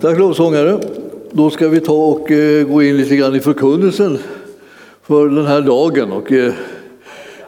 Tack 0.00 0.18
lovsångare. 0.18 0.80
Då 1.30 1.50
ska 1.50 1.68
vi 1.68 1.80
ta 1.80 1.92
och 1.92 2.30
eh, 2.30 2.66
gå 2.66 2.82
in 2.82 2.96
lite 2.96 3.16
grann 3.16 3.34
i 3.34 3.40
förkunnelsen 3.40 4.18
för 5.02 5.28
den 5.28 5.46
här 5.46 5.60
dagen. 5.60 6.12
Och, 6.12 6.32
eh, 6.32 6.52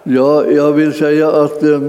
ja, 0.03 0.46
jag 0.46 0.73
vill 0.73 0.93
säga 0.93 1.30
att 1.30 1.62
eh, 1.62 1.80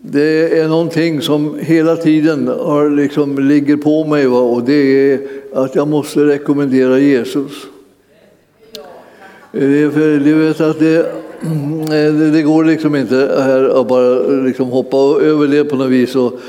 det 0.00 0.58
är 0.58 0.68
någonting 0.68 1.20
som 1.20 1.58
hela 1.58 1.96
tiden 1.96 2.48
har, 2.48 2.90
liksom, 2.90 3.38
ligger 3.38 3.76
på 3.76 4.04
mig 4.04 4.26
va? 4.26 4.40
och 4.40 4.62
det 4.62 5.12
är 5.12 5.20
att 5.52 5.74
jag 5.74 5.88
måste 5.88 6.24
rekommendera 6.24 6.98
Jesus. 6.98 7.52
Det, 9.52 9.94
för, 9.94 10.18
du 10.18 10.34
vet 10.34 10.60
att 10.60 10.78
det, 10.78 11.12
det 12.32 12.42
går 12.42 12.64
liksom 12.64 12.96
inte 12.96 13.16
här 13.38 13.80
att 13.80 13.88
bara 13.88 14.18
liksom 14.44 14.68
hoppa 14.68 14.96
över 15.22 15.46
det 15.46 15.64
på 15.64 15.76
något 15.76 15.90
vis 15.90 16.16
och 16.16 16.40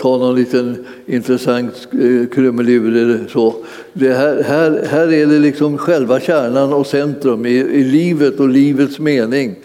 ta 0.00 0.18
någon 0.18 0.34
liten 0.34 0.86
intressant 1.06 1.88
eh, 1.92 2.28
krumelur 2.28 2.96
eller 2.96 3.28
så. 3.28 3.54
Det 3.92 4.12
här, 4.12 4.42
här, 4.42 4.86
här 4.90 5.12
är 5.12 5.26
det 5.26 5.38
liksom 5.38 5.78
själva 5.78 6.20
kärnan 6.20 6.72
och 6.72 6.86
centrum 6.86 7.46
i, 7.46 7.50
i 7.50 7.84
livet 7.84 8.40
och 8.40 8.48
livets 8.48 8.98
mening 8.98 9.56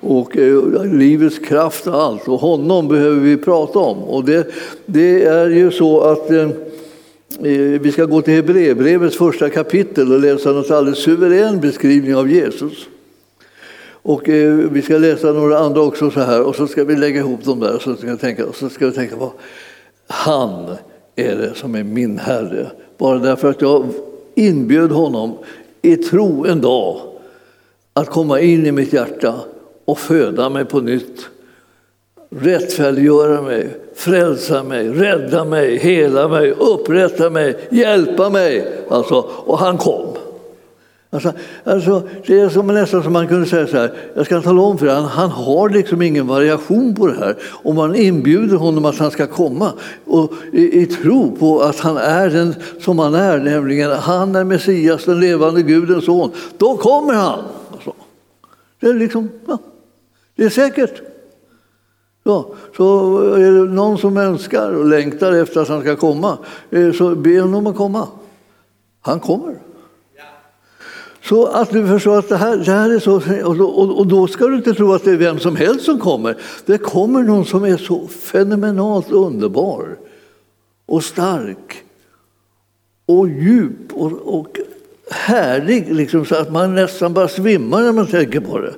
och 0.00 0.36
eh, 0.36 0.84
livets 0.84 1.38
kraft 1.38 1.86
och 1.86 2.02
allt. 2.02 2.28
Och 2.28 2.40
honom 2.40 2.88
behöver 2.88 3.20
vi 3.20 3.36
prata 3.36 3.78
om. 3.78 3.98
Och 3.98 4.24
det, 4.24 4.46
det 4.86 5.24
är 5.24 5.48
ju 5.48 5.70
så 5.70 6.00
att 6.00 6.30
eh, 6.30 6.50
eh 7.42 7.80
vi 7.80 7.92
ska 7.92 8.04
gå 8.04 8.22
till 8.22 8.34
Hebreerbrevets 8.34 9.16
första 9.16 9.50
kapitel 9.50 10.12
och 10.12 10.20
läsa 10.20 10.50
en 10.50 10.56
alldeles 10.56 10.98
suverän 10.98 11.60
beskrivning 11.60 12.16
av 12.16 12.30
Jesus. 12.30 12.88
Och 14.08 14.28
eh, 14.28 14.54
vi 14.54 14.82
ska 14.82 14.98
läsa 14.98 15.32
några 15.32 15.58
andra 15.58 15.80
också 15.80 16.10
så 16.10 16.20
här 16.20 16.42
och 16.42 16.56
så 16.56 16.66
ska 16.66 16.84
vi 16.84 16.96
lägga 16.96 17.20
ihop 17.20 17.44
dem 17.44 17.60
där 17.60 17.78
så 17.78 17.96
ska 17.96 18.10
vi 18.10 18.16
tänka, 18.16 18.46
och 18.46 18.56
så 18.56 18.68
ska 18.68 18.86
vi 18.86 18.92
tänka 18.92 19.16
på 19.16 19.32
han 20.06 20.76
är 21.16 21.36
det 21.36 21.54
som 21.54 21.74
är 21.74 21.82
min 21.82 22.18
Herre. 22.18 22.70
Bara 22.98 23.18
därför 23.18 23.50
att 23.50 23.62
jag 23.62 23.86
inbjöd 24.34 24.90
honom 24.90 25.38
i 25.82 25.96
tro 25.96 26.46
en 26.46 26.60
dag 26.60 27.00
att 27.92 28.10
komma 28.10 28.40
in 28.40 28.66
i 28.66 28.72
mitt 28.72 28.92
hjärta 28.92 29.34
och 29.84 29.98
föda 29.98 30.48
mig 30.48 30.64
på 30.64 30.80
nytt. 30.80 31.28
Rättfärdiggöra 32.30 33.42
mig, 33.42 33.68
frälsa 33.94 34.62
mig, 34.62 34.88
rädda 34.88 35.44
mig, 35.44 35.76
hela 35.76 36.28
mig, 36.28 36.50
upprätta 36.50 37.30
mig, 37.30 37.56
hjälpa 37.70 38.30
mig. 38.30 38.68
Alltså, 38.88 39.14
och 39.30 39.58
han 39.58 39.78
kom. 39.78 40.15
Alltså, 41.16 41.32
alltså, 41.64 42.02
det 42.26 42.40
är 42.40 42.48
som, 42.48 42.66
nästan 42.66 43.02
som 43.02 43.12
man 43.12 43.28
kunde 43.28 43.46
säga 43.46 43.66
så 43.66 43.76
här, 43.76 43.92
jag 44.14 44.26
ska 44.26 44.42
tala 44.42 44.62
om 44.62 44.78
för 44.78 44.86
er, 44.86 44.90
han, 44.90 45.04
han 45.04 45.30
har 45.30 45.68
liksom 45.68 46.02
ingen 46.02 46.26
variation 46.26 46.94
på 46.94 47.06
det 47.06 47.18
här. 47.18 47.36
Om 47.64 47.76
man 47.76 47.94
inbjuder 47.94 48.56
honom 48.56 48.84
att 48.84 48.98
han 48.98 49.10
ska 49.10 49.26
komma 49.26 49.72
och 50.04 50.32
i, 50.52 50.80
i 50.80 50.86
tro 50.86 51.36
på 51.36 51.60
att 51.60 51.80
han 51.80 51.96
är 51.96 52.30
den 52.30 52.54
som 52.80 52.98
han 52.98 53.14
är, 53.14 53.38
nämligen 53.38 53.90
han 53.90 54.34
är 54.34 54.44
Messias, 54.44 55.04
den 55.04 55.20
levande 55.20 55.62
Gudens 55.62 56.04
son. 56.04 56.30
Då 56.58 56.76
kommer 56.76 57.14
han! 57.14 57.44
Alltså. 57.72 57.92
Det 58.80 58.86
är 58.86 58.94
liksom, 58.94 59.28
ja, 59.46 59.58
det 60.36 60.44
är 60.44 60.50
säkert. 60.50 61.02
Ja, 62.24 62.48
så 62.76 63.18
är 63.34 63.52
det 63.52 63.72
någon 63.72 63.98
som 63.98 64.16
önskar 64.16 64.70
och 64.70 64.86
längtar 64.86 65.32
efter 65.32 65.60
att 65.60 65.68
han 65.68 65.80
ska 65.80 65.96
komma, 65.96 66.38
eh, 66.70 66.92
så 66.92 67.14
be 67.14 67.40
honom 67.40 67.66
att 67.66 67.76
komma. 67.76 68.08
Han 69.00 69.20
kommer. 69.20 69.54
Så 71.28 71.46
att 71.46 71.70
du 71.70 71.88
förstår 71.88 72.18
att 72.18 72.28
det 72.28 72.36
här, 72.36 72.56
det 72.56 72.72
här 72.72 72.90
är 72.90 72.98
så, 72.98 73.14
och 73.46 73.56
då, 73.56 73.68
och 73.68 74.06
då 74.06 74.26
ska 74.26 74.46
du 74.46 74.56
inte 74.56 74.74
tro 74.74 74.92
att 74.92 75.04
det 75.04 75.10
är 75.10 75.16
vem 75.16 75.38
som 75.38 75.56
helst 75.56 75.84
som 75.84 76.00
kommer. 76.00 76.36
Det 76.66 76.78
kommer 76.78 77.22
någon 77.22 77.44
som 77.44 77.64
är 77.64 77.76
så 77.76 78.08
fenomenalt 78.08 79.12
underbar 79.12 79.96
och 80.86 81.04
stark 81.04 81.84
och 83.06 83.28
djup 83.28 83.92
och, 83.92 84.12
och 84.12 84.58
härlig, 85.10 85.94
liksom, 85.94 86.24
så 86.24 86.34
att 86.34 86.52
man 86.52 86.74
nästan 86.74 87.14
bara 87.14 87.28
svimmar 87.28 87.82
när 87.82 87.92
man 87.92 88.06
tänker 88.06 88.40
på 88.40 88.58
det. 88.58 88.74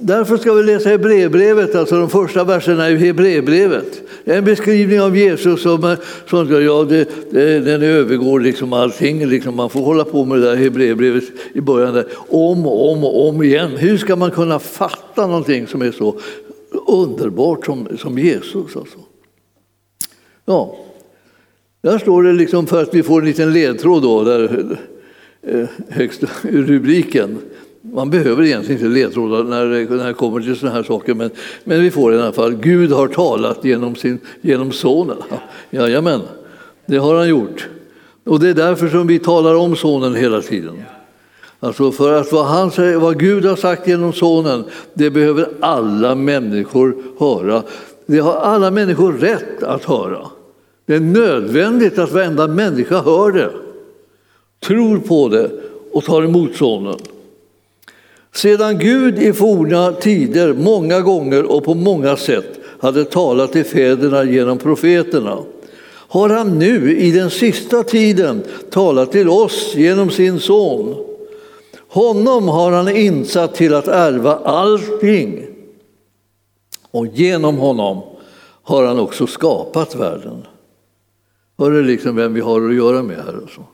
Därför 0.00 0.36
ska 0.36 0.52
vi 0.52 0.62
läsa 0.62 0.88
Hebreerbrevet, 0.88 1.74
alltså 1.74 2.00
de 2.00 2.10
första 2.10 2.44
verserna 2.44 2.90
i 2.90 2.96
Hebreerbrevet. 2.96 4.02
Det 4.24 4.32
är 4.32 4.38
en 4.38 4.44
beskrivning 4.44 5.00
av 5.00 5.16
Jesus 5.16 5.62
som, 5.62 5.84
eh, 5.84 5.98
som 6.26 6.62
ja, 6.64 6.84
det, 6.84 7.08
det, 7.30 7.60
den 7.60 7.82
övergår 7.82 8.40
liksom 8.40 8.72
allting. 8.72 9.26
Liksom 9.26 9.56
man 9.56 9.70
får 9.70 9.80
hålla 9.80 10.04
på 10.04 10.24
med 10.24 10.38
det 10.38 10.44
där 10.44 10.56
Hebreerbrevet 10.56 11.24
i 11.52 11.60
början 11.60 11.94
där, 11.94 12.06
om 12.28 12.66
och 12.66 12.92
om 12.92 13.04
och 13.04 13.28
om 13.28 13.42
igen. 13.42 13.70
Hur 13.76 13.98
ska 13.98 14.16
man 14.16 14.30
kunna 14.30 14.58
fatta 14.58 15.26
någonting 15.26 15.66
som 15.66 15.82
är 15.82 15.92
så 15.92 16.20
underbart 16.86 17.66
som, 17.66 17.88
som 17.98 18.18
Jesus? 18.18 18.76
Alltså? 18.76 18.98
Ja, 20.44 20.76
där 21.82 21.98
står 21.98 22.22
det 22.22 22.32
liksom 22.32 22.66
för 22.66 22.82
att 22.82 22.94
vi 22.94 23.02
får 23.02 23.20
en 23.20 23.26
liten 23.26 23.52
ledtråd 23.52 24.02
då, 24.02 24.24
där, 24.24 24.78
eh, 25.42 25.68
högst 25.88 26.22
ur 26.42 26.66
rubriken. 26.66 27.38
Man 27.82 28.10
behöver 28.10 28.44
egentligen 28.44 28.80
inte 28.80 29.00
ledtrådar 29.00 29.44
när 29.44 29.66
det, 29.66 29.96
när 29.96 30.06
det 30.06 30.14
kommer 30.14 30.40
till 30.40 30.56
sådana 30.56 30.76
här 30.76 30.82
saker, 30.82 31.14
men, 31.14 31.30
men 31.64 31.80
vi 31.80 31.90
får 31.90 32.14
i 32.14 32.20
alla 32.20 32.32
fall. 32.32 32.54
Gud 32.54 32.92
har 32.92 33.08
talat 33.08 33.64
genom, 33.64 33.94
sin, 33.94 34.18
genom 34.40 34.72
sonen. 34.72 35.16
Jajamän, 35.70 36.20
det 36.86 36.96
har 36.96 37.14
han 37.14 37.28
gjort. 37.28 37.68
Och 38.24 38.40
det 38.40 38.48
är 38.48 38.54
därför 38.54 38.88
som 38.88 39.06
vi 39.06 39.18
talar 39.18 39.54
om 39.54 39.76
sonen 39.76 40.14
hela 40.14 40.42
tiden. 40.42 40.82
Alltså 41.60 41.92
för 41.92 42.12
att 42.20 42.32
vad, 42.32 42.46
han 42.46 42.70
säger, 42.70 42.96
vad 42.96 43.18
Gud 43.18 43.44
har 43.44 43.56
sagt 43.56 43.88
genom 43.88 44.12
sonen, 44.12 44.64
det 44.94 45.10
behöver 45.10 45.48
alla 45.60 46.14
människor 46.14 46.96
höra. 47.18 47.62
Det 48.06 48.18
har 48.18 48.34
alla 48.34 48.70
människor 48.70 49.12
rätt 49.12 49.62
att 49.62 49.84
höra. 49.84 50.26
Det 50.86 50.94
är 50.94 51.00
nödvändigt 51.00 51.98
att 51.98 52.12
varenda 52.12 52.46
människa 52.46 53.02
hör 53.02 53.32
det, 53.32 53.50
tror 54.60 54.98
på 54.98 55.28
det 55.28 55.50
och 55.92 56.04
tar 56.04 56.22
emot 56.22 56.56
sonen. 56.56 56.96
Sedan 58.34 58.78
Gud 58.78 59.18
i 59.18 59.32
forna 59.32 59.92
tider 59.92 60.54
många 60.54 61.00
gånger 61.00 61.44
och 61.44 61.64
på 61.64 61.74
många 61.74 62.16
sätt 62.16 62.58
hade 62.80 63.04
talat 63.04 63.52
till 63.52 63.64
fäderna 63.64 64.24
genom 64.24 64.58
profeterna 64.58 65.38
har 66.08 66.28
han 66.28 66.58
nu 66.58 66.98
i 66.98 67.10
den 67.10 67.30
sista 67.30 67.82
tiden 67.82 68.42
talat 68.70 69.12
till 69.12 69.28
oss 69.28 69.74
genom 69.76 70.10
sin 70.10 70.40
son. 70.40 71.04
Honom 71.88 72.48
har 72.48 72.72
han 72.72 72.96
insatt 72.96 73.54
till 73.54 73.74
att 73.74 73.88
ärva 73.88 74.36
allting 74.36 75.46
och 76.90 77.06
genom 77.06 77.56
honom 77.56 78.02
har 78.62 78.84
han 78.84 78.98
också 78.98 79.26
skapat 79.26 79.94
världen. 79.94 80.46
Hör 81.58 81.70
du 81.70 81.82
liksom 81.82 82.16
vem 82.16 82.34
vi 82.34 82.40
har 82.40 82.68
att 82.68 82.74
göra 82.74 83.02
med 83.02 83.16
här? 83.16 83.34
Alltså? 83.34 83.64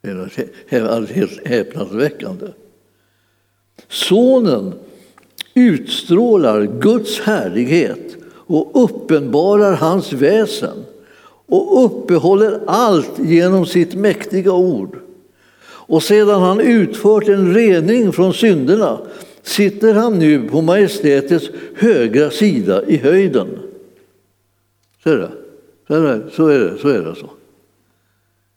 Det 0.00 0.10
är 0.10 1.14
helt 1.14 1.46
häpnadsväckande. 1.46 2.46
Sonen 3.88 4.72
utstrålar 5.54 6.80
Guds 6.80 7.20
härlighet 7.20 8.16
och 8.26 8.84
uppenbarar 8.84 9.72
hans 9.72 10.12
väsen 10.12 10.84
och 11.46 11.84
uppehåller 11.84 12.60
allt 12.66 13.18
genom 13.18 13.66
sitt 13.66 13.94
mäktiga 13.94 14.52
ord. 14.52 14.98
Och 15.86 16.02
sedan 16.02 16.42
han 16.42 16.60
utfört 16.60 17.28
en 17.28 17.54
rening 17.54 18.12
från 18.12 18.34
synderna 18.34 18.98
sitter 19.42 19.94
han 19.94 20.18
nu 20.18 20.48
på 20.48 20.62
majestätets 20.62 21.50
högra 21.74 22.30
sida 22.30 22.86
i 22.86 22.96
höjden. 22.96 23.48
Ser 25.04 25.16
du? 25.16 25.28
Så 25.88 25.94
är 25.94 26.00
det, 26.00 26.30
så 26.30 26.46
är 26.46 26.58
det. 26.58 26.78
Så 26.78 26.88
är 26.88 26.98
det 26.98 27.02
så. 27.04 27.08
Alltså. 27.08 27.30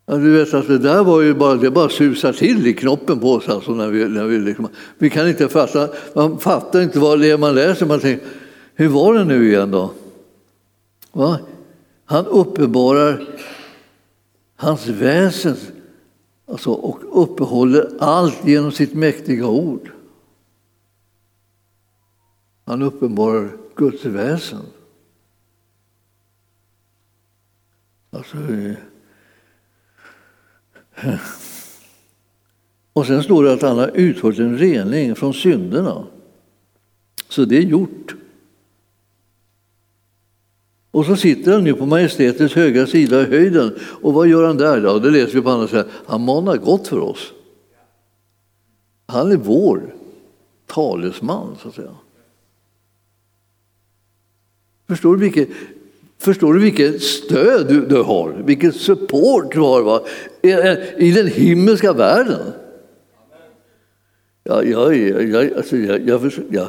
Ja, 0.09 0.17
du 0.17 0.31
vet 0.31 0.53
att 0.53 0.67
det 0.67 0.77
där 0.77 1.03
var 1.03 1.21
ju 1.21 1.33
bara, 1.33 1.55
det 1.55 1.71
bara 1.71 1.89
susar 1.89 2.33
till 2.33 2.67
i 2.67 2.73
knoppen 2.73 3.19
på 3.19 3.31
oss. 3.33 3.49
Alltså 3.49 3.71
när 3.71 3.87
vi, 3.89 4.07
när 4.07 4.25
vi, 4.25 4.39
liksom, 4.39 4.67
vi 4.97 5.09
kan 5.09 5.27
inte 5.27 5.49
fatta, 5.49 5.89
man 6.15 6.39
fattar 6.39 6.81
inte 6.81 6.99
vad 6.99 7.19
det 7.19 7.31
är 7.31 7.37
man 7.37 7.55
läser. 7.55 7.85
Man 7.85 7.99
tänker, 7.99 8.27
hur 8.73 8.87
var 8.87 9.13
det 9.13 9.23
nu 9.23 9.49
igen 9.49 9.71
då? 9.71 9.91
Va? 11.11 11.39
Han 12.05 12.25
uppenbarar 12.25 13.27
hans 14.55 14.87
väsen 14.87 15.55
alltså, 16.47 16.71
och 16.71 17.23
uppehåller 17.23 17.89
allt 17.99 18.47
genom 18.47 18.71
sitt 18.71 18.93
mäktiga 18.93 19.47
ord. 19.47 19.91
Han 22.65 22.81
uppenbarar 22.81 23.57
Guds 23.75 24.05
väsen. 24.05 24.61
Alltså, 28.11 28.37
och 32.93 33.05
sen 33.05 33.23
står 33.23 33.43
det 33.43 33.53
att 33.53 33.61
han 33.61 33.77
har 33.77 33.91
utfört 33.93 34.39
en 34.39 34.57
rening 34.57 35.15
från 35.15 35.33
synderna. 35.33 36.07
Så 37.29 37.45
det 37.45 37.57
är 37.57 37.61
gjort. 37.61 38.15
Och 40.91 41.05
så 41.05 41.15
sitter 41.15 41.53
han 41.53 41.63
nu 41.63 41.73
på 41.73 41.85
majestätets 41.85 42.55
högra 42.55 42.87
sida 42.87 43.21
i 43.21 43.25
höjden. 43.25 43.75
Och 44.01 44.13
vad 44.13 44.27
gör 44.27 44.47
han 44.47 44.57
där? 44.57 44.81
Ja, 44.81 44.99
det 44.99 45.11
läser 45.11 45.33
vi 45.33 45.41
på 45.41 45.49
andra 45.49 45.67
sidan. 45.67 45.85
Han 46.05 46.21
manar 46.21 46.57
gott 46.57 46.87
för 46.87 46.99
oss. 46.99 47.33
Han 49.05 49.31
är 49.31 49.37
vår 49.37 49.95
talesman, 50.65 51.55
så 51.61 51.67
att 51.67 51.75
säga. 51.75 51.95
Förstår 54.87 55.15
du 55.15 55.19
vilket, 55.19 55.49
Förstår 56.19 56.53
du 56.53 56.59
vilket 56.59 57.03
stöd 57.03 57.67
du, 57.67 57.85
du 57.85 58.01
har? 58.01 58.43
Vilket 58.45 58.75
support 58.75 59.51
du 59.51 59.59
har 59.59 59.81
va? 59.81 60.01
Eh, 60.51 60.77
I, 60.97 61.11
den 61.11 61.27
himmelska 61.27 61.93
världen. 61.93 62.51
Ja, 64.43 64.63
ja, 64.63 64.93
ja, 64.93 65.57
alltså, 65.57 65.77
jag, 65.77 66.07
jag, 66.07 66.31
jag, 66.49 66.67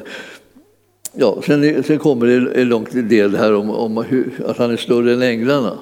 ja, 1.12 1.42
sen, 1.46 1.82
sen 1.82 1.98
kommer 1.98 2.26
det 2.26 2.60
en 2.60 2.68
lång 2.68 2.86
del 2.92 3.36
här 3.36 3.54
om, 3.54 3.70
om 3.70 3.96
hur, 3.96 4.30
att 4.46 4.56
han 4.56 4.70
är 4.70 4.76
större 4.76 5.12
än 5.12 5.22
änglarna. 5.22 5.78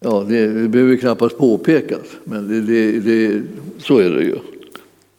Ja, 0.00 0.26
det, 0.28 0.46
det 0.46 0.68
behöver 0.68 0.96
knappast 0.96 1.38
påpekas, 1.38 2.06
men 2.24 2.48
det, 2.48 2.60
det, 2.60 3.00
det, 3.00 3.42
så 3.78 3.98
är 3.98 4.10
det 4.10 4.22
ju. 4.22 4.36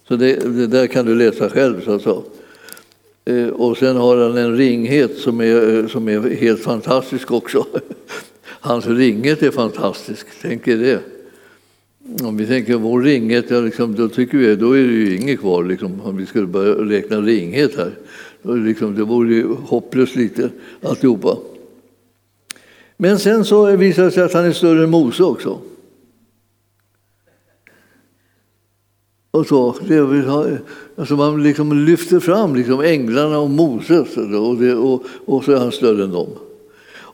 Så 0.07 0.15
det, 0.15 0.35
det, 0.35 0.67
där 0.67 0.87
kan 0.87 1.05
du 1.05 1.15
läsa 1.15 1.49
själv. 1.49 1.81
Så 1.81 1.93
att 1.93 2.25
eh, 3.25 3.47
Och 3.47 3.77
sen 3.77 3.95
har 3.95 4.17
han 4.17 4.37
en 4.37 4.57
ringhet 4.57 5.17
som 5.17 5.41
är, 5.41 5.77
eh, 5.77 5.87
som 5.87 6.09
är 6.09 6.35
helt 6.35 6.63
fantastisk 6.63 7.31
också. 7.31 7.65
Hans 8.43 8.87
ringhet 8.87 9.43
är 9.43 9.51
fantastisk, 9.51 10.27
tänk 10.41 10.67
er 10.67 10.77
det. 10.77 11.14
Om 12.23 12.37
vi 12.37 12.47
tänker 12.47 12.75
vår 12.75 13.01
ringhet, 13.01 13.45
ja, 13.49 13.59
liksom, 13.59 13.95
då, 13.95 14.09
tycker 14.09 14.37
vi, 14.37 14.55
då 14.55 14.77
är 14.77 14.83
det 14.83 14.93
ju 14.93 15.17
inget 15.17 15.39
kvar 15.39 15.63
liksom, 15.63 16.01
om 16.01 16.17
vi 16.17 16.25
skulle 16.25 16.47
börja 16.47 16.73
räkna 16.73 17.21
ringhet 17.21 17.75
här. 17.75 17.91
Då 18.41 18.53
liksom, 18.53 18.95
det 18.95 19.03
vore 19.03 19.33
ju 19.33 19.47
hopplöst 19.47 20.15
lite 20.15 20.49
alltihopa. 20.81 21.37
Men 22.97 23.19
sen 23.19 23.45
så 23.45 23.75
visar 23.75 24.03
det 24.03 24.11
sig 24.11 24.23
att 24.23 24.33
han 24.33 24.45
är 24.45 24.51
större 24.51 24.83
än 24.83 24.89
Mose 24.89 25.23
också. 25.23 25.59
Och 29.31 29.47
så, 29.47 29.75
det, 29.87 30.59
alltså 30.95 31.15
man 31.15 31.43
liksom 31.43 31.85
lyfter 31.85 32.19
fram 32.19 32.55
liksom 32.55 32.81
änglarna 32.81 33.39
och 33.39 33.49
Moses 33.49 34.17
och, 34.17 34.57
det, 34.57 34.75
och, 34.75 35.03
och 35.25 35.43
så 35.43 35.51
är 35.51 35.57
han 35.57 35.71
större 35.71 36.03
än 36.03 36.11
dem. 36.11 36.29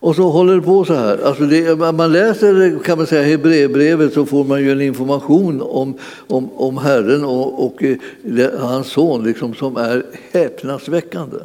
Och 0.02 0.16
så 0.16 0.30
håller 0.30 0.56
det 0.56 0.62
på 0.62 0.86
så 0.86 0.94
här. 0.94 1.18
Alltså 1.24 1.44
det, 1.44 1.76
man 1.76 2.12
läser 2.12 2.80
kan 2.84 2.98
man 2.98 3.08
säga, 3.08 3.24
Hebreerbrevet 3.24 4.14
så 4.14 4.26
får 4.26 4.44
man 4.44 4.62
ju 4.62 4.72
en 4.72 4.82
information 4.82 5.62
om, 5.62 5.98
om, 6.28 6.50
om 6.56 6.78
Herren 6.78 7.26
och, 7.26 7.66
och 7.66 7.84
eh, 7.84 8.60
hans 8.60 8.88
son 8.88 9.24
liksom, 9.24 9.54
som 9.54 9.78
är 9.78 10.06
häpnadsväckande. 10.32 11.38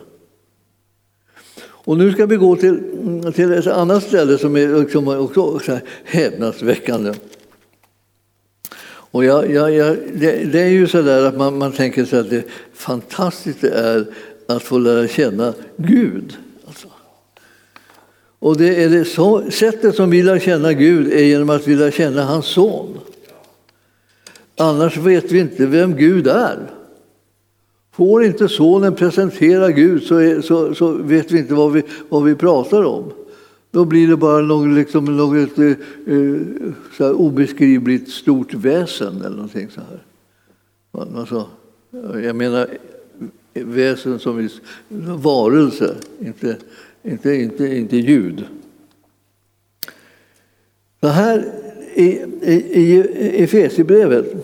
Och 1.61 1.97
nu 1.99 2.13
ska 2.13 2.27
vi 2.27 2.37
gå 2.37 2.57
till, 2.57 2.81
till 3.35 3.53
ett 3.53 3.67
annat 3.67 4.03
ställe 4.03 4.39
som 4.39 4.57
är 4.57 4.81
liksom 4.81 5.09
också 5.09 5.59
så 5.59 5.73
här 5.73 5.83
häpnadsväckande. 6.05 7.13
Och 8.87 9.25
jag, 9.25 9.51
jag, 9.51 9.75
jag, 9.75 9.97
det, 10.15 10.53
det, 10.53 10.61
är 10.61 10.69
ju 10.69 10.87
så 10.87 11.03
där 11.03 11.25
att 11.25 11.37
man, 11.37 11.59
man 11.59 11.73
tänker 11.73 12.05
sig 12.05 12.19
att 12.19 12.31
det 12.31 12.45
fantastiskt 12.75 13.61
det 13.61 13.71
är 13.71 14.07
att 14.47 14.63
få 14.63 14.79
lära 14.79 15.09
känna 15.09 15.55
Gud. 15.77 16.37
Och 18.47 18.57
det 18.57 18.85
är 18.85 18.91
det 18.91 19.05
så, 19.05 19.51
sättet 19.51 19.95
som 19.95 20.11
vi 20.11 20.23
lär 20.23 20.39
känna 20.39 20.73
Gud 20.73 21.13
är 21.13 21.25
genom 21.25 21.51
att 21.51 21.69
vi 21.69 21.77
lär 21.77 21.91
känna 21.91 22.25
hans 22.25 22.47
son. 22.47 22.99
Annars 24.57 24.97
vet 24.97 25.33
vi 25.33 25.39
inte 25.39 25.67
vem 25.67 25.97
Gud 25.97 26.27
är. 26.27 26.71
Får 27.93 28.25
inte 28.25 28.49
sonen 28.49 28.95
presentera 28.95 29.71
Gud 29.71 30.03
så, 30.03 30.17
är, 30.17 30.41
så, 30.41 30.75
så 30.75 30.93
vet 30.93 31.33
vi 31.33 31.39
inte 31.39 31.55
vad 31.55 31.73
vi, 31.73 31.83
vad 32.09 32.25
vi 32.25 32.35
pratar 32.35 32.85
om. 32.85 33.13
Då 33.71 33.85
blir 33.85 34.09
det 34.09 34.17
bara 34.17 34.43
något, 34.43 34.77
liksom, 34.77 35.05
något 35.17 35.59
eh, 35.59 35.67
eh 35.67 36.37
så 36.97 37.05
här 37.05 37.13
obeskrivligt 37.13 38.11
stort 38.11 38.55
väsen 38.55 39.17
eller 39.21 39.37
någonting 39.37 39.69
så 39.75 39.81
här. 39.81 40.05
Alltså, 41.19 41.47
jag 42.23 42.37
menar 42.37 42.69
eh, 43.55 43.67
väsen 43.67 44.19
som 44.19 44.49
varelse, 45.17 45.95
inte, 46.21 46.57
inte, 47.07 47.35
inte, 47.35 47.77
inte 47.77 47.97
ljud. 47.97 48.45
Så 51.01 51.09
här 51.09 51.45
i, 51.95 52.05
i, 52.43 52.55
i 52.73 53.05
Efesierbrevet 53.43 54.35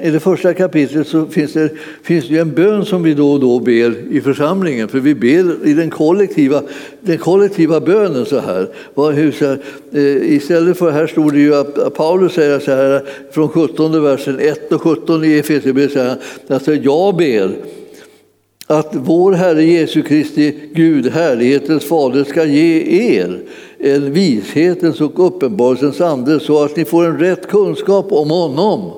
i 0.00 0.10
det 0.10 0.20
första 0.20 0.54
kapitlet 0.54 1.06
så 1.06 1.26
finns 1.26 1.52
det, 1.52 1.70
finns 2.02 2.28
det 2.28 2.38
en 2.38 2.52
bön 2.52 2.84
som 2.84 3.02
vi 3.02 3.14
då 3.14 3.32
och 3.32 3.40
då 3.40 3.60
ber 3.60 4.12
i 4.12 4.20
församlingen. 4.20 4.88
För 4.88 5.00
vi 5.00 5.14
ber 5.14 5.66
i 5.68 5.74
den 5.74 5.90
kollektiva, 5.90 6.62
den 7.00 7.18
kollektiva 7.18 7.80
bönen 7.80 8.26
så 8.26 8.38
här. 8.38 8.68
Eh, 9.92 10.34
istället 10.34 10.78
för, 10.78 10.90
här 10.90 11.06
stod 11.06 11.32
det 11.32 11.38
ju 11.38 11.54
att 11.54 11.94
Paulus 11.94 12.32
säger 12.32 12.58
så 12.58 12.70
här 12.70 13.02
från 13.30 13.48
17 13.48 14.02
versen 14.02 14.40
1 14.40 14.72
och 14.72 14.82
17 14.82 15.24
i 15.24 15.38
Efesierbrevet 15.38 15.96
att 15.96 16.50
alltså 16.50 16.74
jag 16.74 17.16
ber 17.16 17.50
att 18.66 18.88
vår 18.92 19.32
Herre 19.32 19.64
Jesu 19.64 20.02
Kristi 20.02 20.70
Gud, 20.74 21.06
härlighetens 21.06 21.84
fader, 21.84 22.24
ska 22.24 22.44
ge 22.44 22.98
er 23.18 23.42
en 23.78 24.12
vishetens 24.12 25.00
och 25.00 25.26
uppenbarelsens 25.26 26.00
ande 26.00 26.40
så 26.40 26.64
att 26.64 26.76
ni 26.76 26.84
får 26.84 27.04
en 27.04 27.18
rätt 27.18 27.48
kunskap 27.48 28.12
om 28.12 28.30
honom 28.30 28.90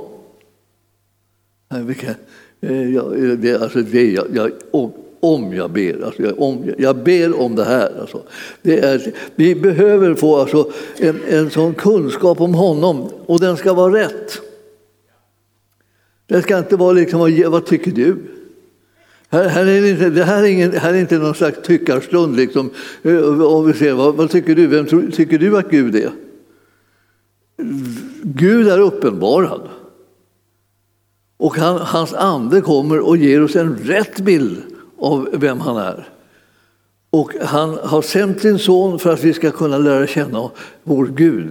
eh, 2.60 3.50
eh, 3.50 3.62
alltså 3.62 3.82
det, 3.82 4.10
jag, 4.10 4.26
jag, 4.34 4.50
om, 4.70 4.92
om 5.20 5.54
jag 5.54 5.70
ber. 5.70 6.04
Alltså 6.04 6.22
jag, 6.22 6.40
om, 6.40 6.70
jag 6.78 6.96
ber 6.96 7.40
om 7.40 7.56
det 7.56 7.64
här. 7.64 8.00
Alltså. 8.00 8.22
Det 8.62 8.78
är, 8.78 9.12
vi 9.34 9.54
behöver 9.54 10.14
få 10.14 10.36
alltså 10.36 10.70
en, 10.96 11.20
en 11.28 11.50
sån 11.50 11.74
kunskap 11.74 12.40
om 12.40 12.54
honom 12.54 13.08
och 13.26 13.40
den 13.40 13.56
ska 13.56 13.74
vara 13.74 13.94
rätt. 13.94 14.40
Det 16.26 16.42
ska 16.42 16.58
inte 16.58 16.76
vara 16.76 16.92
liksom, 16.92 17.42
vad 17.46 17.66
tycker 17.66 17.90
du? 17.90 18.16
Här, 19.30 19.48
här 19.48 19.66
är 19.66 19.82
det, 19.82 19.90
inte, 19.90 20.10
det 20.10 20.24
här 20.24 20.42
är, 20.42 20.46
ingen, 20.46 20.72
här 20.72 20.94
är 20.94 20.98
inte 20.98 21.18
någon 21.18 21.34
slags 21.34 21.58
tyckarstund. 21.62 22.36
Liksom. 22.36 22.70
Eh, 23.02 23.42
om 23.42 23.66
vi 23.66 23.72
ser, 23.72 23.92
vad, 23.92 24.14
vad 24.14 24.30
tycker 24.30 24.54
du? 24.54 24.66
Vem 24.66 25.10
tycker 25.10 25.38
du 25.38 25.58
att 25.58 25.70
Gud 25.70 25.96
är? 25.96 26.10
Gud 28.22 28.68
är 28.68 28.78
uppenbarad. 28.78 29.68
Och 31.36 31.56
han, 31.56 31.78
hans 31.78 32.14
ande 32.14 32.60
kommer 32.60 33.00
och 33.00 33.16
ger 33.16 33.42
oss 33.42 33.56
en 33.56 33.76
rätt 33.76 34.20
bild 34.20 34.62
av 34.98 35.28
vem 35.32 35.60
han 35.60 35.76
är. 35.76 36.08
Och 37.10 37.32
han 37.42 37.78
har 37.82 38.02
sänt 38.02 38.40
sin 38.40 38.58
son 38.58 38.98
för 38.98 39.12
att 39.12 39.24
vi 39.24 39.32
ska 39.32 39.50
kunna 39.50 39.78
lära 39.78 40.06
känna 40.06 40.50
vår 40.82 41.06
Gud 41.06 41.48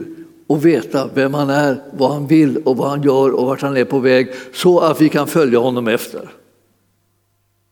och 0.48 0.66
veta 0.66 1.10
vem 1.14 1.34
han 1.34 1.50
är, 1.50 1.82
vad 1.98 2.12
han 2.12 2.28
vill 2.28 2.58
och 2.58 2.78
vad 2.78 2.90
han 2.90 3.04
gör 3.04 3.32
och 3.32 3.46
vart 3.46 3.62
han 3.62 3.78
är 3.78 3.86
på 3.86 4.00
väg 4.00 4.34
så 4.54 4.80
att 4.80 5.02
vi 5.02 5.10
kan 5.10 5.28
följa 5.28 5.60
honom 5.60 5.88
efter. 5.88 6.30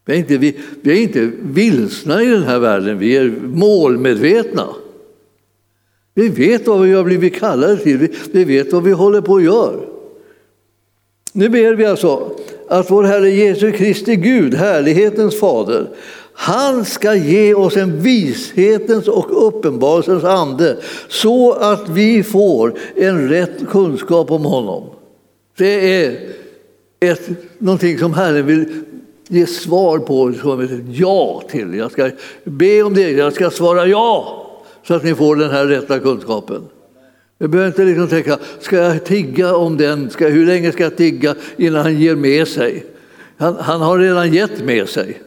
Vi 0.06 0.14
är 0.14 0.18
inte, 0.18 0.38
vi, 0.38 0.58
vi 0.82 0.92
är 0.92 1.04
inte 1.04 1.32
vilsna 1.42 2.24
i 2.24 2.26
den 2.26 2.44
här 2.44 2.60
världen, 2.60 3.00
vi 3.00 3.18
är 3.18 3.34
målmedvetna. 3.44 4.68
Vi 6.14 6.30
vet 6.30 6.68
vad 6.68 6.82
vi 6.82 6.94
har 6.94 7.04
blivit 7.04 7.36
kallade 7.36 7.78
till, 7.78 7.98
vi, 7.98 8.12
vi 8.32 8.44
vet 8.44 8.74
vad 8.74 8.84
vi 8.84 8.92
håller 8.92 9.22
på 9.22 9.36
att 9.36 9.44
göra. 9.44 9.80
Nu 11.34 11.50
ber 11.50 11.74
vi 11.74 11.86
alltså 11.86 12.36
att 12.68 12.92
vår 12.92 13.04
Herre 13.04 13.30
Jesu 13.30 13.72
Kristi 13.72 14.16
Gud, 14.16 14.54
härlighetens 14.54 15.40
fader, 15.40 15.90
han 16.34 16.86
ska 16.86 17.16
ge 17.16 17.54
oss 17.54 17.78
en 17.78 18.02
vishetens 18.02 19.08
och 19.08 19.48
uppenbarelsens 19.48 20.24
ande 20.24 20.78
så 21.08 21.54
att 21.54 21.90
vi 21.90 22.24
får 22.24 22.74
en 22.96 23.30
rätt 23.30 23.70
kunskap 23.70 24.32
om 24.32 24.46
honom. 24.46 24.84
Det 25.58 26.04
är 26.04 26.20
ett, 27.00 27.30
någonting 27.60 28.00
som 28.00 28.14
Herren 28.14 28.46
vill 28.46 28.85
ge 29.28 29.46
svar 29.46 30.00
på, 30.00 30.34
som 30.42 30.60
ett 30.60 30.72
ja 30.92 31.44
till. 31.50 31.74
Jag 31.74 31.92
ska 31.92 32.10
be 32.44 32.84
om 32.84 32.94
det, 32.94 33.12
jag 33.12 33.34
ska 33.34 33.50
svara 33.50 33.88
ja 33.88 34.42
så 34.84 34.94
att 34.94 35.04
ni 35.04 35.16
får 35.16 35.36
den 35.36 35.50
här 35.50 35.66
rätta 35.66 36.00
kunskapen. 36.00 36.62
Jag 37.38 37.50
behöver 37.50 37.68
inte 37.68 37.86
liksom 37.86 38.08
tänka, 38.08 38.40
ska 38.60 38.78
jag 38.78 39.06
tigga 39.06 39.56
om 39.56 39.78
den? 39.78 40.10
Ska, 40.10 40.28
hur 40.28 40.46
länge 40.46 40.72
ska 40.72 40.84
jag 40.84 40.98
tigga 40.98 41.36
innan 41.58 41.82
han 41.82 42.00
ger 42.00 42.16
med 42.16 42.48
sig? 42.48 42.86
Han, 43.38 43.56
han 43.60 43.82
har 43.82 44.00
redan 44.00 44.34
gett 44.34 44.64
med 44.64 44.90
sig. 44.90 45.22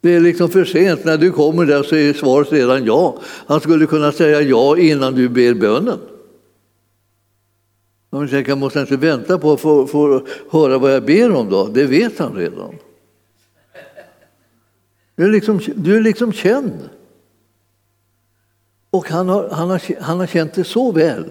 Det 0.00 0.14
är 0.14 0.20
liksom 0.20 0.48
för 0.48 0.64
sent. 0.64 1.04
När 1.04 1.18
du 1.18 1.32
kommer 1.32 1.66
där 1.66 1.82
så 1.82 1.96
är 1.96 2.12
svaret 2.12 2.52
redan 2.52 2.84
ja. 2.84 3.18
Han 3.46 3.60
skulle 3.60 3.86
kunna 3.86 4.12
säga 4.12 4.40
ja 4.40 4.78
innan 4.78 5.14
du 5.14 5.28
ber 5.28 5.54
bönen. 5.54 5.98
Man 8.10 8.28
tänker, 8.28 8.56
jag 8.56 8.82
inte 8.82 8.96
vänta 8.96 9.38
på 9.38 9.52
att 9.52 9.60
få, 9.60 9.86
få 9.86 10.26
höra 10.50 10.78
vad 10.78 10.94
jag 10.94 11.04
ber 11.04 11.34
om 11.34 11.50
då. 11.50 11.66
Det 11.66 11.84
vet 11.84 12.18
han 12.18 12.36
redan. 12.36 12.74
Du 15.16 15.24
är 15.24 15.28
liksom, 15.28 15.60
du 15.74 15.96
är 15.96 16.00
liksom 16.00 16.32
känd. 16.32 16.88
Och 18.90 19.08
han 19.08 19.28
har, 19.28 19.48
han, 19.48 19.70
har, 19.70 19.82
han 20.00 20.18
har 20.18 20.26
känt 20.26 20.54
det 20.54 20.64
så 20.64 20.92
väl 20.92 21.24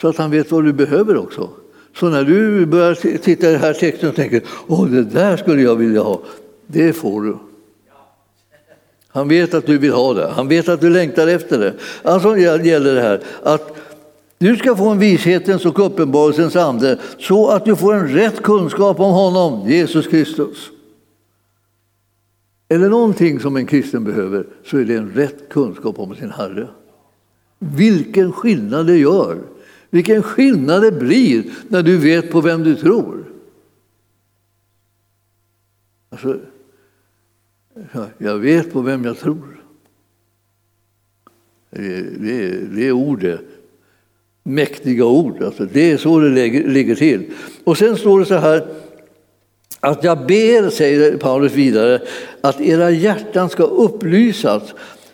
så 0.00 0.08
att 0.08 0.16
han 0.16 0.30
vet 0.30 0.50
vad 0.50 0.64
du 0.64 0.72
behöver 0.72 1.16
också. 1.16 1.50
Så 1.96 2.08
när 2.08 2.24
du 2.24 2.66
börjar 2.66 3.18
titta 3.18 3.48
i 3.48 3.52
den 3.52 3.60
här 3.60 3.74
texten 3.74 4.08
och 4.08 4.16
tänker 4.16 4.42
åh 4.66 4.86
det 4.86 5.04
där 5.04 5.36
skulle 5.36 5.62
jag 5.62 5.76
vilja 5.76 6.02
ha, 6.02 6.20
det 6.66 6.92
får 6.92 7.22
du. 7.22 7.36
Han 9.08 9.28
vet 9.28 9.54
att 9.54 9.66
du 9.66 9.78
vill 9.78 9.92
ha 9.92 10.14
det, 10.14 10.28
han 10.28 10.48
vet 10.48 10.68
att 10.68 10.80
du 10.80 10.90
längtar 10.90 11.26
efter 11.26 11.58
det. 11.58 11.74
Alltså 12.02 12.36
gäller 12.36 12.94
det 12.94 13.00
här 13.00 13.20
att 13.42 13.76
du 14.38 14.56
ska 14.56 14.76
få 14.76 14.88
en 14.88 14.98
vishetens 14.98 15.66
och 15.66 15.86
uppenbarelsens 15.86 16.56
ande 16.56 16.98
så 17.18 17.48
att 17.48 17.64
du 17.64 17.76
får 17.76 17.94
en 17.94 18.08
rätt 18.08 18.42
kunskap 18.42 19.00
om 19.00 19.12
honom, 19.12 19.68
Jesus 19.68 20.06
Kristus. 20.06 20.70
Eller 22.72 22.88
någonting 22.88 23.40
som 23.40 23.56
en 23.56 23.66
kristen 23.66 24.04
behöver 24.04 24.46
så 24.64 24.78
är 24.78 24.84
det 24.84 24.96
en 24.96 25.10
rätt 25.10 25.48
kunskap 25.48 25.98
om 25.98 26.14
sin 26.14 26.30
Herre. 26.30 26.68
Vilken 27.58 28.32
skillnad 28.32 28.86
det 28.86 28.96
gör! 28.96 29.38
Vilken 29.90 30.22
skillnad 30.22 30.82
det 30.82 30.92
blir 30.92 31.44
när 31.68 31.82
du 31.82 31.98
vet 31.98 32.30
på 32.30 32.40
vem 32.40 32.64
du 32.64 32.76
tror. 32.76 33.24
Alltså, 36.10 36.40
jag 38.18 38.38
vet 38.38 38.72
på 38.72 38.80
vem 38.80 39.04
jag 39.04 39.18
tror. 39.18 39.64
Det 41.70 42.44
är, 42.44 42.68
det 42.74 42.86
är 42.86 42.92
ord 42.92 43.20
det. 43.20 43.40
Mäktiga 44.42 45.04
ord. 45.04 45.42
Alltså, 45.42 45.64
det 45.72 45.92
är 45.92 45.96
så 45.96 46.18
det 46.18 46.28
ligger 46.66 46.94
till. 46.94 47.32
Och 47.64 47.78
sen 47.78 47.96
står 47.96 48.20
det 48.20 48.26
så 48.26 48.34
här 48.34 48.68
att 49.80 50.04
jag 50.04 50.26
ber, 50.26 50.70
säger 50.70 51.16
Paulus 51.16 51.52
vidare, 51.52 52.00
att 52.40 52.60
era 52.60 52.90
hjärtan 52.90 53.50
ska 53.50 53.62
upplysas 53.62 54.62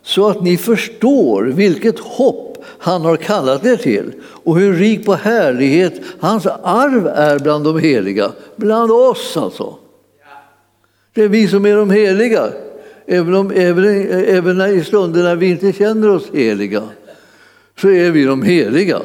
så 0.03 0.29
att 0.29 0.43
ni 0.43 0.57
förstår 0.57 1.43
vilket 1.43 1.99
hopp 1.99 2.65
han 2.79 3.03
har 3.03 3.17
kallat 3.17 3.67
er 3.67 3.77
till 3.77 4.13
och 4.25 4.59
hur 4.59 4.73
rik 4.73 5.07
på 5.07 5.15
härlighet 5.15 6.01
hans 6.21 6.47
arv 6.63 7.07
är 7.07 7.39
bland 7.39 7.65
de 7.65 7.79
heliga. 7.79 8.33
Bland 8.57 8.91
oss 8.91 9.37
alltså. 9.37 9.75
Det 11.15 11.23
är 11.23 11.29
vi 11.29 11.49
som 11.49 11.67
är 11.67 11.77
de 11.77 11.91
heliga. 11.91 12.49
Även, 13.07 13.35
om, 13.35 13.51
även, 13.51 13.85
även 14.11 14.61
i 14.61 14.85
stunder 14.85 15.23
när 15.23 15.37
vi 15.37 15.51
inte 15.51 15.73
känner 15.73 16.11
oss 16.11 16.31
heliga 16.33 16.83
så 17.81 17.91
är 17.91 18.11
vi 18.11 18.25
de 18.25 18.43
heliga. 18.43 19.01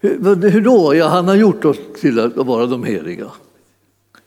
Hur, 0.00 0.50
hur 0.50 0.60
då? 0.60 0.94
Ja, 0.94 1.08
han 1.08 1.28
har 1.28 1.34
gjort 1.34 1.64
oss 1.64 1.76
till 2.00 2.20
att 2.20 2.36
vara 2.36 2.66
de 2.66 2.84
heliga. 2.84 3.26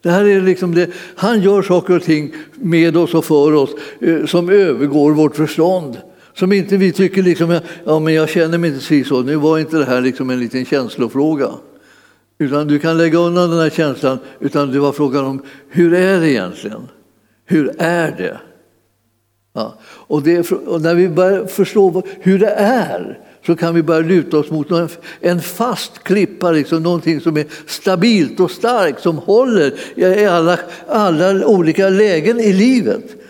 Det 0.05 0.11
här 0.11 0.25
är 0.25 0.41
liksom 0.41 0.75
det. 0.75 0.89
Han 1.15 1.41
gör 1.41 1.61
saker 1.61 1.95
och 1.95 2.03
ting 2.03 2.33
med 2.55 2.97
oss 2.97 3.13
och 3.13 3.25
för 3.25 3.53
oss 3.53 3.69
eh, 3.99 4.25
som 4.25 4.49
övergår 4.49 5.11
vårt 5.11 5.35
förstånd. 5.35 5.97
Som 6.33 6.51
inte 6.51 6.77
vi 6.77 6.91
tycker 6.91 7.23
liksom, 7.23 7.59
ja 7.85 7.99
men 7.99 8.13
jag 8.13 8.29
känner 8.29 8.57
mig 8.57 8.69
inte 8.69 9.09
så. 9.09 9.21
Nu 9.21 9.35
var 9.35 9.59
inte 9.59 9.77
det 9.77 9.85
här 9.85 10.01
liksom 10.01 10.29
en 10.29 10.39
liten 10.39 10.65
känslofråga. 10.65 11.49
Utan 12.37 12.67
du 12.67 12.79
kan 12.79 12.97
lägga 12.97 13.17
undan 13.17 13.49
den 13.49 13.59
här 13.59 13.69
känslan. 13.69 14.19
Utan 14.39 14.71
det 14.71 14.79
var 14.79 14.91
frågan 14.91 15.25
om 15.25 15.41
hur 15.69 15.93
är 15.93 16.19
det 16.19 16.31
egentligen? 16.31 16.87
Hur 17.45 17.71
är 17.77 18.11
det? 18.11 18.39
Ja. 19.53 19.79
Och, 19.85 20.23
det, 20.23 20.51
och 20.51 20.81
när 20.81 20.95
vi 20.95 21.09
börjar 21.09 21.45
förstå 21.45 22.03
hur 22.19 22.39
det 22.39 22.51
är 22.57 23.19
så 23.45 23.55
kan 23.55 23.75
vi 23.75 23.83
börja 23.83 23.99
luta 23.99 24.37
oss 24.37 24.51
mot 24.51 24.67
en 25.21 25.41
fast 25.41 26.03
klippa, 26.03 26.51
liksom, 26.51 26.83
någonting 26.83 27.21
som 27.21 27.37
är 27.37 27.45
stabilt 27.65 28.39
och 28.39 28.51
starkt, 28.51 29.01
som 29.01 29.17
håller 29.17 29.73
i 29.95 30.25
alla, 30.25 30.59
alla 30.87 31.47
olika 31.47 31.89
lägen 31.89 32.39
i 32.39 32.53
livet. 32.53 33.21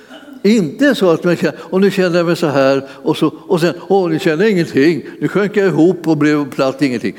Inte 0.44 0.96
så 0.96 1.10
att 1.10 1.24
man 1.24 1.36
känner, 1.36 1.56
och 1.60 1.82
nu 1.82 1.92
känner 1.92 2.18
jag 2.18 2.26
mig 2.26 2.36
så 2.36 2.48
här 2.48 2.88
och, 2.90 3.18
så, 3.18 3.34
och 3.48 3.62
sen, 3.62 3.74
åh 3.88 4.10
nu 4.10 4.20
känner 4.20 4.44
jag 4.44 4.52
ingenting, 4.52 5.04
nu 5.20 5.28
sjönk 5.28 5.58
jag 5.58 5.68
ihop 5.68 6.08
och 6.08 6.18
blev 6.18 6.50
platt 6.50 6.82
ingenting. 6.82 7.18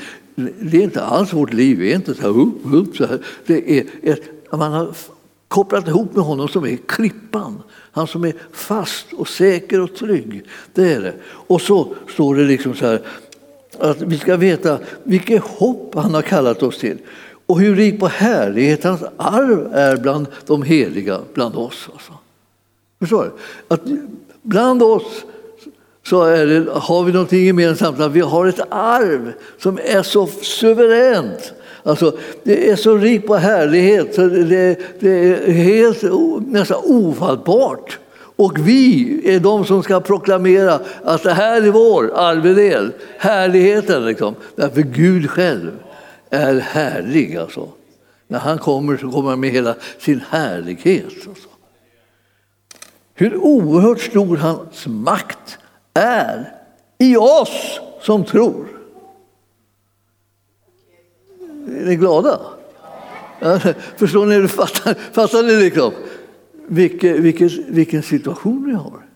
Det 0.61 0.77
är 0.77 0.83
inte 0.83 1.03
alls 1.03 1.33
vårt 1.33 1.53
liv, 1.53 1.79
det 1.79 1.93
är 1.93 1.97
inte 1.97 2.15
så 2.15 2.23
här, 2.23 2.41
upp, 2.41 2.75
upp, 2.75 2.97
så 2.97 3.07
här. 3.07 3.19
Det 3.47 3.79
är 3.79 3.85
ett, 4.03 4.23
man 4.53 4.73
har 4.73 4.89
kopplat 5.49 5.89
ihop 5.89 6.15
med 6.15 6.25
honom 6.25 6.49
som 6.49 6.65
är 6.65 6.77
klippan. 6.87 7.63
Han 7.97 8.07
som 8.07 8.25
är 8.25 8.35
fast 8.53 9.13
och 9.13 9.29
säker 9.29 9.81
och 9.81 9.95
trygg. 9.95 10.45
Det 10.75 10.93
är 10.93 11.01
det. 11.01 11.15
Och 11.25 11.61
så 11.61 11.95
står 12.09 12.35
det 12.35 12.45
liksom 12.45 12.75
så 12.75 12.87
här 12.87 13.01
att 13.79 14.03
vi 14.03 14.19
ska 14.19 14.37
veta 14.37 14.79
vilket 15.03 15.43
hopp 15.43 15.95
han 15.95 16.15
har 16.15 16.23
kallat 16.23 16.63
oss 16.63 16.79
till 16.79 16.99
och 17.47 17.61
hur 17.61 17.77
rik 17.77 18.01
på 18.01 18.07
härlighet 18.07 18.85
hans 18.85 19.03
arv 19.17 19.75
är 19.75 19.97
bland 19.97 20.27
de 20.47 20.63
heliga, 20.63 21.21
bland 21.35 21.57
oss. 21.57 21.89
Alltså. 21.93 22.13
Förstår 23.01 23.25
du? 23.25 23.31
Att 23.75 23.83
bland 24.43 24.83
oss 24.83 25.25
så 26.03 26.25
det, 26.25 26.67
har 26.73 27.05
vi 27.05 27.13
någonting 27.13 27.47
gemensamt, 27.47 28.01
att 28.01 28.13
vi 28.13 28.21
har 28.21 28.47
ett 28.47 28.61
arv 28.71 29.33
som 29.59 29.79
är 29.85 30.03
så 30.03 30.27
suveränt 30.27 31.53
Alltså, 31.87 32.17
det 32.43 32.71
är 32.71 32.77
så 32.77 32.97
rikt 32.97 33.27
på 33.27 33.37
härlighet 33.37 34.15
så 34.15 34.27
det, 34.27 34.79
det 35.01 35.11
är 35.11 35.53
helt 35.53 36.03
nästan 36.47 36.81
ofattbart. 36.85 37.99
Och 38.37 38.69
vi 38.69 39.21
är 39.25 39.41
de 39.41 39.65
som 39.65 39.83
ska 39.83 40.01
proklamera 40.01 40.81
att 41.05 41.23
det 41.23 41.33
här 41.33 41.63
är 41.63 41.71
vår 41.71 42.13
arvedel, 42.15 42.93
härligheten. 43.19 44.07
Liksom. 44.07 44.35
Därför 44.57 44.83
Gud 44.83 45.31
själv 45.31 45.71
är 46.31 46.55
härlig. 46.55 47.37
Alltså. 47.37 47.69
När 48.29 48.39
han 48.39 48.59
kommer 48.59 48.97
så 48.97 49.11
kommer 49.11 49.31
han 49.31 49.41
med 49.41 49.51
hela 49.51 49.75
sin 49.99 50.21
härlighet. 50.31 51.05
Alltså. 51.29 51.49
Hur 53.15 53.37
oerhört 53.37 54.01
stor 54.01 54.37
hans 54.37 54.87
makt 54.87 55.59
är 55.95 56.53
i 56.99 57.17
oss 57.17 57.81
som 58.01 58.25
tror. 58.25 58.76
Är 61.67 61.87
ni 61.87 61.97
glada? 61.97 62.41
Förstår 63.97 64.27
ni? 64.27 64.49
Fattar, 64.49 64.95
fattar 65.13 65.43
ni 65.43 65.57
liksom? 65.57 65.93
Vilken, 66.69 67.23
vilken, 67.23 67.51
vilken 67.69 68.03
situation 68.03 68.65
vi 68.67 68.73
har. 68.73 69.07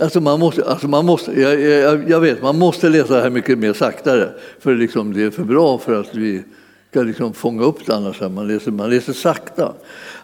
Alltså 0.00 0.20
man 0.20 0.40
måste, 0.40 0.64
alltså 0.64 0.88
man 0.88 1.06
måste, 1.06 1.40
jag, 1.40 1.60
jag, 1.60 2.10
jag, 2.10 2.20
vet, 2.20 2.42
man 2.42 2.58
måste 2.58 2.88
läsa 2.88 3.14
det 3.16 3.22
här 3.22 3.30
mycket 3.30 3.58
mer 3.58 3.72
saktare. 3.72 4.30
För 4.60 4.74
liksom 4.74 5.14
det 5.14 5.22
är 5.22 5.30
för 5.30 5.44
bra 5.44 5.78
för 5.78 6.00
att 6.00 6.14
vi 6.14 6.42
ska 6.90 7.02
liksom 7.02 7.32
fånga 7.32 7.64
upp 7.64 7.86
det 7.86 7.94
annars. 7.94 8.20
Man 8.20 8.48
läser, 8.48 8.70
man 8.70 8.90
läser 8.90 9.12
sakta. 9.12 9.72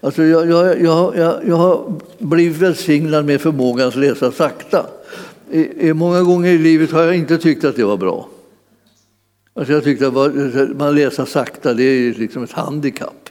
Alltså 0.00 0.22
jag, 0.22 0.50
jag, 0.50 0.82
jag, 0.82 1.16
jag, 1.46 1.56
har 1.56 1.92
blivit 2.18 2.58
välsignad 2.58 3.24
med 3.24 3.40
förmågan 3.40 3.88
att 3.88 3.96
läsa 3.96 4.32
sakta. 4.32 4.86
I, 5.50 5.92
många 5.92 6.22
gånger 6.22 6.50
i 6.50 6.58
livet 6.58 6.90
har 6.92 7.02
jag 7.02 7.16
inte 7.16 7.38
tyckt 7.38 7.64
att 7.64 7.76
det 7.76 7.84
var 7.84 7.96
bra. 7.96 8.28
Alltså 9.60 9.72
jag 9.72 9.84
tyckte 9.84 10.08
att 10.08 10.16
alltså, 10.16 10.58
man 10.58 10.94
läser 10.94 11.24
sakta, 11.24 11.74
det 11.74 11.82
är 11.82 12.14
liksom 12.14 12.42
ett 12.42 12.52
handikapp. 12.52 13.28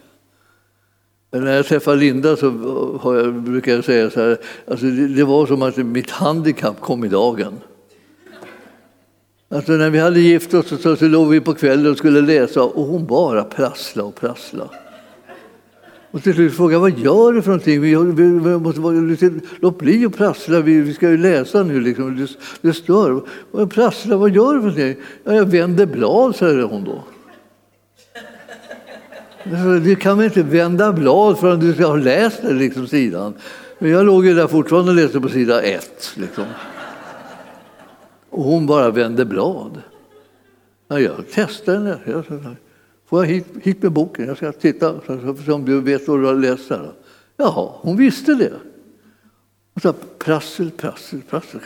Men 1.31 1.43
när 1.43 1.55
jag 1.55 1.65
träffar 1.65 1.95
Linda 1.95 2.35
så 2.35 2.47
eh, 2.47 3.19
jag, 3.19 3.33
brukar 3.33 3.71
jag 3.71 3.83
säga 3.83 4.09
så 4.09 4.19
här, 4.19 4.37
alltså 4.67 4.85
det, 4.85 5.07
det, 5.07 5.23
var 5.23 5.45
som 5.45 5.61
att 5.61 5.77
mitt 5.77 6.09
handikapp 6.09 6.81
kom 6.81 7.05
i 7.05 7.07
dagen. 7.07 7.53
Alltså 9.49 9.71
när 9.71 9.89
vi 9.89 9.99
hade 9.99 10.19
gift 10.19 10.53
oss 10.53 10.81
så, 10.81 10.95
så 10.95 11.05
låg 11.05 11.29
vi 11.29 11.41
på 11.41 11.53
kvällen 11.53 11.91
och 11.91 11.97
skulle 11.97 12.21
läsa 12.21 12.63
och 12.63 12.85
hon 12.85 13.05
bara 13.05 13.43
prassla 13.43 14.03
och 14.03 14.15
prassla. 14.15 14.69
Och 16.11 16.23
till 16.23 16.33
slut 16.33 16.53
frågade 16.53 16.73
jag, 16.73 16.79
vad 16.79 16.99
gör 16.99 17.33
du 17.33 17.41
för 17.41 17.49
någonting? 17.49 17.81
Vi, 17.81 17.95
vi, 17.95 18.23
vi 18.23 18.57
måste 18.57 18.81
vara, 18.81 19.15
låt 19.59 19.77
bli 19.77 20.05
att 20.05 20.17
prassla, 20.17 20.61
vi, 20.61 20.81
vi 20.81 20.93
ska 20.93 21.09
ju 21.09 21.17
läsa 21.17 21.63
nu. 21.63 21.79
Liksom. 21.81 22.15
Det, 22.15 22.29
det 22.61 22.73
stör. 22.73 23.21
Och 23.51 23.71
prassla, 23.71 24.17
vad 24.17 24.35
gör 24.35 24.53
du 24.53 24.59
för 24.59 24.67
någonting? 24.67 24.95
Ja, 25.23 25.33
jag 25.33 25.45
vänder 25.45 25.85
blad, 25.85 26.35
säger 26.35 26.61
hon 26.61 26.83
då. 26.83 27.03
Alltså, 29.43 29.79
du 29.79 29.95
kan 29.95 30.17
väl 30.17 30.25
inte 30.25 30.43
vända 30.43 30.93
blad 30.93 31.39
förrän 31.39 31.59
du 31.59 31.73
ska 31.73 31.85
ha 31.85 31.95
läst 31.95 32.41
det, 32.41 32.53
liksom, 32.53 32.87
sidan. 32.87 33.33
Men 33.79 33.91
jag 33.91 34.05
låg 34.05 34.25
ju 34.25 34.33
där 34.33 34.47
fortfarande 34.47 34.91
och 34.91 34.95
läste 34.95 35.21
på 35.21 35.29
sida 35.29 35.61
ett. 35.61 36.13
Liksom. 36.15 36.45
Och 38.29 38.43
hon 38.43 38.65
bara 38.65 38.89
vände 38.89 39.25
blad. 39.25 39.81
Ja, 40.87 40.99
jag 40.99 41.29
testade 41.31 41.77
henne. 41.77 42.55
Får 43.09 43.25
jag 43.25 43.33
hit, 43.33 43.47
hit 43.61 43.83
med 43.83 43.91
boken? 43.91 44.27
Jag 44.27 44.37
ska 44.37 44.51
titta 44.51 45.01
så 45.45 45.53
om 45.53 45.65
du 45.65 45.81
vet 45.81 46.07
vad 46.07 46.19
du 46.19 46.25
har 46.25 46.35
läst 46.35 46.69
här. 46.69 46.91
Jaha, 47.37 47.71
hon 47.75 47.97
visste 47.97 48.33
det. 48.33 48.53
Och 49.73 49.81
så 49.81 49.93
prassel, 50.19 50.71
prassel, 50.71 51.21
prassel. 51.29 51.59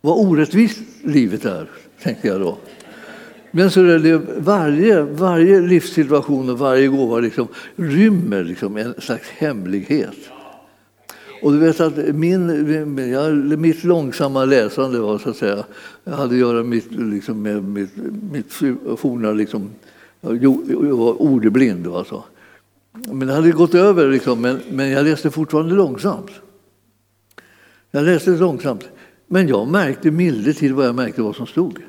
Vad 0.00 0.26
orättvist 0.26 0.80
livet 1.02 1.44
är, 1.44 1.70
tänkte 2.02 2.28
jag 2.28 2.40
då. 2.40 2.58
Men 3.50 3.70
så 3.70 3.80
är 3.80 3.98
det 3.98 4.20
varje, 4.36 5.02
varje 5.02 5.60
livssituation 5.60 6.50
och 6.50 6.58
varje 6.58 6.88
gåva 6.88 7.18
liksom 7.18 7.48
rymmer 7.76 8.44
liksom 8.44 8.76
en 8.76 8.94
slags 8.98 9.28
hemlighet. 9.28 10.16
Och 11.42 11.52
du 11.52 11.58
vet 11.58 11.80
att 11.80 11.96
min, 11.96 13.60
mitt 13.60 13.84
långsamma 13.84 14.44
läsande 14.44 14.98
var 14.98 15.18
så 15.18 15.30
att 15.30 15.36
säga, 15.36 15.64
jag 16.04 16.12
hade 16.12 16.34
att 16.34 16.40
göra 16.40 16.62
mitt, 16.62 16.92
liksom, 16.92 17.42
med 17.42 17.64
mitt, 17.64 17.96
mitt 18.32 18.52
forna 18.96 19.32
liksom, 19.32 19.70
jag 20.20 20.96
var 20.96 21.22
ordblind. 21.22 21.86
Alltså. 21.86 22.24
Men 22.92 23.28
det 23.28 23.34
hade 23.34 23.50
gått 23.50 23.74
över, 23.74 24.08
liksom, 24.08 24.40
men, 24.40 24.60
men 24.70 24.90
jag 24.90 25.04
läste 25.04 25.30
fortfarande 25.30 25.74
långsamt. 25.74 26.30
Jag 27.90 28.04
läste 28.04 28.30
långsamt. 28.30 28.88
Men 29.26 29.48
jag 29.48 29.68
märkte 29.68 30.10
milde 30.10 30.54
till 30.54 30.74
vad 30.74 30.86
jag 30.86 30.94
märkte 30.94 31.22
vad 31.22 31.36
som 31.36 31.46
stod. 31.46 31.82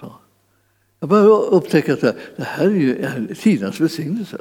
Så. 0.00 0.12
Jag 1.00 1.08
började 1.08 1.30
upptäcka 1.30 1.92
att 1.92 2.00
det 2.00 2.16
här 2.36 2.66
är 2.66 2.70
ju 2.70 3.34
tidens 3.34 3.80
välsignelse. 3.80 4.38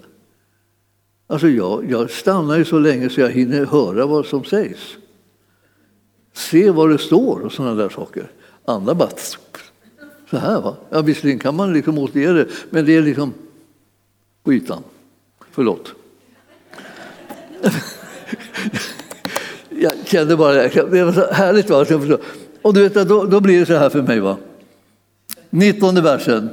Alltså 1.28 1.48
jag, 1.48 1.92
jag 1.92 2.12
stannar 2.12 2.58
ju 2.58 2.66
så 2.66 2.80
länge 2.80 3.10
så 3.10 3.22
jag 3.22 3.30
hinner 3.30 3.66
höra 3.66 4.06
vad 4.06 4.26
som 4.26 4.44
sägs. 4.44 4.98
Se 6.34 6.70
vad 6.70 6.90
det 6.90 6.98
står 6.98 7.40
och 7.40 7.52
sådana 7.52 7.76
där 7.76 7.90
saker. 7.90 8.32
Andra 8.66 8.96
bara 8.96 9.10
så 10.30 10.38
här. 10.38 10.62
Va? 10.62 10.76
Ja, 10.90 11.02
visserligen 11.02 11.40
kan 11.40 11.56
man 11.56 11.74
liksom 11.74 11.98
återge 11.98 12.34
det, 12.34 12.48
men 12.70 12.86
det 12.86 12.96
är 12.96 13.02
liksom 13.02 13.34
på 14.44 14.54
ytan. 14.54 14.84
Förlåt. 15.52 15.94
jag 19.70 19.94
kände 20.06 20.38
bara 20.38 20.54
det 20.54 21.04
var 21.04 21.14
så 21.14 21.34
härligt. 21.34 21.70
Va? 21.70 21.86
Och 22.62 22.74
du 22.74 22.90
vet, 22.90 23.08
då, 23.08 23.24
då 23.24 23.40
blir 23.40 23.60
det 23.60 23.66
så 23.66 23.76
här 23.76 23.90
för 23.90 24.02
mig. 24.02 24.20
Va? 24.20 24.38
19 25.50 26.04
versen. 26.04 26.50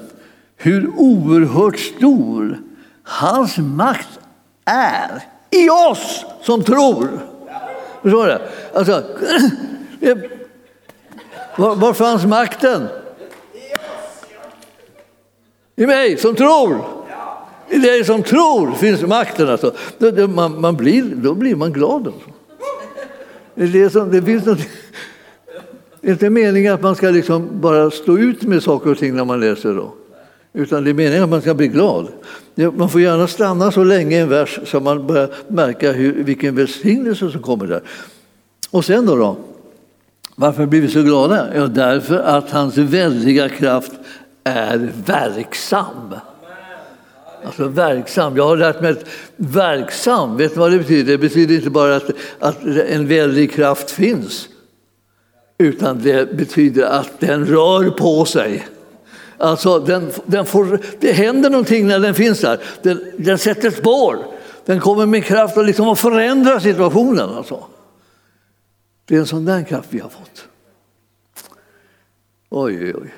Hur 0.56 0.90
oerhört 0.96 1.78
stor 1.78 2.58
hans 3.02 3.58
makt 3.58 4.18
är 4.64 5.22
i 5.50 5.70
oss 5.70 6.24
som 6.42 6.64
tror. 6.64 7.08
Förstår 8.02 8.26
du? 8.26 8.38
Alltså, 8.74 9.02
var, 11.56 11.76
var 11.76 11.92
fanns 11.92 12.24
makten? 12.24 12.88
I 15.76 15.86
mig 15.86 16.16
som 16.16 16.34
tror. 16.34 16.84
I 17.68 17.78
dig 17.78 18.04
som 18.04 18.22
tror 18.22 18.72
finns 18.72 19.02
makten. 19.02 19.48
Alltså. 19.48 19.74
Då, 19.98 20.28
man, 20.28 20.60
man 20.60 20.76
blir, 20.76 21.02
då 21.14 21.34
blir 21.34 21.56
man 21.56 21.72
glad. 21.72 22.06
Alltså. 22.06 22.30
Det, 23.54 23.82
är 23.82 23.88
som, 23.88 24.10
det 24.10 24.22
finns 24.22 24.44
något, 24.44 24.58
det 26.00 26.08
är 26.08 26.12
inte 26.12 26.30
meningen 26.30 26.74
att 26.74 26.82
man 26.82 26.96
ska 26.96 27.10
liksom 27.10 27.48
bara 27.60 27.90
stå 27.90 28.18
ut 28.18 28.42
med 28.42 28.62
saker 28.62 28.90
och 28.90 28.98
ting 28.98 29.16
när 29.16 29.24
man 29.24 29.40
läser. 29.40 29.74
Då. 29.74 29.94
Utan 30.52 30.84
det 30.84 30.90
är 30.90 30.94
meningen 30.94 31.22
att 31.22 31.30
man 31.30 31.40
ska 31.40 31.54
bli 31.54 31.68
glad. 31.68 32.08
Man 32.54 32.88
får 32.88 33.00
gärna 33.00 33.26
stanna 33.26 33.72
så 33.72 33.84
länge 33.84 34.16
i 34.16 34.20
en 34.20 34.28
vers 34.28 34.58
så 34.64 34.80
man 34.80 35.06
börjar 35.06 35.30
märka 35.48 35.92
hur, 35.92 36.12
vilken 36.12 36.54
välsignelse 36.54 37.30
som 37.30 37.42
kommer 37.42 37.66
där. 37.66 37.82
Och 38.70 38.84
sen 38.84 39.06
då, 39.06 39.16
då? 39.16 39.36
Varför 40.34 40.66
blir 40.66 40.80
vi 40.80 40.88
så 40.88 41.02
glada? 41.02 41.46
Ja, 41.54 41.66
därför 41.66 42.18
att 42.18 42.50
hans 42.50 42.78
väldiga 42.78 43.48
kraft 43.48 43.92
är 44.46 44.92
verksam. 45.06 46.14
Alltså 47.44 47.68
verksam. 47.68 48.36
Jag 48.36 48.46
har 48.46 48.56
lärt 48.56 48.80
mig 48.80 48.90
att 48.90 49.04
verksam, 49.36 50.36
vet 50.36 50.54
du 50.54 50.60
vad 50.60 50.70
det 50.70 50.78
betyder? 50.78 51.12
Det 51.12 51.18
betyder 51.18 51.54
inte 51.54 51.70
bara 51.70 51.96
att, 51.96 52.10
att 52.38 52.64
en 52.64 53.08
väldig 53.08 53.52
kraft 53.52 53.90
finns. 53.90 54.48
Utan 55.58 56.02
det 56.02 56.36
betyder 56.36 56.84
att 56.84 57.20
den 57.20 57.46
rör 57.46 57.90
på 57.90 58.24
sig. 58.24 58.68
Alltså 59.38 59.78
den, 59.78 60.10
den 60.26 60.46
får, 60.46 60.80
det 61.00 61.12
händer 61.12 61.50
någonting 61.50 61.86
när 61.86 62.00
den 62.00 62.14
finns 62.14 62.40
där. 62.40 62.60
Den, 62.82 63.12
den 63.16 63.38
sätter 63.38 63.70
spår. 63.70 64.18
Den 64.64 64.80
kommer 64.80 65.06
med 65.06 65.24
kraft 65.24 65.56
och 65.56 65.64
liksom 65.64 65.88
att 65.88 65.98
förändra 65.98 66.60
situationen. 66.60 67.30
Alltså. 67.30 67.64
Det 69.04 69.14
är 69.14 69.18
en 69.18 69.26
sån 69.26 69.44
där 69.44 69.62
kraft 69.62 69.88
vi 69.90 70.00
har 70.00 70.08
fått. 70.08 70.48
Oj, 72.50 72.84
oj, 72.84 72.94
oj. 72.94 73.14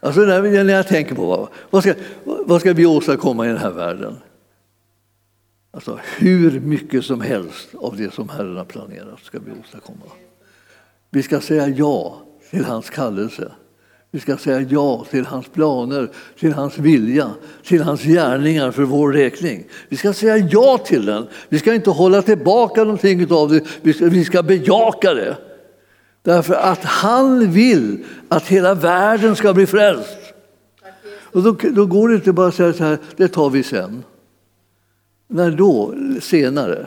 Alltså 0.00 0.20
när 0.20 0.72
jag 0.72 0.88
tänker 0.88 1.14
på 1.14 1.48
vad 1.70 1.82
ska, 1.82 1.94
vad 2.24 2.60
ska 2.60 2.72
vi 2.72 2.86
åstadkomma 2.86 3.44
i 3.44 3.48
den 3.48 3.58
här 3.58 3.70
världen? 3.70 4.16
Alltså 5.70 5.98
hur 6.18 6.60
mycket 6.60 7.04
som 7.04 7.20
helst 7.20 7.68
av 7.74 7.96
det 7.96 8.14
som 8.14 8.28
Herren 8.28 8.56
har 8.56 8.64
planerat 8.64 9.20
ska 9.22 9.38
vi 9.38 9.60
åstadkomma. 9.60 10.04
Vi 11.10 11.22
ska 11.22 11.40
säga 11.40 11.68
ja 11.68 12.22
till 12.50 12.64
hans 12.64 12.90
kallelse. 12.90 13.52
Vi 14.10 14.20
ska 14.20 14.36
säga 14.36 14.60
ja 14.60 15.04
till 15.10 15.26
hans 15.26 15.48
planer, 15.48 16.10
till 16.38 16.52
hans 16.52 16.78
vilja, 16.78 17.30
till 17.64 17.82
hans 17.82 18.02
gärningar 18.02 18.70
för 18.70 18.82
vår 18.82 19.12
räkning. 19.12 19.64
Vi 19.88 19.96
ska 19.96 20.12
säga 20.12 20.36
ja 20.36 20.78
till 20.78 21.06
den. 21.06 21.26
Vi 21.48 21.58
ska 21.58 21.74
inte 21.74 21.90
hålla 21.90 22.22
tillbaka 22.22 22.84
någonting 22.84 23.32
av 23.32 23.50
det, 23.50 23.64
vi 23.82 23.92
ska, 23.92 24.04
vi 24.04 24.24
ska 24.24 24.42
bejaka 24.42 25.14
det. 25.14 25.36
Därför 26.22 26.54
att 26.54 26.84
han 26.84 27.52
vill 27.52 28.04
att 28.28 28.46
hela 28.46 28.74
världen 28.74 29.36
ska 29.36 29.54
bli 29.54 29.66
frälst. 29.66 30.16
Och 31.32 31.42
då, 31.42 31.56
då 31.70 31.86
går 31.86 32.08
det 32.08 32.14
inte 32.14 32.32
bara 32.32 32.48
att 32.48 32.54
säga 32.54 32.72
så 32.72 32.84
här, 32.84 32.98
det 33.16 33.28
tar 33.28 33.50
vi 33.50 33.62
sen. 33.62 34.04
När 35.28 35.50
då? 35.50 35.94
Senare. 36.20 36.86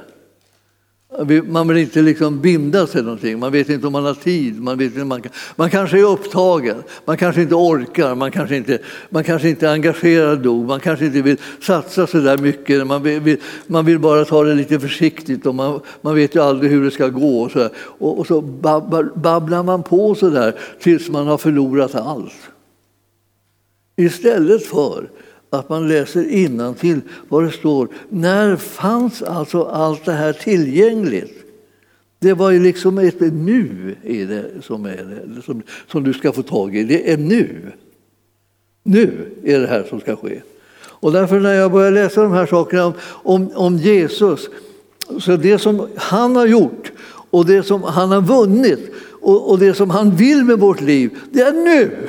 Man 1.44 1.68
vill 1.68 1.78
inte 1.78 2.02
liksom 2.02 2.42
binda 2.42 2.88
sig 2.88 3.04
någonting, 3.04 3.40
man 3.40 3.52
vet 3.52 3.70
inte 3.70 3.88
om 3.88 3.94
man 3.94 4.06
har 4.06 4.14
tid, 4.14 4.62
man, 4.62 4.78
vet 4.78 4.94
inte, 4.94 5.06
man, 5.06 5.22
man 5.56 5.70
kanske 5.70 6.00
är 6.00 6.04
upptagen, 6.04 6.84
man 7.06 7.18
kanske 7.18 7.42
inte 7.42 7.56
orkar, 7.56 8.16
man 8.16 8.32
kanske 8.32 8.56
inte, 8.56 8.80
man 9.10 9.24
kanske 9.24 9.50
inte 9.50 9.68
är 9.68 9.72
engagerad 9.72 10.46
nog, 10.46 10.68
man 10.68 10.80
kanske 10.80 11.06
inte 11.06 11.22
vill 11.22 11.38
satsa 11.62 12.08
så 12.08 12.18
där 12.18 12.38
mycket, 12.38 12.88
man 12.88 13.04
vill, 13.04 13.38
man 13.68 13.86
vill 13.86 14.00
bara 14.00 14.26
ta 14.26 14.44
det 14.44 14.56
lite 14.56 14.80
försiktigt 14.80 15.46
och 15.46 15.56
man, 15.56 15.80
man 16.02 16.16
vet 16.16 16.36
ju 16.36 16.42
aldrig 16.42 16.72
hur 16.72 16.84
det 16.84 16.92
ska 16.92 17.08
gå. 17.08 17.42
Och 17.42 17.52
så, 17.52 17.70
och, 17.78 18.20
och 18.20 18.28
så 18.28 18.42
babblar 19.16 19.64
man 19.64 19.84
på 19.84 20.16
så 20.16 20.30
där 20.30 20.56
tills 20.80 21.10
man 21.10 21.28
har 21.28 21.38
förlorat 21.38 21.96
allt. 21.96 22.34
Istället 23.96 24.66
för 24.66 25.10
att 25.54 25.70
man 25.70 25.88
läser 25.88 26.74
till 26.74 27.02
vad 27.30 27.44
det 27.44 27.52
står. 27.52 27.88
När 28.10 28.56
fanns 28.56 29.22
alltså 29.22 29.64
allt 29.64 30.06
det 30.06 30.12
här 30.12 30.34
tillgängligt? 30.34 31.44
Det 32.20 32.34
var 32.34 32.52
ju 32.52 32.60
liksom 32.60 32.98
ett 32.98 33.20
nu 33.20 33.96
är 34.04 34.26
det 34.26 34.46
som, 34.62 34.86
är 34.86 35.24
det, 35.36 35.42
som, 35.42 35.62
som 35.88 36.04
du 36.04 36.14
ska 36.14 36.32
få 36.32 36.44
tag 36.44 36.76
i. 36.76 36.84
Det 36.84 37.12
är 37.12 37.18
nu. 37.18 37.72
Nu 38.84 39.26
är 39.44 39.60
det 39.60 39.68
här 39.68 39.86
som 39.90 40.00
ska 40.00 40.16
ske. 40.16 40.42
Och 40.86 41.12
därför 41.12 41.40
när 41.40 41.54
jag 41.54 41.72
börjar 41.72 41.92
läsa 41.92 42.24
de 42.24 42.32
här 42.32 42.46
sakerna 42.46 42.86
om, 42.86 42.94
om, 43.04 43.52
om 43.56 43.78
Jesus, 43.78 44.50
så 45.20 45.36
det 45.36 45.60
som 45.60 45.88
han 45.96 46.36
har 46.36 46.46
gjort 46.46 46.92
och 47.06 47.46
det 47.46 47.64
som 47.64 47.84
han 47.84 48.12
har 48.12 48.22
vunnit 48.22 48.94
och, 49.22 49.50
och 49.50 49.60
det 49.60 49.74
som 49.74 49.90
han 49.90 50.16
vill 50.16 50.44
med 50.44 50.60
vårt 50.60 50.82
liv, 50.82 51.18
det 51.32 51.42
är 51.42 51.52
nu. 51.52 52.08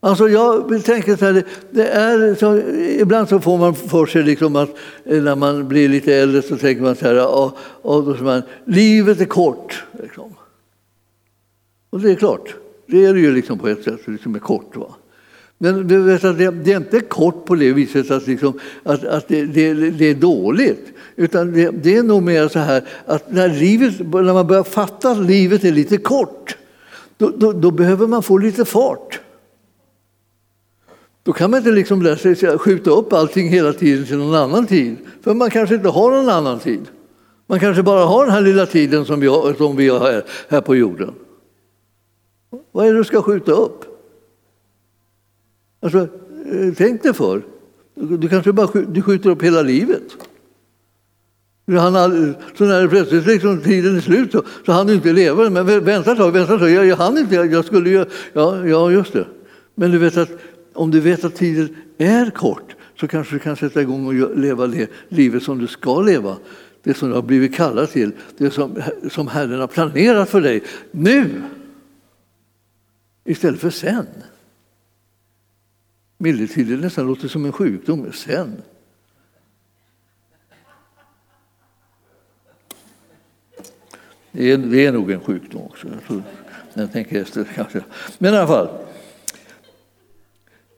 Alltså 0.00 0.28
jag 0.28 0.70
vill 0.70 0.82
tänka 0.82 1.16
så 1.16 1.24
här, 1.24 1.44
det 1.70 1.88
är 1.88 2.34
så, 2.34 2.56
ibland 3.00 3.28
så 3.28 3.40
får 3.40 3.58
man 3.58 3.74
för 3.74 4.06
sig 4.06 4.22
liksom 4.22 4.56
att 4.56 4.68
eh, 5.04 5.22
när 5.22 5.36
man 5.36 5.68
blir 5.68 5.88
lite 5.88 6.14
äldre 6.14 6.42
så 6.42 6.56
tänker 6.56 6.82
man 6.82 6.96
så 6.96 7.06
här, 7.06 7.26
och, 7.26 7.58
och 7.82 8.04
då 8.04 8.24
man, 8.24 8.42
livet 8.64 9.20
är 9.20 9.24
kort. 9.24 9.84
Liksom. 10.02 10.34
Och 11.90 12.00
det 12.00 12.10
är 12.10 12.14
klart, 12.14 12.54
det 12.86 13.04
är 13.04 13.14
det 13.14 13.20
ju 13.20 13.34
liksom 13.34 13.58
på 13.58 13.68
ett 13.68 13.84
sätt, 13.84 14.00
det 14.06 14.12
liksom 14.12 14.34
är 14.34 14.38
kort. 14.38 14.76
Va? 14.76 14.94
Men 15.58 15.88
du 15.88 16.02
vet 16.02 16.24
att 16.24 16.38
det, 16.38 16.50
det, 16.50 16.72
är 16.72 16.76
inte 16.76 17.00
kort 17.00 17.44
på 17.44 17.54
det 17.54 17.72
viset 17.72 18.10
att, 18.10 18.26
liksom, 18.26 18.60
att, 18.82 19.04
att 19.04 19.28
det, 19.28 19.44
det, 19.44 19.74
det, 19.74 20.04
är 20.04 20.14
dåligt. 20.14 20.92
Utan 21.16 21.52
det, 21.52 21.70
det 21.70 21.96
är 21.96 22.02
nog 22.02 22.22
mer 22.22 22.48
så 22.48 22.58
här 22.58 22.84
att 23.06 23.32
när, 23.32 23.48
livet, 23.48 23.98
när 24.00 24.34
man 24.34 24.46
börjar 24.46 24.64
fatta 24.64 25.10
att 25.10 25.26
livet 25.26 25.64
är 25.64 25.72
lite 25.72 25.96
kort, 25.96 26.56
då, 27.16 27.32
då, 27.36 27.52
då 27.52 27.70
behöver 27.70 28.06
man 28.06 28.22
få 28.22 28.38
lite 28.38 28.64
fart. 28.64 29.20
Då 31.28 31.34
kan 31.34 31.50
man 31.50 31.58
inte 31.58 31.70
liksom 31.70 32.16
skjuta 32.58 32.90
upp 32.90 33.12
allting 33.12 33.48
hela 33.48 33.72
tiden 33.72 34.06
till 34.06 34.18
någon 34.18 34.34
annan 34.34 34.66
tid. 34.66 34.96
För 35.22 35.34
man 35.34 35.50
kanske 35.50 35.74
inte 35.74 35.88
har 35.88 36.10
någon 36.10 36.28
annan 36.28 36.58
tid. 36.58 36.80
Man 37.46 37.60
kanske 37.60 37.82
bara 37.82 38.04
har 38.04 38.24
den 38.24 38.34
här 38.34 38.40
lilla 38.40 38.66
tiden 38.66 39.04
som 39.04 39.20
vi 39.20 39.26
har, 39.26 39.54
som 39.54 39.76
vi 39.76 39.88
har 39.88 40.00
här, 40.00 40.24
här 40.48 40.60
på 40.60 40.76
jorden. 40.76 41.14
Vad 42.72 42.86
är 42.86 42.92
det 42.92 42.98
du 42.98 43.04
ska 43.04 43.22
skjuta 43.22 43.52
upp? 43.52 43.84
Alltså, 45.80 45.98
eh, 45.98 46.74
tänk 46.76 47.02
dig 47.02 47.14
för. 47.14 47.42
Du 47.94 48.28
kanske 48.28 48.52
bara 48.52 48.84
du 48.88 49.02
skjuter 49.02 49.30
upp 49.30 49.42
hela 49.42 49.62
livet. 49.62 50.16
Han, 51.66 52.34
så 52.58 52.64
när 52.64 52.88
plötsligt 52.88 53.26
liksom, 53.26 53.60
tiden 53.60 53.96
är 53.96 54.00
slut 54.00 54.32
så, 54.32 54.42
så 54.66 54.72
han 54.72 54.90
inte 54.90 55.12
leva. 55.12 55.50
Men 55.50 55.84
vänta 55.84 56.12
ett 56.12 56.18
tag, 56.18 56.32
vänta 56.32 56.54
ett 56.54 56.60
tag. 56.60 56.70
Jag, 56.70 56.86
jag 56.86 56.96
hann 56.96 57.18
inte, 57.18 57.34
jag 57.34 57.64
skulle 57.64 57.90
ju... 57.90 58.04
Ja, 58.32 58.66
ja, 58.66 58.90
just 58.90 59.12
det. 59.12 59.26
Men 59.78 59.90
du 59.90 59.98
vet 59.98 60.16
att 60.16 60.30
om 60.78 60.90
du 60.90 61.00
vet 61.00 61.24
att 61.24 61.34
tiden 61.34 61.76
är 61.98 62.30
kort 62.30 62.76
så 62.94 63.08
kanske 63.08 63.34
du 63.34 63.38
kan 63.38 63.56
sätta 63.56 63.82
igång 63.82 64.06
och 64.06 64.38
leva 64.38 64.66
det 64.66 64.90
livet 65.08 65.42
som 65.42 65.58
du 65.58 65.66
ska 65.66 66.00
leva. 66.02 66.36
Det 66.82 66.94
som 66.94 67.08
du 67.08 67.14
har 67.14 67.22
blivit 67.22 67.54
kallad 67.54 67.90
till, 67.90 68.12
det 68.36 68.50
som, 68.50 68.82
som 69.10 69.28
Herren 69.28 69.60
har 69.60 69.66
planerat 69.66 70.28
för 70.28 70.40
dig 70.40 70.62
nu. 70.90 71.42
Istället 73.24 73.60
för 73.60 73.70
sen. 73.70 74.06
Medeltiden 76.18 76.80
nästan 76.80 77.06
låter 77.06 77.28
som 77.28 77.44
en 77.44 77.52
sjukdom. 77.52 78.12
Sen. 78.12 78.62
Det 84.32 84.52
är, 84.52 84.58
det 84.58 84.86
är 84.86 84.92
nog 84.92 85.10
en 85.10 85.20
sjukdom 85.20 85.62
också. 85.62 85.88
Jag, 85.88 86.04
tror, 86.06 86.22
jag 86.74 86.92
tänker 86.92 87.20
efter 87.22 87.44
kanske. 87.54 87.84
Men 88.18 88.34
i 88.34 88.36
alla 88.36 88.46
fall 88.46 88.68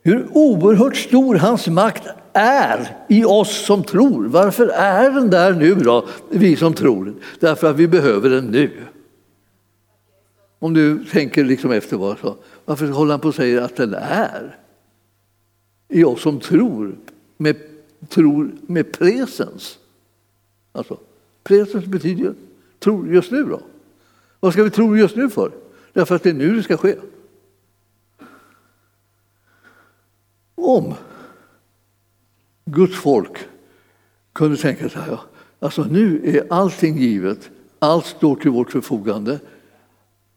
hur 0.02 0.28
oerhört 0.32 0.96
stor 0.96 1.34
hans 1.34 1.68
makt 1.68 2.02
är 2.32 2.96
i 3.08 3.24
oss 3.24 3.66
som 3.66 3.84
tror. 3.84 4.24
Varför 4.24 4.68
är 4.68 5.10
den 5.10 5.30
där 5.30 5.54
nu 5.54 5.74
då, 5.74 6.06
vi 6.30 6.56
som 6.56 6.74
tror? 6.74 7.14
Därför 7.40 7.70
att 7.70 7.76
vi 7.76 7.88
behöver 7.88 8.30
den 8.30 8.46
nu. 8.46 8.70
Om 10.58 10.74
du 10.74 11.04
tänker 11.04 11.44
liksom 11.44 11.72
efter 11.72 11.96
vad 11.96 12.18
så, 12.18 12.36
varför 12.64 12.86
håller 12.86 13.10
han 13.10 13.20
på 13.20 13.28
och 13.28 13.34
säger 13.34 13.60
att 13.60 13.76
den 13.76 13.94
är? 13.94 14.56
I 15.88 16.04
oss 16.04 16.22
som 16.22 16.40
tror, 16.40 16.96
med, 17.36 17.56
tror 18.08 18.50
med 18.60 18.92
presens. 18.92 19.78
Alltså, 20.72 20.98
presens 21.42 21.84
betyder 21.84 22.22
ju 22.22 22.34
tro 22.78 23.06
just 23.06 23.30
nu 23.30 23.44
då. 23.44 23.60
Vad 24.40 24.52
ska 24.52 24.62
vi 24.62 24.70
tro 24.70 24.96
just 24.96 25.16
nu 25.16 25.30
för? 25.30 25.50
Därför 25.92 26.14
att 26.14 26.22
det 26.22 26.30
är 26.30 26.34
nu 26.34 26.56
det 26.56 26.62
ska 26.62 26.76
ske. 26.76 26.94
Om 30.62 30.94
Guds 32.64 32.96
folk 32.96 33.38
kunde 34.32 34.56
tänka 34.56 34.88
sig, 34.88 35.02
alltså 35.60 35.84
nu 35.84 36.20
är 36.24 36.52
allting 36.52 36.98
givet 36.98 37.50
Allt 37.82 38.06
står 38.06 38.36
till 38.36 38.50
vårt 38.50 38.70
förfogande. 38.70 39.38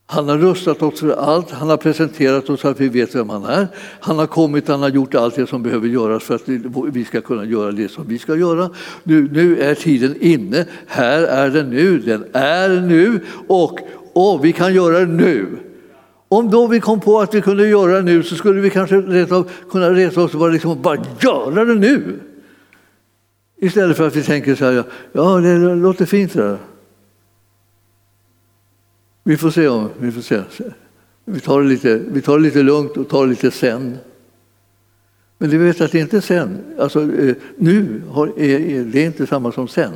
Han 0.05 0.29
har 0.29 0.37
rustat 0.37 0.81
oss 0.81 0.99
för 0.99 1.09
allt, 1.09 1.51
han 1.51 1.69
har 1.69 1.77
presenterat 1.77 2.49
oss 2.49 2.61
så 2.61 2.67
att 2.67 2.79
vi 2.79 2.89
vet 2.89 3.15
vem 3.15 3.29
han 3.29 3.45
är. 3.45 3.67
Han 3.99 4.19
har 4.19 4.27
kommit, 4.27 4.67
han 4.67 4.81
har 4.81 4.89
gjort 4.89 5.15
allt 5.15 5.35
det 5.35 5.47
som 5.47 5.63
behöver 5.63 5.87
göras 5.87 6.23
för 6.23 6.35
att 6.35 6.47
vi 6.93 7.05
ska 7.05 7.21
kunna 7.21 7.45
göra 7.45 7.71
det 7.71 7.91
som 7.91 8.07
vi 8.07 8.19
ska 8.19 8.35
göra. 8.35 8.69
Nu, 9.03 9.29
nu 9.31 9.59
är 9.59 9.75
tiden 9.75 10.15
inne, 10.19 10.65
här 10.87 11.23
är 11.23 11.49
den 11.49 11.69
nu, 11.69 11.99
den 11.99 12.25
är 12.33 12.81
nu 12.81 13.19
och, 13.47 13.79
och 14.13 14.45
vi 14.45 14.53
kan 14.53 14.73
göra 14.73 14.99
det 14.99 15.05
nu. 15.05 15.47
Om 16.37 16.49
då 16.49 16.67
vi 16.67 16.79
kom 16.79 16.99
på 16.99 17.19
att 17.19 17.33
vi 17.33 17.41
kunde 17.41 17.67
göra 17.67 17.91
det 17.91 18.01
nu 18.01 18.23
så 18.23 18.35
skulle 18.35 18.61
vi 18.61 18.69
kanske 18.69 18.97
resa, 18.97 19.45
kunna 19.69 19.89
resa 19.89 20.21
oss 20.21 20.33
och 20.33 20.39
bara, 20.39 20.51
liksom, 20.51 20.81
bara 20.81 21.05
göra 21.19 21.65
det 21.65 21.75
nu. 21.75 22.19
Istället 23.57 23.97
för 23.97 24.07
att 24.07 24.15
vi 24.15 24.23
tänker 24.23 24.55
så 24.55 24.65
här, 24.65 24.83
ja 25.11 25.37
det 25.37 25.75
låter 25.75 26.05
fint 26.05 26.33
det 26.33 26.43
där. 26.43 26.57
Vi 29.23 29.37
får 29.37 29.49
se. 29.49 29.67
Om, 29.67 29.89
vi, 29.99 30.11
får 30.11 30.21
se. 30.21 30.41
Vi, 31.25 31.39
tar 31.39 31.61
det 31.61 31.67
lite, 31.67 32.01
vi 32.11 32.21
tar 32.21 32.37
det 32.37 32.43
lite 32.43 32.63
lugnt 32.63 32.97
och 32.97 33.09
tar 33.09 33.23
det 33.23 33.29
lite 33.29 33.51
sen. 33.51 33.97
Men 35.37 35.49
du 35.49 35.57
vet 35.57 35.81
att 35.81 35.91
det 35.91 35.99
inte 35.99 36.17
är 36.17 36.21
sen. 36.21 36.57
Alltså, 36.79 37.01
eh, 37.01 37.35
nu 37.57 38.01
har, 38.09 38.27
är, 38.39 38.83
det 38.83 39.01
är 39.01 39.05
inte 39.05 39.27
samma 39.27 39.51
som 39.51 39.67
sen. 39.67 39.93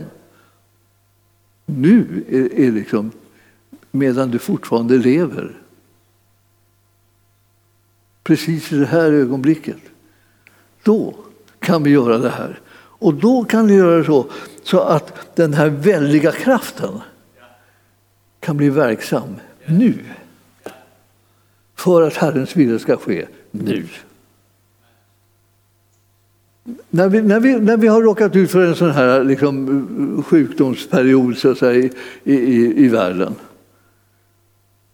Nu 1.66 2.24
är, 2.30 2.60
är 2.60 2.72
liksom 2.72 3.12
medan 3.92 4.32
du 4.32 4.40
fortfarande 4.40 4.98
lever. 4.98 5.62
Precis 8.28 8.72
i 8.72 8.76
det 8.76 8.86
här 8.86 9.12
ögonblicket. 9.12 9.78
Då 10.84 11.16
kan 11.60 11.84
vi 11.84 11.90
göra 11.90 12.18
det 12.18 12.30
här. 12.30 12.60
Och 12.76 13.14
då 13.14 13.44
kan 13.44 13.68
vi 13.68 13.74
göra 13.74 14.04
så, 14.04 14.26
så 14.64 14.80
att 14.80 15.36
den 15.36 15.54
här 15.54 15.70
väldiga 15.70 16.32
kraften 16.32 17.00
kan 18.40 18.58
bli 18.58 18.70
verksam 18.70 19.36
nu. 19.66 19.94
För 21.76 22.02
att 22.02 22.14
Herrens 22.14 22.56
vilja 22.56 22.80
ska 22.80 22.98
ske 22.98 23.28
nu. 23.52 23.88
När 26.90 27.10
vi, 27.10 27.22
när, 27.22 27.40
vi, 27.40 27.60
när 27.60 27.78
vi 27.78 27.88
har 27.88 28.02
råkat 28.02 28.36
ut 28.36 28.52
för 28.52 28.66
en 28.66 28.76
sån 28.76 28.92
här 28.92 29.24
liksom, 29.24 30.24
sjukdomsperiod 30.28 31.38
så 31.38 31.52
att 31.52 31.58
säga, 31.58 31.90
i, 32.24 32.34
i, 32.34 32.86
i 32.86 32.88
världen 32.88 33.36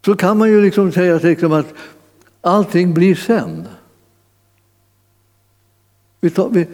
så 0.05 0.15
kan 0.15 0.37
man 0.37 0.49
ju 0.49 0.61
liksom 0.61 0.91
säga 0.91 1.17
liksom 1.17 1.51
att 1.51 1.73
allting 2.43 2.93
blir 2.93 3.15
sen. 3.15 3.67
Vi 6.21 6.29
tar, 6.29 6.49
vi, 6.49 6.67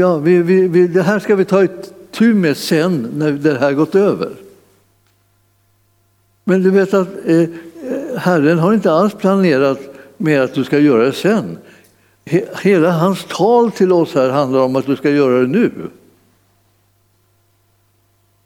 ja, 0.00 0.18
vi, 0.18 0.42
vi, 0.42 0.86
det 0.86 1.02
här 1.02 1.18
ska 1.18 1.36
vi 1.36 1.44
ta 1.44 1.64
itu 1.64 2.34
med 2.34 2.56
sen 2.56 3.08
när 3.14 3.32
det 3.32 3.58
här 3.58 3.72
gått 3.72 3.94
över. 3.94 4.30
Men 6.44 6.62
du 6.62 6.70
vet 6.70 6.94
att 6.94 7.08
eh, 7.24 7.40
eh, 7.40 7.48
Herren 8.16 8.58
har 8.58 8.74
inte 8.74 8.92
alls 8.92 9.14
planerat 9.14 9.80
med 10.16 10.42
att 10.42 10.54
du 10.54 10.64
ska 10.64 10.78
göra 10.78 11.04
det 11.04 11.12
sen. 11.12 11.58
Hela 12.62 12.90
hans 12.90 13.24
tal 13.24 13.70
till 13.70 13.92
oss 13.92 14.14
här 14.14 14.28
handlar 14.28 14.60
om 14.60 14.76
att 14.76 14.86
du 14.86 14.96
ska 14.96 15.10
göra 15.10 15.40
det 15.40 15.46
nu. 15.46 15.72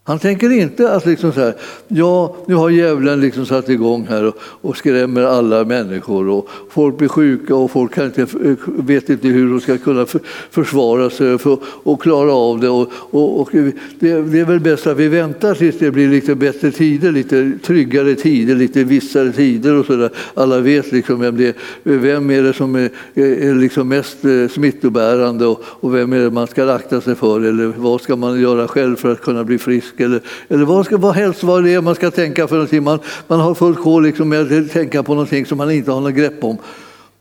Han 0.08 0.18
tänker 0.18 0.50
inte 0.50 0.92
att 0.92 1.06
liksom 1.06 1.32
så 1.32 1.40
här, 1.40 1.54
ja, 1.88 2.36
nu 2.46 2.54
har 2.54 2.70
djävulen 2.70 3.20
liksom 3.20 3.46
satt 3.46 3.68
igång 3.68 4.06
här 4.08 4.24
och, 4.24 4.34
och 4.40 4.76
skrämmer 4.76 5.22
alla 5.22 5.64
människor 5.64 6.28
och 6.28 6.48
folk 6.70 6.98
blir 6.98 7.08
sjuka 7.08 7.54
och 7.54 7.70
folk 7.70 7.94
kan 7.94 8.04
inte, 8.04 8.26
vet 8.66 9.08
inte 9.10 9.28
hur 9.28 9.50
de 9.50 9.60
ska 9.60 9.78
kunna 9.78 10.06
för, 10.06 10.20
försvara 10.50 11.10
sig 11.10 11.38
för, 11.38 11.58
och 11.64 12.02
klara 12.02 12.32
av 12.32 12.60
det. 12.60 12.68
Och, 12.68 12.92
och, 12.92 13.40
och 13.40 13.48
det, 13.52 13.74
det, 13.98 14.40
är 14.40 14.44
väl 14.44 14.60
bäst 14.60 14.86
att 14.86 14.96
vi 14.96 15.08
väntar 15.08 15.54
tills 15.54 15.78
det 15.78 15.90
blir 15.90 16.08
lite 16.08 16.34
bättre 16.34 16.70
tider, 16.70 17.12
lite 17.12 17.52
tryggare 17.62 18.14
tider, 18.14 18.54
lite 18.54 18.84
vissare 18.84 19.32
tider 19.32 19.74
och 19.74 19.86
så 19.86 19.96
där. 19.96 20.10
Alla 20.34 20.60
vet 20.60 20.92
liksom 20.92 21.20
vem, 21.20 21.36
det, 21.36 21.56
vem 21.82 22.30
är 22.30 22.42
det 22.42 22.52
som 22.52 22.74
är, 22.74 22.90
är 23.14 23.54
liksom 23.54 23.88
mest 23.88 24.24
eh, 24.24 24.48
smittobärande 24.48 25.46
och, 25.46 25.62
och 25.64 25.94
vem 25.94 26.12
är 26.12 26.18
det 26.18 26.30
man 26.30 26.46
ska 26.46 26.72
akta 26.72 27.00
sig 27.00 27.14
för 27.14 27.40
eller 27.40 27.72
vad 27.76 28.00
ska 28.00 28.16
man 28.16 28.40
göra 28.40 28.68
själv 28.68 28.96
för 28.96 29.12
att 29.12 29.20
kunna 29.20 29.44
bli 29.44 29.58
frisk 29.58 29.97
eller, 30.00 30.20
eller 30.48 30.64
vad, 30.64 30.86
ska, 30.86 30.96
vad 30.96 31.14
helst 31.14 31.42
vad 31.42 31.64
det 31.64 31.74
är 31.74 31.80
man 31.80 31.94
ska 31.94 32.10
tänka 32.10 32.48
för 32.48 32.54
någonting. 32.54 32.82
Man, 32.82 32.98
man 33.26 33.40
har 33.40 33.54
fullt 33.54 33.78
sjå 33.78 34.00
liksom 34.00 34.28
med 34.28 34.52
att 34.52 34.70
tänka 34.70 35.02
på 35.02 35.14
någonting 35.14 35.46
som 35.46 35.58
man 35.58 35.70
inte 35.70 35.90
har 35.90 36.00
något 36.00 36.14
grepp 36.14 36.44
om. 36.44 36.56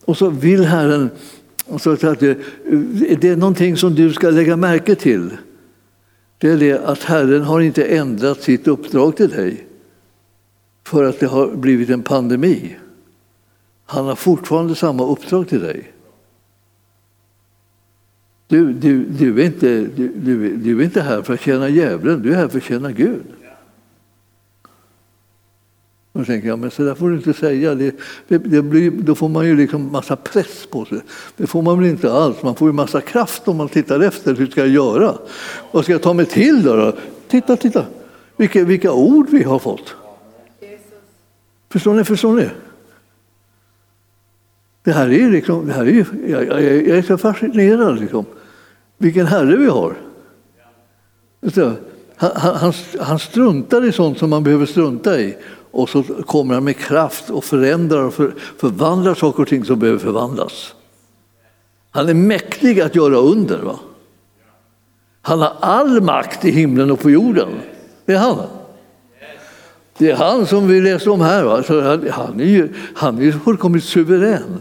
Och 0.05 0.17
så 0.17 0.29
vill 0.29 0.65
Herren 0.65 1.09
så 1.79 1.91
att 1.91 2.19
det, 2.19 2.37
det 3.21 3.29
är 3.29 3.35
någonting 3.35 3.77
som 3.77 3.95
du 3.95 4.13
ska 4.13 4.29
lägga 4.29 4.57
märke 4.57 4.95
till. 4.95 5.29
Det 6.37 6.49
är 6.49 6.57
det 6.57 6.79
att 6.79 7.03
Herren 7.03 7.43
har 7.43 7.61
inte 7.61 7.83
ändrat 7.83 8.41
sitt 8.41 8.67
uppdrag 8.67 9.17
till 9.17 9.29
dig 9.29 9.67
för 10.83 11.03
att 11.03 11.19
det 11.19 11.27
har 11.27 11.55
blivit 11.55 11.89
en 11.89 12.03
pandemi. 12.03 12.75
Han 13.85 14.05
har 14.05 14.15
fortfarande 14.15 14.75
samma 14.75 15.07
uppdrag 15.07 15.49
till 15.49 15.59
dig. 15.59 15.91
Du, 18.47 18.73
du, 18.73 19.05
du, 19.05 19.41
är 19.41 19.45
inte, 19.45 19.67
du, 19.95 20.11
du, 20.15 20.55
du 20.55 20.79
är 20.79 20.83
inte 20.83 21.01
här 21.01 21.21
för 21.21 21.33
att 21.33 21.41
tjäna 21.41 21.69
djävulen, 21.69 22.21
du 22.21 22.31
är 22.31 22.35
här 22.35 22.47
för 22.47 22.57
att 22.57 22.63
tjäna 22.63 22.91
Gud. 22.91 23.23
Då 26.17 26.25
tänker 26.25 26.47
jag, 26.47 26.59
men 26.59 26.71
så 26.71 26.83
där 26.83 26.95
får 26.95 27.09
du 27.09 27.15
inte 27.15 27.33
säga. 27.33 27.75
Det, 27.75 27.95
det, 28.27 28.37
det 28.37 28.61
blir, 28.61 28.91
då 28.91 29.15
får 29.15 29.29
man 29.29 29.45
ju 29.45 29.57
liksom 29.57 29.91
massa 29.91 30.15
press 30.15 30.65
på 30.71 30.85
sig. 30.85 30.99
Det 31.37 31.47
får 31.47 31.61
man 31.61 31.79
väl 31.79 31.89
inte 31.89 32.13
alls. 32.13 32.43
Man 32.43 32.55
får 32.55 32.67
ju 32.67 32.73
massa 32.73 33.01
kraft 33.01 33.47
om 33.47 33.57
man 33.57 33.69
tittar 33.69 33.99
efter. 33.99 34.35
Hur 34.35 34.47
ska 34.47 34.61
jag 34.61 34.69
göra? 34.69 35.17
Vad 35.71 35.83
ska 35.83 35.93
jag 35.93 36.01
ta 36.01 36.13
mig 36.13 36.25
till 36.25 36.63
då? 36.63 36.75
då? 36.75 36.93
Titta, 37.27 37.55
titta. 37.55 37.85
Vilka, 38.37 38.63
vilka 38.63 38.91
ord 38.91 39.29
vi 39.29 39.43
har 39.43 39.59
fått. 39.59 39.95
Förstår 41.69 41.93
ni? 41.93 42.03
Förstår 42.03 42.35
ni? 42.35 42.49
Det 44.83 44.91
här 44.91 45.09
är 45.11 45.31
liksom, 45.31 45.67
det 45.67 45.73
här 45.73 45.85
är, 45.85 46.05
jag, 46.27 46.47
jag, 46.47 46.63
jag 46.63 46.97
är 46.97 47.01
så 47.01 47.17
fascinerad. 47.17 47.99
Liksom. 47.99 48.25
Vilken 48.97 49.25
Herre 49.25 49.55
vi 49.55 49.67
har. 49.67 49.97
Han, 52.15 52.31
han, 52.55 52.73
han 52.99 53.19
struntar 53.19 53.85
i 53.85 53.91
sånt 53.91 54.17
som 54.17 54.29
man 54.29 54.43
behöver 54.43 54.65
strunta 54.65 55.19
i 55.19 55.37
och 55.71 55.89
så 55.89 56.03
kommer 56.03 56.53
han 56.53 56.63
med 56.63 56.77
kraft 56.77 57.29
och 57.29 57.43
förändrar 57.43 58.03
och 58.03 58.13
för, 58.13 58.33
förvandlar 58.57 59.13
saker 59.13 59.41
och 59.41 59.47
ting 59.47 59.65
som 59.65 59.79
behöver 59.79 59.99
förvandlas. 59.99 60.73
Han 61.91 62.09
är 62.09 62.13
mäktig 62.13 62.81
att 62.81 62.95
göra 62.95 63.17
under. 63.17 63.57
Va? 63.57 63.79
Han 65.21 65.41
har 65.41 65.53
all 65.59 66.01
makt 66.01 66.45
i 66.45 66.51
himlen 66.51 66.91
och 66.91 66.99
på 66.99 67.09
jorden. 67.09 67.49
Det 68.05 68.13
är 68.13 68.17
han. 68.17 68.37
Det 69.97 70.11
är 70.11 70.15
han 70.15 70.45
som 70.45 70.67
vi 70.67 70.81
läste 70.81 71.09
om 71.09 71.21
här. 71.21 71.43
Va? 71.43 71.63
Så 71.63 71.81
han, 71.81 72.39
är 72.39 72.45
ju, 72.45 72.73
han 72.95 73.17
är 73.17 73.21
ju 73.21 73.31
fullkomligt 73.31 73.83
suverän. 73.83 74.59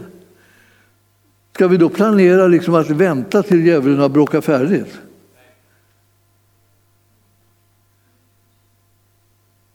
Ska 1.57 1.67
vi 1.67 1.77
då 1.77 1.89
planera 1.89 2.47
liksom 2.47 2.75
att 2.75 2.89
vänta 2.89 3.43
till 3.43 3.65
djävulen 3.65 3.99
har 3.99 4.09
bråkat 4.09 4.45
färdigt? 4.45 4.99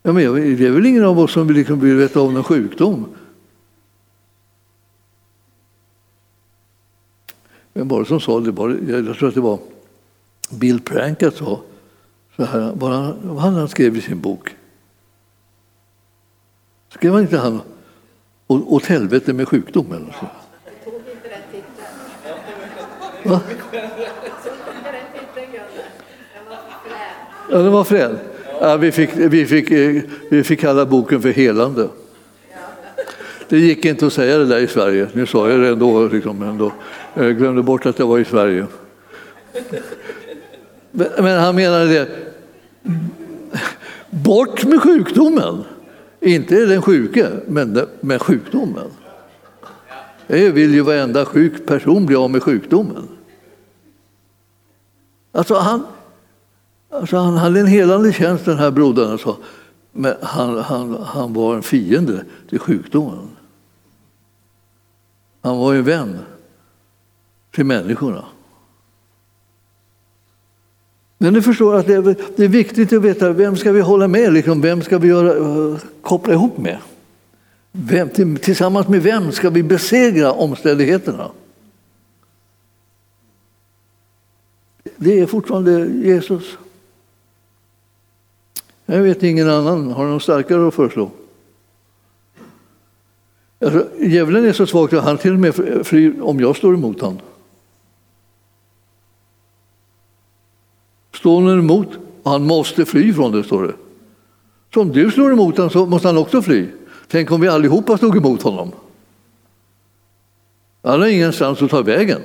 Ja, 0.02 0.12
men 0.12 0.34
det 0.34 0.66
är 0.66 0.70
väl 0.70 0.86
ingen 0.86 1.04
av 1.04 1.18
oss 1.18 1.32
som 1.32 1.46
vill, 1.46 1.56
liksom 1.56 1.80
vill 1.80 1.96
veta 1.96 2.20
om 2.20 2.34
någon 2.34 2.44
sjukdom? 2.44 3.06
Vem 7.72 7.88
var 7.88 8.00
det 8.00 8.06
som 8.06 8.20
sa 8.20 8.40
det? 8.40 9.02
Jag 9.06 9.16
tror 9.16 9.28
att 9.28 9.34
det 9.34 9.40
var 9.40 9.58
Bill 10.50 10.80
Prankat 10.80 11.36
sa 11.36 11.60
så 12.36 12.44
här, 12.44 12.72
vad 12.74 12.90
han, 12.92 13.18
vad 13.22 13.38
han 13.38 13.68
skrev 13.68 13.96
i 13.96 14.00
sin 14.00 14.20
bok. 14.20 14.56
Skrev 16.88 17.12
han 17.12 17.22
inte 17.22 17.38
han 17.38 17.60
åt 18.46 18.84
helvete 18.84 19.32
med 19.32 19.48
sjukdom 19.48 19.92
eller 19.92 20.16
så? 20.20 20.41
Va? 23.24 23.40
Ja, 27.50 27.58
den 27.58 27.72
var 27.72 27.85
frän. 27.85 28.18
Ja, 28.61 28.76
vi, 28.76 28.92
fick, 28.92 29.11
vi, 29.16 29.46
fick, 29.46 29.70
vi 30.30 30.44
fick 30.44 30.61
kalla 30.61 30.87
boken 30.87 31.22
för 31.22 31.28
helande. 31.28 31.88
Det 33.48 33.58
gick 33.58 33.85
inte 33.85 34.06
att 34.06 34.12
säga 34.12 34.38
det 34.38 34.46
där 34.46 34.58
i 34.58 34.66
Sverige. 34.66 35.08
Nu 35.12 35.26
sa 35.26 35.50
jag 35.50 35.61
det 35.61 35.68
ändå, 35.68 36.08
liksom, 36.08 36.42
ändå. 36.42 36.72
Jag 37.14 37.38
glömde 37.38 37.62
bort 37.62 37.87
att 37.87 37.98
jag 37.98 38.06
var 38.06 38.18
i 38.18 38.24
Sverige. 38.24 38.66
Men 41.16 41.40
han 41.40 41.54
menade 41.54 41.87
det. 41.87 42.08
Bort 44.11 44.64
med 44.64 44.82
sjukdomen! 44.82 45.64
Inte 46.20 46.66
den 46.66 46.82
sjuke, 46.82 47.28
men 48.00 48.18
sjukdomen. 48.18 48.90
Jag 50.38 50.52
vill 50.52 50.74
ju 50.74 50.80
varenda 50.80 51.24
sjuk 51.24 51.66
person 51.66 52.06
bli 52.06 52.16
av 52.16 52.30
med 52.30 52.42
sjukdomen. 52.42 53.08
Alltså 55.32 55.54
han, 55.54 55.86
alltså 56.90 57.16
han 57.16 57.36
hade 57.36 57.60
en 57.60 57.66
helande 57.66 58.12
tjänst 58.12 58.44
den 58.44 58.58
här 58.58 58.70
brodern, 58.70 59.10
alltså. 59.10 59.36
men 59.92 60.14
han, 60.22 60.58
han, 60.58 61.02
han 61.02 61.32
var 61.32 61.56
en 61.56 61.62
fiende 61.62 62.24
till 62.48 62.58
sjukdomen. 62.58 63.28
Han 65.40 65.58
var 65.58 65.74
en 65.74 65.84
vän 65.84 66.18
till 67.50 67.64
människorna. 67.64 68.24
Men 71.18 71.34
du 71.34 71.42
förstår 71.42 71.76
att 71.76 71.86
det 71.86 71.94
är, 71.94 72.16
det 72.36 72.44
är 72.44 72.48
viktigt 72.48 72.92
att 72.92 73.02
veta 73.02 73.32
vem 73.32 73.56
ska 73.56 73.72
vi 73.72 73.80
hålla 73.80 74.08
med, 74.08 74.32
liksom, 74.32 74.60
vem 74.60 74.82
ska 74.82 74.98
vi 74.98 75.08
göra, 75.08 75.36
eh, 75.36 75.78
koppla 76.02 76.32
ihop 76.32 76.58
med? 76.58 76.78
Vem, 77.72 78.37
tillsammans 78.37 78.88
med 78.88 79.02
vem 79.02 79.32
ska 79.32 79.50
vi 79.50 79.62
besegra 79.62 80.32
omständigheterna? 80.32 81.30
Det 84.96 85.20
är 85.20 85.26
fortfarande 85.26 85.87
Jesus. 85.87 86.58
Jag 88.87 89.02
vet 89.02 89.22
ingen 89.22 89.50
annan. 89.50 89.90
Har 89.90 90.06
någon 90.06 90.20
starkare 90.20 90.68
att 90.68 90.74
föreslå? 90.74 91.11
Alltså, 93.61 93.88
djävulen 93.98 94.44
är 94.44 94.52
så 94.52 94.66
svag 94.66 94.94
att 94.94 95.04
han 95.04 95.18
till 95.18 95.32
och 95.32 95.38
med 95.38 95.54
flyr 95.87 96.20
om 96.22 96.40
jag 96.40 96.56
står 96.56 96.74
emot 96.74 97.00
honom. 97.00 97.20
Står 101.14 101.42
han 101.42 101.58
emot, 101.58 101.88
han 102.24 102.44
måste 102.44 102.85
fly 102.85 103.14
från 103.14 103.32
det, 103.32 103.44
står 103.44 103.62
det. 103.62 103.74
Så 104.74 104.80
om 104.80 104.92
du 104.92 105.11
slår 105.11 105.32
emot 105.32 105.56
honom 105.56 105.70
så 105.70 105.87
måste 105.87 106.08
han 106.08 106.18
också 106.18 106.42
fly. 106.42 106.68
Tänk 107.12 107.31
om 107.31 107.40
vi 107.40 107.48
allihopa 107.48 107.96
stod 107.96 108.16
emot 108.16 108.42
honom. 108.42 108.72
Han 110.83 111.01
har 111.01 111.09
ingenstans 111.09 111.62
att 111.62 111.70
ta 111.70 111.83
vägen. 111.83 112.20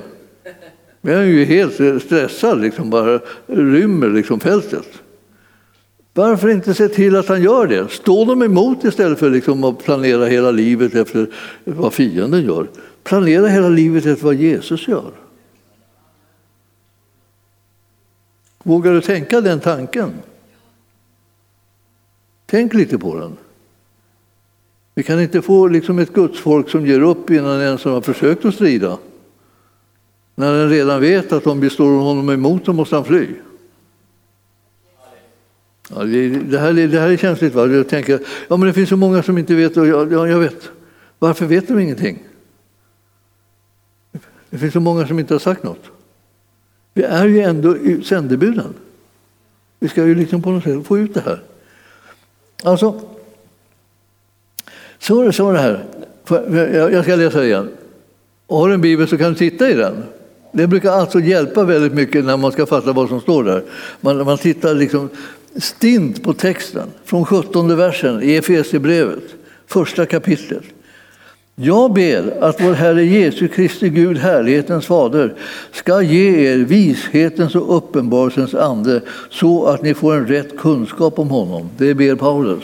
Men 1.02 1.14
han 1.14 1.24
är 1.24 1.28
ju 1.28 1.46
helt 1.46 2.04
stressad, 2.04 2.62
liksom, 2.62 2.90
bara 2.90 3.20
rymmer 3.48 4.10
liksom 4.10 4.40
fältet. 4.40 4.88
Varför 6.14 6.50
inte 6.50 6.74
se 6.74 6.88
till 6.88 7.16
att 7.16 7.28
han 7.28 7.44
gör 7.44 7.68
det? 7.68 7.92
Stå 7.92 8.26
dem 8.26 8.44
emot 8.44 8.84
istället 8.84 9.20
för 9.20 9.30
liksom 9.30 9.64
att 9.64 9.84
planera 9.84 10.26
hela 10.26 10.52
livet 10.52 10.96
efter 10.96 11.30
vad 11.64 11.94
fienden 11.94 12.44
gör. 12.44 12.68
Planera 13.04 13.48
hela 13.48 13.70
livet 13.70 14.06
efter 14.06 14.26
vad 14.26 14.36
Jesus 14.36 14.88
gör. 14.88 15.12
Vågar 18.64 18.94
du 18.94 19.02
tänka 19.02 19.42
den 19.42 19.60
tanken? 19.60 20.14
Tänk 22.46 22.74
lite 22.74 22.98
på 22.98 23.16
den. 23.20 23.38
Vi 24.98 25.04
kan 25.04 25.22
inte 25.22 25.42
få 25.42 25.68
liksom 25.68 26.00
ett 26.00 26.14
gudsfolk 26.14 26.70
som 26.70 26.86
ger 26.86 27.02
upp 27.02 27.30
innan 27.30 27.62
ens 27.62 27.84
har 27.84 28.02
försökt 28.02 28.46
att 28.46 28.54
strida. 28.54 28.98
När 30.36 30.54
den 30.54 30.70
redan 30.70 31.02
vet 31.02 31.32
att 31.32 31.48
om 31.48 31.60
vi 31.60 31.70
står 31.70 32.00
honom 32.00 32.30
emot 32.30 32.66
så 32.66 32.74
måste 32.74 32.96
han 32.96 33.06
fly. 33.06 33.28
Ja, 35.90 36.04
det, 36.04 36.60
här, 36.60 36.74
det 36.74 37.00
här 37.00 37.10
är 37.10 37.18
känsligt. 37.18 37.54
Va? 37.54 37.68
Jag 37.68 37.90
tänker, 37.90 38.20
ja, 38.48 38.58
men 38.58 38.68
det 38.68 38.74
finns 38.74 38.90
så 38.90 38.98
många 38.98 39.24
som 39.24 39.38
inte 39.38 39.56
vet. 39.56 39.78
Och 39.78 39.88
jag, 39.88 40.14
ja, 40.14 40.28
jag 40.28 40.40
vet. 40.40 40.70
Varför 41.20 41.46
vet 41.46 41.68
de 41.68 41.80
ingenting? 41.80 42.24
Det 44.50 44.58
finns 44.58 44.74
så 44.74 44.80
många 44.80 45.08
som 45.08 45.20
inte 45.20 45.34
har 45.34 45.40
sagt 45.40 45.64
något. 45.64 45.84
Vi 46.94 47.04
är 47.04 47.26
ju 47.26 47.42
ändå 47.42 47.78
sändebuden. 48.04 48.74
Vi 49.80 49.90
ska 49.90 50.06
ju 50.06 50.16
liksom 50.16 50.42
på 50.42 50.52
något 50.52 50.64
sätt 50.64 50.88
få 50.88 50.98
ut 50.98 51.14
det 51.14 51.22
här. 51.22 51.44
Alltså, 52.64 53.17
så 55.00 55.22
är 55.22 55.26
det, 55.26 55.34
så 55.34 55.50
är 55.50 55.54
det 55.54 55.60
här. 55.60 55.84
Jag 56.92 57.04
ska 57.04 57.16
läsa 57.16 57.46
igen. 57.46 57.70
Har 58.50 58.68
du 58.68 58.74
en 58.74 58.82
bibel 58.82 59.08
så 59.08 59.18
kan 59.18 59.34
du 59.34 59.38
titta 59.38 59.70
i 59.70 59.74
den. 59.74 60.04
Det 60.52 60.68
brukar 60.68 60.92
alltså 60.92 61.20
hjälpa 61.20 61.64
väldigt 61.64 61.94
mycket 61.94 62.26
när 62.26 62.38
man 62.38 62.52
ska 62.52 62.66
fatta 62.66 62.94
vad 62.94 63.10
som 63.10 63.22
står 63.22 63.44
där. 63.44 63.64
Man, 64.02 64.26
man 64.26 64.38
tittar 64.38 64.74
liksom 64.74 65.10
stint 65.56 66.24
på 66.24 66.34
texten 66.34 66.88
från 67.06 67.26
17 67.26 67.78
versen 67.78 68.24
i 68.24 68.36
Efesierbrevet, 68.36 69.24
första 69.68 70.06
kapitlet. 70.06 70.64
Jag 71.56 71.94
ber 71.94 72.44
att 72.44 72.62
vår 72.62 72.74
Herre 72.74 73.06
Jesu 73.06 73.48
Kristi 73.48 73.90
Gud, 73.90 74.18
härlighetens 74.18 74.86
fader, 74.86 75.34
ska 75.72 76.02
ge 76.02 76.52
er 76.52 76.58
vishetens 76.58 77.56
och 77.56 77.78
uppenbarelsens 77.78 78.56
ande 78.56 79.02
så 79.30 79.66
att 79.66 79.82
ni 79.82 79.94
får 79.94 80.16
en 80.16 80.28
rätt 80.28 80.58
kunskap 80.58 81.20
om 81.20 81.30
honom. 81.30 81.70
Det 81.78 81.94
ber 81.94 82.16
Paulus. 82.16 82.64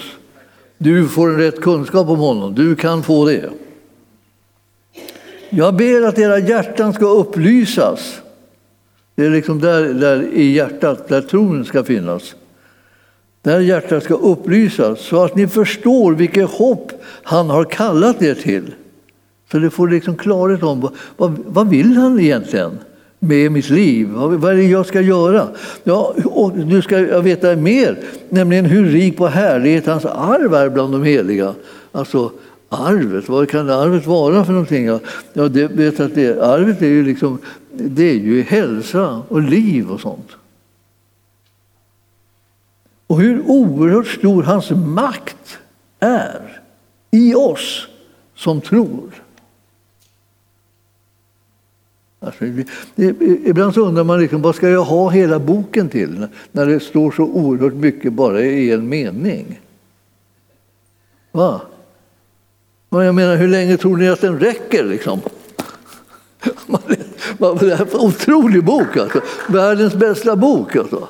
Du 0.84 1.08
får 1.08 1.30
en 1.30 1.38
rätt 1.38 1.62
kunskap 1.62 2.10
om 2.10 2.19
honom. 2.19 2.56
Du 2.56 2.76
kan 2.76 3.04
få 3.04 3.26
det. 3.26 3.50
Jag 5.50 5.76
ber 5.76 6.02
att 6.02 6.19
era 6.19 6.39
hjärtan 6.39 6.93
ska 6.93 7.06
upplysas. 7.06 8.22
Det 9.15 9.26
är 9.26 9.30
liksom 9.30 9.60
där, 9.60 9.93
där 9.93 10.24
i 10.34 10.52
hjärtat, 10.52 11.08
där 11.08 11.22
tron 11.22 11.65
ska 11.65 11.84
finnas. 11.84 12.36
Där 13.41 13.60
hjärtat 13.60 14.04
ska 14.04 14.13
upplysas 14.13 15.00
så 15.00 15.24
att 15.24 15.36
ni 15.36 15.48
förstår 15.48 16.13
vilket 16.13 16.50
hopp 16.50 16.91
han 17.24 17.50
har 17.50 17.63
kallat 17.63 18.22
er 18.22 18.36
till. 18.36 18.74
Så 19.52 19.60
ni 19.60 19.69
får 19.69 19.88
liksom 19.88 20.15
klarhet 20.15 20.63
om 20.63 20.82
vad, 20.82 20.93
vad, 21.17 21.39
vad 21.46 21.69
vill 21.69 21.98
han 21.98 22.19
egentligen 22.19 22.80
med 23.24 23.52
mitt 23.52 23.70
liv? 23.70 24.08
Vad, 24.10 24.52
är 24.52 24.56
det 24.56 24.64
jag 24.64 24.86
ska 24.86 25.02
göra? 25.02 25.48
Ja, 25.84 26.16
och 26.26 26.58
nu 26.58 26.82
ska 26.82 27.22
veta 27.22 27.56
mer, 27.56 28.00
nämligen 28.30 28.66
hur 28.66 28.86
rik 28.86 29.18
på 29.18 29.28
härlighet 29.28 29.86
hans 29.86 30.06
arv 30.06 30.54
är 30.54 30.70
bland 30.70 30.94
de 30.94 31.04
heliga. 31.04 31.54
Alltså 31.92 32.32
arvet, 32.70 33.30
vad 33.30 33.50
kan 33.50 33.70
arvet 33.70 34.06
vara 34.06 34.46
för 34.46 34.54
någonting? 34.54 34.86
Ja, 35.34 35.48
det, 35.48 35.68
vet 35.68 36.00
att 36.00 36.16
det, 36.16 36.42
arvet 36.42 36.82
är 36.82 36.88
ju, 36.88 37.04
liksom, 37.04 37.40
det 37.72 38.10
är 38.10 38.16
ju 38.16 38.42
hälsa 38.42 39.22
och 39.28 39.42
liv 39.42 39.92
och 39.92 40.02
sånt. 40.02 40.30
Och 43.08 43.22
hur 43.22 43.42
oerhört 43.48 44.08
stor 44.08 44.44
hans 44.44 44.72
makt 44.72 45.58
är 46.00 46.62
i 47.12 47.36
oss 47.36 47.88
som 48.36 48.62
tror. 48.62 49.23
Alltså, 52.26 52.46
ibland 53.46 53.74
så 53.74 53.82
undrar 53.82 54.04
man 54.04 54.20
liksom, 54.20 54.42
vad 54.42 54.56
ska 54.56 54.70
jag 54.70 54.84
ha 54.84 55.10
hela 55.10 55.40
boken 55.40 55.90
till 55.90 56.28
när 56.52 56.66
det 56.66 56.80
står 56.80 57.12
så 57.12 57.24
oerhört 57.24 57.74
mycket 57.74 58.14
bara 58.14 58.42
i 58.42 58.72
en 58.72 58.90
mening. 58.90 59.60
Va? 61.32 61.62
Jag 62.90 63.16
menar, 63.16 63.36
hur 63.36 63.48
länge 63.48 63.78
tror 63.78 63.98
ni 63.98 64.10
att 64.10 64.22
den 64.22 64.40
räcker? 64.40 64.84
Liksom? 64.84 65.22
Det 67.38 67.72
är 67.72 67.82
en 67.82 68.00
otrolig 68.00 68.64
bok, 68.64 68.98
alltså. 68.98 69.22
världens 69.50 69.96
bästa 69.96 70.36
bok. 70.36 70.76
Alltså. 70.76 71.08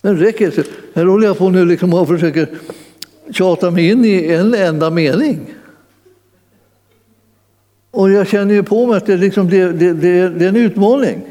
Den 0.00 0.18
räcker 0.18 0.46
inte. 0.46 0.64
Här 0.94 1.04
håller 1.04 1.26
jag 1.26 1.38
på 1.38 1.50
nu 1.50 1.64
liksom 1.64 1.94
och 1.94 2.08
försöker 2.08 2.48
tjata 3.30 3.70
mig 3.70 3.88
in 3.88 4.04
i 4.04 4.26
en 4.28 4.54
enda 4.54 4.90
mening. 4.90 5.54
Och 7.94 8.10
jag 8.10 8.28
känner 8.28 8.54
ju 8.54 8.62
på 8.62 8.86
mig 8.86 8.96
att 8.96 9.06
det, 9.06 9.16
liksom, 9.16 9.50
det, 9.50 9.72
det, 9.72 9.92
det, 9.92 10.28
det 10.28 10.44
är 10.44 10.48
en 10.48 10.56
utmaning. 10.56 11.22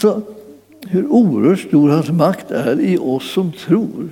Så, 0.00 0.22
hur 0.86 1.06
oerhört 1.06 1.60
stor 1.60 1.88
hans 1.88 2.10
makt 2.10 2.50
är 2.50 2.80
i 2.80 2.98
oss 2.98 3.32
som 3.32 3.52
tror. 3.52 4.08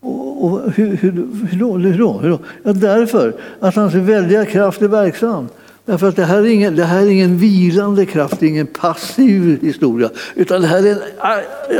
Och, 0.00 0.44
och 0.44 0.72
hur, 0.72 0.96
hur, 0.96 1.12
hur, 1.50 1.58
då, 1.58 1.76
hur, 1.76 1.98
då, 1.98 2.12
hur 2.12 2.30
då? 2.30 2.38
Ja, 2.62 2.72
därför 2.72 3.34
att 3.60 3.76
hans 3.76 3.94
väldiga 3.94 4.44
kraft 4.44 4.82
är 4.82 4.88
verksam. 4.88 5.48
Därför 5.84 6.08
att 6.08 6.16
det 6.16 6.24
här, 6.24 6.38
är 6.38 6.46
ingen, 6.46 6.76
det 6.76 6.84
här 6.84 7.02
är 7.02 7.10
ingen 7.10 7.38
vilande 7.38 8.06
kraft, 8.06 8.42
ingen 8.42 8.66
passiv 8.66 9.58
historia. 9.62 10.10
Utan 10.34 10.60
det 10.60 10.66
här 10.66 10.86
är 10.86 10.90
en 10.90 11.00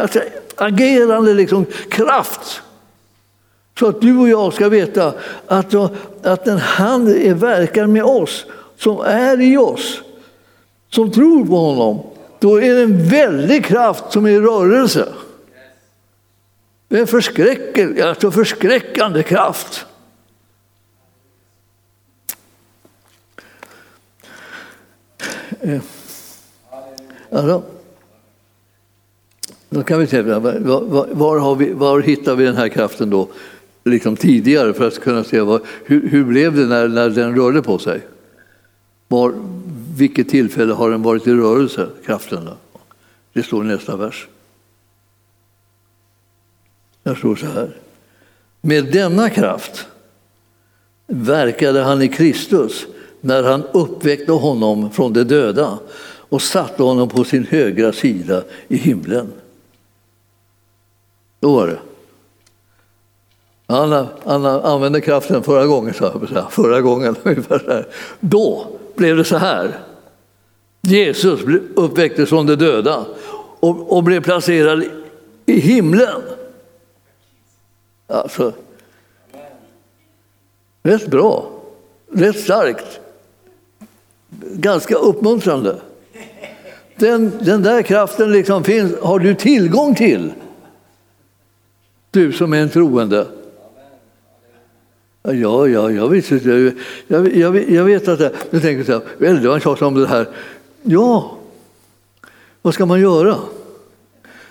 alltså, 0.00 0.20
agerande 0.56 1.34
liksom, 1.34 1.66
kraft. 1.90 2.62
Så 3.80 3.86
att 3.86 4.00
du 4.00 4.18
och 4.18 4.28
jag 4.28 4.52
ska 4.52 4.68
veta 4.68 5.14
att, 5.46 5.74
att 6.22 6.44
den, 6.44 6.58
han 6.58 7.08
är, 7.08 7.34
verkar 7.34 7.86
med 7.86 8.04
oss, 8.04 8.46
som 8.76 9.00
är 9.00 9.40
i 9.40 9.56
oss, 9.56 10.02
som 10.88 11.10
tror 11.10 11.46
på 11.46 11.56
honom. 11.56 12.02
Då 12.38 12.62
är 12.62 12.74
det 12.74 12.82
en 12.82 13.08
väldig 13.08 13.64
kraft 13.64 14.04
som 14.12 14.26
är 14.26 14.30
i 14.30 14.40
rörelse. 14.40 15.08
Det 16.88 16.96
är 16.96 17.00
en 17.00 17.06
förskräckande, 17.06 18.02
alltså 18.02 18.30
förskräckande 18.30 19.22
kraft. 19.22 19.86
Eh. 25.60 25.80
Alltså, 27.30 27.62
då 29.68 29.82
kan 29.82 29.98
vi 29.98 30.06
se, 30.06 30.22
var, 30.22 31.14
var, 31.14 31.38
har 31.38 31.54
vi, 31.54 31.72
var 31.72 32.00
hittar 32.00 32.34
vi 32.34 32.44
den 32.44 32.56
här 32.56 32.68
kraften 32.68 33.10
då? 33.10 33.28
Liksom 33.84 34.16
tidigare 34.16 34.74
för 34.74 34.88
att 34.88 35.00
kunna 35.00 35.24
se 35.24 35.40
vad, 35.40 35.62
hur, 35.84 36.08
hur 36.08 36.24
blev 36.24 36.56
det 36.56 36.66
när, 36.66 36.88
när 36.88 37.10
den 37.10 37.36
rörde 37.36 37.62
på 37.62 37.78
sig? 37.78 38.06
Var, 39.08 39.34
vilket 39.96 40.28
tillfälle 40.28 40.72
har 40.72 40.90
den 40.90 41.02
varit 41.02 41.26
i 41.26 41.34
rörelse, 41.34 41.88
kraften? 42.04 42.44
Då? 42.44 42.56
Det 43.32 43.42
står 43.42 43.64
i 43.64 43.68
nästa 43.68 43.96
vers. 43.96 44.28
Jag 47.02 47.18
står 47.18 47.36
så 47.36 47.46
här. 47.46 47.76
Med 48.60 48.92
denna 48.92 49.30
kraft 49.30 49.86
verkade 51.06 51.82
han 51.82 52.02
i 52.02 52.08
Kristus 52.08 52.86
när 53.20 53.42
han 53.42 53.62
uppväckte 53.72 54.32
honom 54.32 54.90
från 54.90 55.12
de 55.12 55.24
döda 55.24 55.78
och 56.30 56.42
satte 56.42 56.82
honom 56.82 57.08
på 57.08 57.24
sin 57.24 57.46
högra 57.46 57.92
sida 57.92 58.42
i 58.68 58.76
himlen. 58.76 59.32
Då 61.40 61.54
var 61.54 61.66
det. 61.66 61.78
Han, 63.70 64.06
han 64.24 64.46
använde 64.46 65.00
kraften 65.00 65.42
förra 65.42 65.66
gången, 65.66 65.94
så 65.94 66.20
förra 66.50 66.80
gången 66.80 67.16
ungefär 67.22 67.58
så 67.58 67.70
här. 67.70 67.86
Då 68.20 68.66
blev 68.96 69.16
det 69.16 69.24
så 69.24 69.36
här. 69.36 69.78
Jesus 70.82 71.40
uppväcktes 71.74 72.28
från 72.28 72.46
de 72.46 72.56
döda 72.56 73.06
och, 73.60 73.96
och 73.96 74.04
blev 74.04 74.22
placerad 74.22 74.84
i 75.46 75.60
himlen. 75.60 76.22
Alltså, 78.06 78.52
rätt 80.82 81.06
bra, 81.06 81.50
rätt 82.12 82.40
starkt, 82.40 83.00
ganska 84.40 84.94
uppmuntrande. 84.94 85.76
Den, 86.96 87.32
den 87.40 87.62
där 87.62 87.82
kraften 87.82 88.32
liksom 88.32 88.64
finns, 88.64 89.00
har 89.00 89.18
du 89.18 89.34
tillgång 89.34 89.94
till. 89.94 90.32
Du 92.10 92.32
som 92.32 92.52
är 92.52 92.58
en 92.58 92.70
troende. 92.70 93.26
Ja, 95.22 95.68
ja, 95.68 95.90
jag 95.90 96.08
vet, 96.08 96.30
jag, 96.30 96.72
jag, 97.06 97.36
jag, 97.36 97.70
jag 97.70 97.84
vet 97.84 98.08
att 98.08 98.18
det, 98.18 98.32
Nu 98.50 98.60
tänker 98.60 98.84
så 98.84 98.92
här, 98.92 99.02
väldigt 99.18 99.50
en 99.52 99.60
tjatar 99.60 99.86
om 99.86 99.94
det 99.94 100.06
här. 100.06 100.28
Ja, 100.82 101.36
vad 102.62 102.74
ska 102.74 102.86
man 102.86 103.00
göra? 103.00 103.36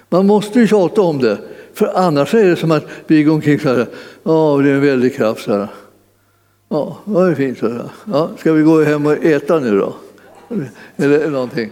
Man 0.09 0.27
måste 0.27 0.59
ju 0.59 0.67
tjata 0.67 1.01
om 1.01 1.19
det, 1.19 1.37
för 1.73 1.85
annars 1.95 2.33
är 2.33 2.45
det 2.45 2.55
som 2.55 2.71
att 2.71 2.85
vi 3.07 3.23
går 3.23 3.33
omkring 3.33 3.59
så 3.59 3.69
här, 3.69 3.87
ja, 4.23 4.59
det 4.63 4.69
är 4.69 4.73
en 4.73 4.81
väldig 4.81 5.15
kraft. 5.15 5.43
Så 5.43 5.53
här. 5.53 5.67
Ja, 6.69 6.97
det 7.05 7.19
är 7.19 7.35
fint. 7.35 7.57
Så 7.57 7.69
här. 7.69 7.89
Ja, 8.05 8.29
ska 8.37 8.53
vi 8.53 8.61
gå 8.61 8.83
hem 8.83 9.05
och 9.05 9.25
äta 9.25 9.59
nu 9.59 9.79
då? 9.79 9.95
Eller 10.97 11.29
någonting. 11.29 11.71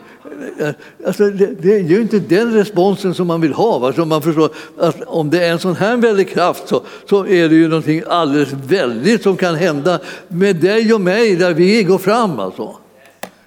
Alltså, 1.06 1.30
det, 1.30 1.46
det, 1.46 1.76
är 1.76 1.80
ju 1.80 2.02
inte 2.02 2.20
den 2.20 2.54
responsen 2.54 3.14
som 3.14 3.28
man 3.28 3.42
vill 3.42 3.54
ha. 3.54 3.88
Alltså, 3.88 4.06
man 4.06 4.22
förstår 4.22 4.50
att 4.78 5.04
om 5.04 5.30
det 5.30 5.44
är 5.44 5.52
en 5.52 5.60
sån 5.60 5.76
här 5.76 5.98
väldig 5.98 6.30
kraft 6.30 6.68
så, 6.68 6.82
så 7.10 7.28
är 7.28 7.50
det 7.50 7.56
ju 7.56 7.68
någonting 7.68 8.04
alldeles 8.08 8.54
väldigt 8.68 9.24
som 9.24 9.38
kan 9.38 9.56
hända 9.56 10.00
med 10.28 10.56
dig 10.56 10.94
och 10.94 11.02
mig 11.02 11.36
där 11.36 11.54
vi 11.54 11.84
går 11.84 11.98
fram. 11.98 12.40
Alltså. 12.40 12.76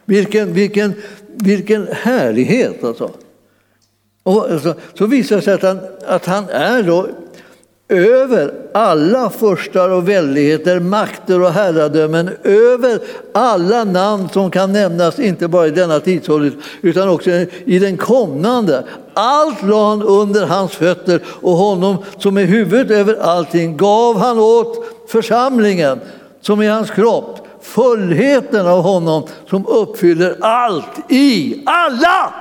Vilken, 0.05 0.53
vilken, 0.53 0.95
vilken 1.27 1.89
härlighet! 1.93 2.85
Alltså. 2.85 3.11
Och 4.23 4.51
alltså, 4.51 4.75
så 4.95 5.07
visar 5.07 5.37
det 5.37 5.43
sig 5.43 5.55
att 5.55 5.63
han, 5.63 5.79
att 6.07 6.27
han 6.27 6.49
är 6.49 6.83
då 6.83 7.09
över 7.91 8.53
alla 8.75 9.31
förstar 9.31 9.89
och 9.89 10.09
väldigheter, 10.09 10.81
makter 10.81 11.43
och 11.43 11.53
herradömen, 11.53 12.31
över 12.43 12.99
alla 13.35 13.85
namn 13.85 14.29
som 14.29 14.51
kan 14.51 14.73
nämnas, 14.73 15.19
inte 15.19 15.49
bara 15.49 15.67
i 15.67 15.71
denna 15.71 16.01
tidsålder 16.01 16.53
utan 16.81 17.09
också 17.09 17.31
i 17.65 17.79
den 17.79 17.97
kommande. 17.97 18.85
Allt 19.15 19.63
la 19.63 19.89
han 19.89 20.03
under 20.03 20.47
hans 20.47 20.73
fötter 20.73 21.21
och 21.27 21.53
honom 21.53 21.97
som 22.19 22.37
är 22.37 22.45
huvudet 22.45 22.91
över 22.91 23.15
allting 23.23 23.77
gav 23.77 24.19
han 24.19 24.39
åt 24.39 24.85
församlingen 25.09 26.01
som 26.41 26.61
är 26.61 26.71
hans 26.71 26.91
kropp, 26.91 27.47
fullheten 27.63 28.67
av 28.67 28.83
honom 28.83 29.27
som 29.51 29.67
uppfyller 29.67 30.37
allt 30.41 31.13
i 31.13 31.63
alla. 31.67 32.33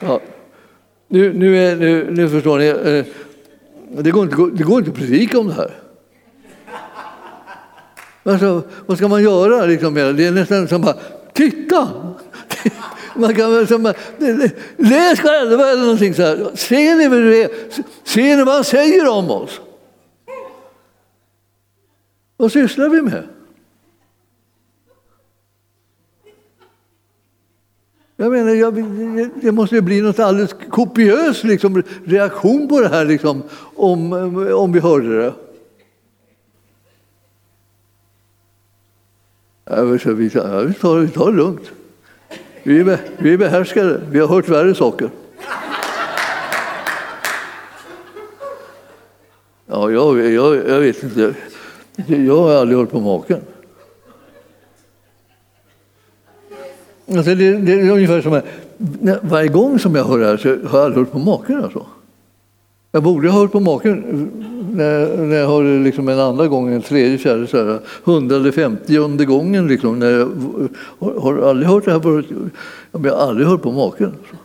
Ja. 0.00 0.20
Nu, 1.12 1.32
nu, 1.32 1.58
är, 1.58 1.76
nu, 1.76 2.10
nu 2.10 2.28
förstår 2.28 2.58
ni, 2.58 2.66
eh, 2.66 3.04
det 4.02 4.10
går, 4.10 4.24
inte, 4.24 4.56
det 4.56 4.64
går 4.64 4.78
inte 4.78 4.90
att 4.90 4.96
predika 4.96 5.38
om 5.38 5.48
det 5.48 5.54
här. 5.54 5.70
Alltså, 8.22 8.62
vad 8.86 8.96
ska 8.96 9.08
man 9.08 9.22
göra? 9.22 9.66
Liksom, 9.66 9.94
det 9.94 10.26
är 10.26 10.30
nästan 10.30 10.68
som 10.68 10.82
bara, 10.82 10.96
titta! 11.32 11.88
Man 13.14 13.34
kan 13.34 13.66
som, 13.66 13.94
läs 14.76 15.20
själva 15.20 15.70
eller 15.70 15.82
någonting 15.82 16.14
så 16.14 16.22
här. 16.22 16.56
Ser 16.56 16.96
ni 16.96 17.08
vad 17.08 17.22
det 17.22 17.42
är? 17.42 17.50
Ser 18.04 18.36
ni 18.36 18.44
vad 18.44 18.54
han 18.54 18.64
säger 18.64 19.08
om 19.08 19.30
oss? 19.30 19.60
Vad 22.36 22.52
sysslar 22.52 22.88
vi 22.88 23.02
med? 23.02 23.28
Jag 28.20 28.32
menar, 28.32 28.54
jag, 28.54 28.74
det 29.42 29.52
måste 29.52 29.82
bli 29.82 30.00
något 30.00 30.18
alldeles 30.18 30.54
kopiös 30.70 31.44
liksom, 31.44 31.82
reaktion 32.04 32.68
på 32.68 32.80
det 32.80 32.88
här 32.88 33.04
liksom, 33.04 33.42
om, 33.76 34.12
om 34.54 34.72
vi 34.72 34.80
hörde 34.80 35.18
det. 35.18 35.32
vi, 39.64 39.98
tar, 39.98 40.12
vi, 40.12 40.30
tar, 40.74 40.98
vi 40.98 41.08
tar 41.08 41.30
det 41.30 41.36
lugnt. 41.36 41.70
Vi 42.62 42.80
är, 42.80 42.98
vi 43.18 43.32
är 43.32 43.38
behärskade. 43.38 44.00
Vi 44.10 44.20
har 44.20 44.28
hört 44.28 44.48
värre 44.48 44.74
saker. 44.74 45.10
Ja, 49.66 49.90
jag, 49.90 50.30
jag, 50.30 50.56
jag 50.56 50.80
vet 50.80 51.02
inte. 51.02 51.34
Jag 52.06 52.36
har 52.36 52.54
aldrig 52.54 52.78
hört 52.78 52.90
på 52.90 53.00
maken. 53.00 53.40
Alltså 57.16 57.34
det, 57.34 57.52
det, 57.52 57.72
är 57.72 57.90
ungefär 57.90 58.20
som 58.20 58.32
att 58.32 58.44
varje 59.22 59.48
gång 59.48 59.78
som 59.78 59.94
jag 59.94 60.04
hör 60.04 60.18
det 60.18 60.26
här 60.26 60.36
så 60.36 60.48
har 60.48 60.78
jag 60.78 60.84
aldrig 60.84 61.04
hört 61.04 61.12
på 61.12 61.18
maken. 61.18 61.64
Alltså. 61.64 61.86
Jag 62.92 63.02
borde 63.02 63.28
ha 63.28 63.40
hört 63.40 63.52
på 63.52 63.60
maken 63.60 64.30
när, 64.72 65.16
när 65.16 65.36
jag 65.36 65.48
hör 65.48 65.64
det 65.64 65.84
liksom 65.84 66.08
en 66.08 66.18
andra 66.18 66.48
gång, 66.48 66.72
en 66.72 66.82
tredje, 66.82 67.18
fjärde, 67.18 67.46
så 67.46 67.56
här, 67.56 67.80
hundrade, 68.04 68.52
femtionde 68.52 69.24
gången. 69.24 69.68
Liksom, 69.68 69.98
när 69.98 70.10
jag 70.10 70.28
har, 70.98 71.20
har 71.20 71.48
aldrig 71.48 71.68
hört 71.68 71.84
det 71.84 71.92
här 71.92 72.00
förut. 72.00 72.26
Jag 72.92 73.00
har 73.00 73.28
aldrig 73.28 73.46
hört 73.46 73.62
på 73.62 73.72
maken. 73.72 74.06
Alltså. 74.06 74.36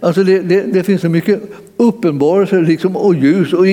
Alltså 0.00 0.24
det, 0.24 0.40
det, 0.40 0.62
det, 0.62 0.82
finns 0.82 1.00
så 1.00 1.08
mycket 1.08 1.42
uppenbarelse 1.76 2.60
liksom, 2.60 2.96
och 2.96 3.14
ljus 3.14 3.52
och 3.52 3.66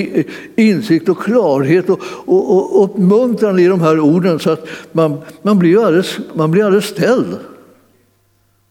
insikt 0.55 1.09
och 1.09 1.23
klarhet 1.23 1.89
och, 1.89 1.99
och, 2.25 2.75
och 2.79 2.83
uppmuntran 2.83 3.59
i 3.59 3.67
de 3.67 3.81
här 3.81 3.99
orden 3.99 4.39
så 4.39 4.49
att 4.49 4.67
man, 4.91 5.17
man, 5.41 5.59
blir, 5.59 5.85
alldeles, 5.85 6.19
man 6.33 6.51
blir 6.51 6.63
alldeles 6.63 6.85
ställd. 6.85 7.37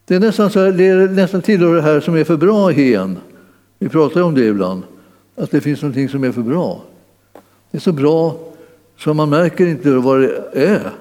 Det 0.05 0.15
är 0.15 0.19
nästan, 0.19 0.49
så 0.49 0.59
här, 0.59 0.71
det 0.71 0.87
är 0.87 1.07
nästan 1.07 1.41
tillhör 1.41 1.75
det 1.75 1.81
här 1.81 1.99
som 1.99 2.15
är 2.15 2.23
för 2.23 2.37
bra 2.37 2.71
igen. 2.71 3.17
Vi 3.79 3.89
pratar 3.89 4.21
om 4.21 4.35
det 4.35 4.45
ibland, 4.45 4.83
att 5.35 5.51
det 5.51 5.61
finns 5.61 5.81
någonting 5.81 6.09
som 6.09 6.23
är 6.23 6.31
för 6.31 6.41
bra. 6.41 6.81
Det 7.71 7.77
är 7.77 7.81
så 7.81 7.91
bra 7.91 8.35
så 8.97 9.13
man 9.13 9.29
märker 9.29 9.67
inte 9.67 9.91
vad 9.91 10.21
det 10.21 10.49
är 10.53 10.91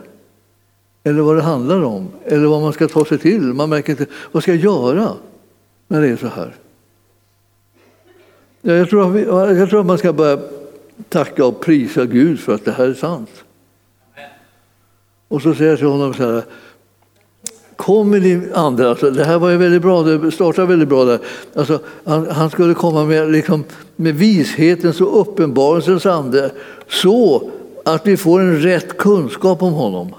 eller 1.05 1.23
vad 1.23 1.37
det 1.37 1.43
handlar 1.43 1.83
om 1.83 2.09
eller 2.25 2.47
vad 2.47 2.62
man 2.62 2.73
ska 2.73 2.88
ta 2.88 3.05
sig 3.05 3.19
till. 3.19 3.43
Man 3.43 3.71
märker 3.71 3.91
inte 3.93 4.07
vad 4.33 4.43
ska 4.43 4.55
jag 4.55 4.64
göra 4.64 5.12
när 5.88 6.01
det 6.01 6.09
är 6.09 6.17
så 6.17 6.27
här. 6.27 6.55
Jag 8.74 8.90
tror, 8.90 9.11
vi, 9.11 9.22
jag 9.59 9.70
tror 9.70 9.81
att 9.81 9.87
man 9.87 9.98
ska 9.98 10.12
börja 10.12 10.38
tacka 11.09 11.44
och 11.44 11.61
prisa 11.61 12.07
Gud 12.07 12.40
för 12.40 12.54
att 12.54 12.64
det 12.64 12.72
här 12.72 12.85
är 12.85 12.94
sant. 12.94 13.31
Och 15.28 15.42
så 15.42 15.54
säger 15.54 15.70
jag 15.70 15.78
till 15.78 15.88
honom 15.88 16.14
så 16.14 16.33
här, 16.33 16.42
kom 17.76 18.11
med 18.11 18.22
din 18.22 18.52
ande. 18.54 18.90
Alltså, 18.90 19.11
det 19.11 19.24
här 19.24 19.38
var 19.38 19.50
ju 19.50 19.57
väldigt 19.57 19.83
bra, 19.83 20.02
det 20.02 20.31
startade 20.31 20.66
väldigt 20.66 20.88
bra 20.88 21.04
där. 21.04 21.18
Alltså, 21.54 21.81
han, 22.04 22.26
han 22.26 22.50
skulle 22.50 22.74
komma 22.74 23.04
med, 23.04 23.31
liksom, 23.31 23.64
med 23.96 24.14
vishetens 24.14 25.00
och 25.00 25.20
uppenbarelsens 25.20 26.07
ande 26.07 26.50
så 26.88 27.50
att 27.85 28.07
vi 28.07 28.16
får 28.16 28.40
en 28.40 28.61
rätt 28.61 28.98
kunskap 28.98 29.62
om 29.62 29.72
honom, 29.72 30.14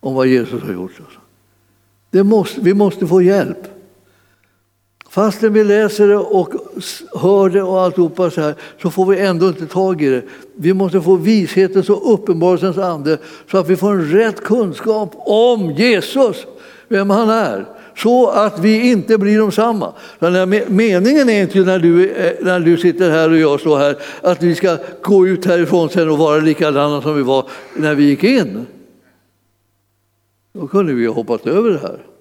om 0.00 0.14
vad 0.14 0.26
Jesus 0.26 0.62
har 0.62 0.72
gjort. 0.72 0.92
Alltså. 0.98 1.20
Det 2.10 2.24
måste, 2.24 2.60
vi 2.60 2.74
måste 2.74 3.06
få 3.06 3.22
hjälp. 3.22 3.58
Fastän 5.12 5.52
vi 5.52 5.64
läser 5.64 6.08
det 6.08 6.16
och 6.16 6.52
hör 7.14 7.48
det 7.48 7.62
och 7.62 7.80
alltihopa 7.80 8.30
så 8.30 8.40
här, 8.40 8.54
så 8.82 8.90
får 8.90 9.06
vi 9.06 9.20
ändå 9.20 9.48
inte 9.48 9.66
tag 9.66 10.02
i 10.02 10.08
det. 10.08 10.22
Vi 10.54 10.74
måste 10.74 11.00
få 11.00 11.16
vishetens 11.16 11.90
och 11.90 12.14
uppenbarelsens 12.14 12.78
ande 12.78 13.18
så 13.50 13.58
att 13.58 13.68
vi 13.68 13.76
får 13.76 13.90
en 13.90 14.10
rätt 14.10 14.40
kunskap 14.40 15.12
om 15.16 15.70
Jesus, 15.70 16.46
vem 16.88 17.10
han 17.10 17.30
är. 17.30 17.66
Så 17.96 18.28
att 18.28 18.58
vi 18.58 18.90
inte 18.90 19.18
blir 19.18 19.38
de 19.38 19.52
samma. 19.52 19.92
Meningen 20.68 21.28
är 21.28 21.42
inte 21.42 21.58
när 21.58 21.78
du, 21.78 22.10
eh, 22.10 22.32
när 22.40 22.60
du 22.60 22.76
sitter 22.76 23.10
här 23.10 23.30
och 23.30 23.38
jag 23.38 23.60
står 23.60 23.78
här 23.78 23.96
att 24.22 24.42
vi 24.42 24.54
ska 24.54 24.76
gå 25.02 25.26
ut 25.26 25.44
härifrån 25.44 25.88
sen 25.88 26.10
och 26.10 26.18
vara 26.18 26.40
likadana 26.40 27.02
som 27.02 27.16
vi 27.16 27.22
var 27.22 27.48
när 27.76 27.94
vi 27.94 28.04
gick 28.04 28.24
in. 28.24 28.66
Då 30.52 30.66
kunde 30.66 30.92
vi 30.92 31.06
ha 31.06 31.14
hoppat 31.14 31.46
över 31.46 31.70
det 31.70 31.78
här 31.78 32.11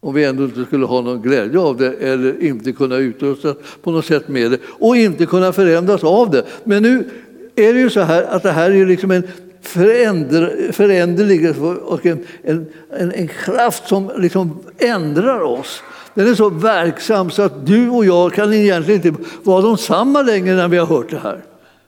om 0.00 0.14
vi 0.14 0.24
ändå 0.24 0.44
inte 0.44 0.64
skulle 0.64 0.86
ha 0.86 1.00
någon 1.00 1.22
glädje 1.22 1.58
av 1.58 1.76
det 1.76 1.92
eller 1.92 2.42
inte 2.42 2.72
kunna 2.72 2.96
utrustas 2.96 3.56
på 3.82 3.90
något 3.90 4.06
sätt 4.06 4.28
med 4.28 4.50
det 4.50 4.58
och 4.66 4.96
inte 4.96 5.26
kunna 5.26 5.52
förändras 5.52 6.04
av 6.04 6.30
det. 6.30 6.44
Men 6.64 6.82
nu 6.82 7.10
är 7.56 7.74
det 7.74 7.80
ju 7.80 7.90
så 7.90 8.00
här 8.00 8.22
att 8.22 8.42
det 8.42 8.52
här 8.52 8.70
är 8.70 8.86
liksom 8.86 9.10
en 9.10 9.22
föränder, 9.62 10.72
föränderlig 10.72 11.54
och 11.84 12.06
en, 12.06 12.26
en, 12.42 12.66
en, 12.90 13.12
en, 13.12 13.28
kraft 13.28 13.88
som 13.88 14.10
liksom 14.18 14.58
ändrar 14.78 15.40
oss. 15.40 15.82
Den 16.14 16.28
är 16.28 16.34
så 16.34 16.48
verksam 16.48 17.30
så 17.30 17.42
att 17.42 17.66
du 17.66 17.88
och 17.88 18.04
jag 18.04 18.32
kan 18.32 18.52
egentligen 18.52 19.06
inte 19.06 19.22
vara 19.42 19.62
de 19.62 19.78
samma 19.78 20.22
längre 20.22 20.54
när 20.54 20.68
vi 20.68 20.78
har 20.78 20.86
hört 20.86 21.10
det 21.10 21.18
här. 21.18 21.40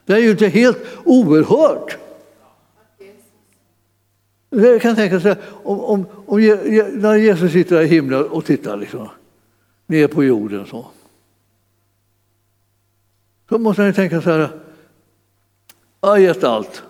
Det 0.06 0.12
är 0.12 0.18
ju 0.18 0.30
inte 0.30 0.46
helt 0.46 0.78
oerhört. 1.04 1.96
Jag 4.54 4.82
kan 4.82 4.96
tänka 4.96 5.20
sig 5.20 5.36
om, 5.62 5.80
om, 5.80 6.06
om 6.26 6.40
när 6.92 7.14
Jesus 7.14 7.52
sitter 7.52 7.76
där 7.76 7.82
i 7.82 7.86
himlen 7.86 8.24
och 8.24 8.44
tittar 8.44 8.76
liksom, 8.76 9.08
ner 9.86 10.06
på 10.06 10.24
jorden 10.24 10.66
så. 10.66 10.86
Så 13.48 13.58
måste 13.58 13.82
han 13.82 13.92
tänka 13.92 14.22
så 14.22 14.30
här, 14.30 14.48
jag 16.00 16.08
har 16.08 16.18
gett 16.18 16.44
allt. 16.44 16.82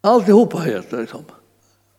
Alltihopa 0.00 0.58
har 0.58 0.66
gett 0.66 0.92
liksom. 0.92 1.24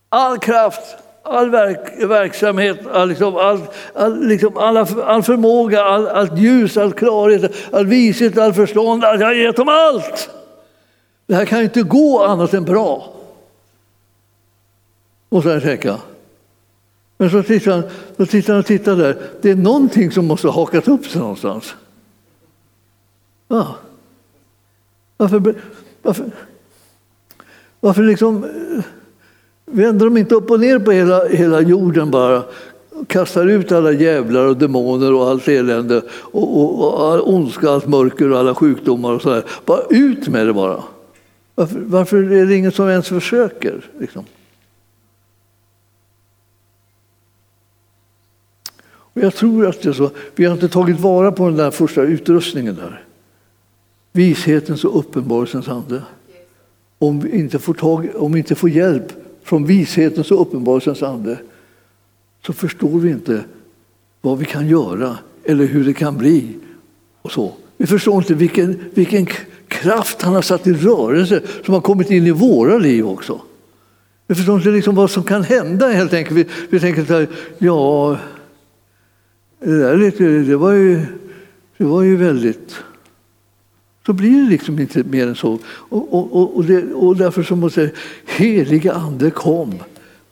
All 0.09 0.38
kraft, 0.38 0.97
all 1.24 1.49
verk, 1.49 2.03
verksamhet, 2.09 2.88
all, 2.88 3.09
liksom, 3.09 3.36
all, 3.36 3.61
all, 3.93 4.28
liksom, 4.28 4.57
alla, 4.57 4.88
all 5.03 5.24
förmåga, 5.24 5.84
all, 5.84 6.07
allt 6.07 6.38
ljus, 6.38 6.78
all 6.78 6.93
klarhet, 6.93 7.74
all 7.74 7.88
vishet, 7.88 8.38
all 8.38 8.53
förstånd. 8.53 9.03
Jag 9.03 9.20
har 9.20 9.34
gett 9.34 9.55
dem 9.55 9.70
allt! 9.70 10.30
Det 11.28 11.36
här 11.36 11.46
kan 11.46 11.64
inte 11.64 11.84
gå 11.84 12.24
annat 12.24 12.54
än 12.54 12.66
bra. 12.66 13.14
Och 15.30 15.44
så 15.44 15.50
jag 15.50 15.62
tänka. 15.62 15.98
Men 17.18 17.30
så 17.30 17.44
tittar 17.44 17.72
han, 17.72 17.84
så 18.18 18.26
tittar 18.26 18.54
han 18.54 18.60
och 18.60 18.66
tittar 18.66 18.96
där. 18.96 19.22
Det 19.42 19.50
är 19.50 19.56
någonting 19.56 20.12
som 20.12 20.26
måste 20.26 20.48
ha 20.48 20.54
hakat 20.54 20.88
upp 20.88 21.06
sig 21.06 21.22
någonstans. 21.22 21.76
Ja. 23.48 23.76
Varför, 25.18 25.56
varför, 26.02 26.32
varför 27.80 28.04
liksom 28.04 28.44
eh, 28.44 28.84
vänder 29.66 30.06
de 30.06 30.18
inte 30.18 30.36
upp 30.36 30.52
och 30.52 30.60
ner 30.60 30.80
på 30.80 30.92
hela, 30.92 31.28
hela 31.28 31.62
jorden 31.62 32.12
bara? 32.12 32.44
kastar 33.08 33.48
ut 33.48 33.72
alla 33.72 33.92
jävlar 33.92 34.46
och 34.46 34.58
demoner 34.58 35.14
och 35.14 35.30
allt 35.30 35.48
elände 35.48 36.02
och, 36.10 36.62
och, 36.62 36.84
och 36.84 37.12
all 37.12 37.22
ondska, 37.22 37.70
allt 37.70 37.88
mörker 37.88 38.32
och 38.32 38.40
alla 38.40 38.56
sjukdomar 38.56 39.14
och 39.14 39.22
sådär. 39.22 39.44
Bara 39.66 39.82
ut 39.90 40.28
med 40.28 40.48
det 40.48 40.54
bara. 40.54 40.84
Varför, 41.58 41.80
varför 41.80 42.32
är 42.32 42.45
det 42.45 42.55
ingen 42.55 42.72
som 42.72 42.89
ens 42.89 43.08
försöker? 43.08 43.86
Liksom? 43.99 44.26
Och 48.88 49.22
jag 49.22 49.36
tror 49.36 49.68
att 49.68 49.82
det 49.82 49.89
är 49.89 49.93
så. 49.93 50.12
Vi 50.36 50.45
har 50.45 50.53
inte 50.53 50.70
tagit 50.70 50.99
vara 50.99 51.32
på 51.32 51.47
den 51.47 51.58
där 51.58 51.72
första 51.72 52.01
utrustningen 52.01 52.76
där. 52.76 53.03
Vishetens 54.12 54.86
och 54.86 54.99
uppenbarelsens 54.99 55.68
ande. 55.68 56.03
Om 56.97 57.20
vi 57.20 57.39
inte 57.39 57.60
får, 57.60 57.74
tag, 57.74 58.10
om 58.16 58.32
vi 58.32 58.39
inte 58.39 58.55
får 58.55 58.70
hjälp 58.70 59.12
från 59.43 59.66
vishetens 59.66 60.32
och 60.32 60.41
uppenbarelsens 60.41 61.03
ande 61.03 61.39
så 62.45 62.53
förstår 62.53 62.99
vi 62.99 63.10
inte 63.10 63.43
vad 64.22 64.38
vi 64.38 64.45
kan 64.45 64.68
göra 64.68 65.18
eller 65.43 65.66
hur 65.66 65.86
det 65.86 65.93
kan 65.93 66.18
bli. 66.18 66.58
Och 67.22 67.32
så. 67.32 67.53
Vi 67.78 67.88
förstår 67.88 68.18
inte 68.18 68.34
vilken, 68.34 68.80
vilken 68.93 69.28
kraft 69.68 70.22
han 70.22 70.34
har 70.34 70.41
satt 70.41 70.68
i 70.68 70.74
rörelse 70.74 71.41
som 71.65 71.74
har 71.74 71.82
kommit 71.82 72.11
in 72.11 72.28
i 72.28 72.32
våra 72.32 72.78
liv 72.78 73.07
också. 73.07 73.41
Vi 74.28 74.36
förstår 74.36 74.57
inte 74.57 74.70
liksom 74.70 74.95
vad 74.95 75.11
som 75.11 75.24
kan 75.24 75.43
hända 75.43 75.88
helt 75.88 76.13
enkelt. 76.13 76.38
Vi, 76.38 76.45
vi 76.70 76.80
tänker 76.80 77.05
så 77.05 77.13
här, 77.13 77.28
ja, 77.57 78.18
det, 79.59 79.78
där, 79.78 80.43
det, 80.43 80.55
var 80.55 80.72
ju, 80.72 81.05
det 81.78 81.84
var 81.84 82.03
ju 82.03 82.15
väldigt... 82.15 82.76
Så 84.05 84.13
blir 84.13 84.43
det 84.43 84.49
liksom 84.49 84.80
inte 84.80 85.03
mer 85.03 85.28
än 85.28 85.36
så. 85.36 85.59
Och, 85.65 86.13
och, 86.13 86.55
och, 86.55 86.65
det, 86.65 86.93
och 86.93 87.18
därför 87.18 87.43
så 87.43 87.55
måste 87.55 87.82
jag 87.82 87.89
heliga 88.26 88.93
ande 88.93 89.32
kom 89.32 89.74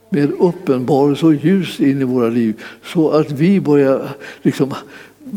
med 0.09 0.31
uppenbarelse 0.39 1.25
och 1.25 1.33
ljus 1.33 1.79
in 1.79 2.01
i 2.01 2.03
våra 2.03 2.29
liv 2.29 2.63
så 2.83 3.09
att 3.09 3.31
vi 3.31 3.61
börjar 3.61 4.09
liksom 4.41 4.73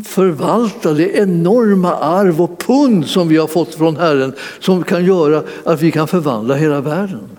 förvalta 0.05 0.93
det 0.93 1.17
enorma 1.17 1.95
arv 1.95 2.41
och 2.41 2.59
pund 2.59 3.07
som 3.07 3.27
vi 3.27 3.37
har 3.37 3.47
fått 3.47 3.75
från 3.75 3.97
Herren 3.97 4.33
som 4.59 4.83
kan 4.83 5.05
göra 5.05 5.43
att 5.63 5.81
vi 5.81 5.91
kan 5.91 6.07
förvandla 6.07 6.55
hela 6.55 6.81
världen. 6.81 7.29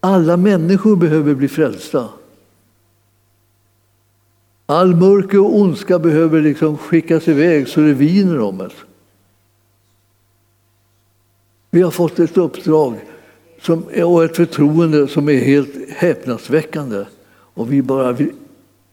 Alla 0.00 0.36
människor 0.36 0.96
behöver 0.96 1.34
bli 1.34 1.48
frälsta. 1.48 2.08
All 4.66 4.94
mörker 4.94 5.40
och 5.40 5.56
ondska 5.56 5.98
behöver 5.98 6.40
liksom 6.40 6.78
skickas 6.78 7.28
iväg 7.28 7.68
så 7.68 7.80
det 7.80 7.92
viner 7.92 8.40
om 8.40 8.58
det. 8.58 8.70
Vi 11.70 11.82
har 11.82 11.90
fått 11.90 12.18
ett 12.18 12.36
uppdrag 12.36 12.94
som, 13.60 13.84
och 14.04 14.24
ett 14.24 14.36
förtroende 14.36 15.08
som 15.08 15.28
är 15.28 15.38
helt 15.38 15.90
häpnadsväckande. 15.90 17.04
Och 17.54 17.72
vi 17.72 17.82
bara 17.82 18.12
vill 18.12 18.30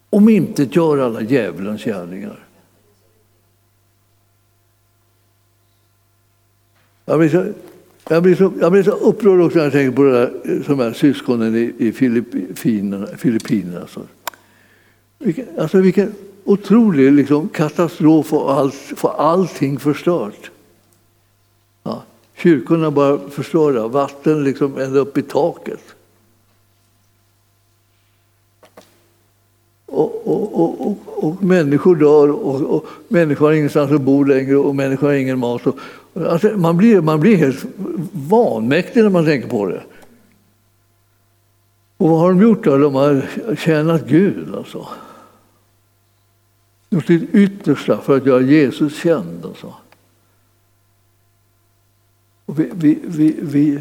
omintetgöra 0.10 1.06
alla 1.06 1.22
djävulens 1.22 1.84
gärningar. 1.84 2.48
Jag 7.06 7.20
blir, 7.20 7.30
så, 7.30 7.54
jag, 8.10 8.24
blir 8.24 8.36
så, 8.36 8.54
jag 8.60 8.72
blir 8.72 8.84
så 8.84 8.92
upprörd 8.92 9.42
också 9.42 9.58
när 9.58 9.64
jag 9.64 9.74
tänker 9.74 9.96
på 9.96 10.04
det 10.04 10.12
där, 10.12 10.34
eh, 10.44 10.60
de 10.68 10.80
här 10.80 10.94
syskonen 10.94 11.56
i, 11.56 11.74
i 11.78 11.92
Filippinerna. 11.92 13.08
Filippinerna 13.08 13.80
alltså. 13.80 14.02
Vilken, 15.20 15.46
alltså 15.60 15.78
vilken 15.78 16.16
otrolig 16.44 17.12
liksom, 17.12 17.50
katastrof 17.50 18.34
och 18.34 18.54
allt, 18.54 18.74
få 18.74 19.08
allting 19.08 19.80
förstört. 19.80 20.52
Ja, 21.84 22.04
kyrkorna 22.36 22.92
bara 22.92 23.30
förstörda, 23.30 23.88
vatten 23.88 24.44
liksom 24.44 24.78
ända 24.78 25.00
upp 25.00 25.18
i 25.18 25.22
taket. 25.22 25.97
Och, 29.98 30.28
och, 30.28 30.88
och, 30.88 30.98
och, 31.24 31.44
människor 31.44 31.96
dör 31.96 32.32
och, 32.32 32.76
och 32.76 32.86
människor 33.08 33.46
har 33.46 33.54
ingenstans 33.54 33.92
att 33.92 34.02
bo 34.02 34.24
längre 34.24 34.58
och 34.58 34.76
människor 34.76 35.08
har 35.08 35.14
ingen 35.14 35.40
mat. 35.40 35.62
Alltså, 36.14 36.48
man, 36.58 36.78
blir, 36.78 37.02
man 37.02 37.20
blir 37.20 37.36
helt 37.36 37.66
vanmäktig 38.12 39.04
när 39.04 39.10
man 39.10 39.26
tänker 39.26 39.50
på 39.50 39.66
det. 39.66 39.84
Och 41.98 42.10
vad 42.10 42.20
har 42.20 42.30
de 42.30 42.42
gjort 42.42 42.64
då? 42.64 42.78
De 42.78 42.96
har 42.96 43.26
tjänat 43.56 44.08
Gud 44.08 44.56
alltså 44.56 44.88
gjort 46.90 47.06
sitt 47.06 47.36
yttersta 47.36 47.98
för 48.02 48.18
att 48.18 48.26
göra 48.26 48.42
Jesus 48.42 48.98
känd. 48.98 49.46
Alltså. 49.46 49.74
Och 52.46 52.60
vi, 52.60 52.70
vi, 52.74 53.00
vi, 53.04 53.36
vi, 53.42 53.80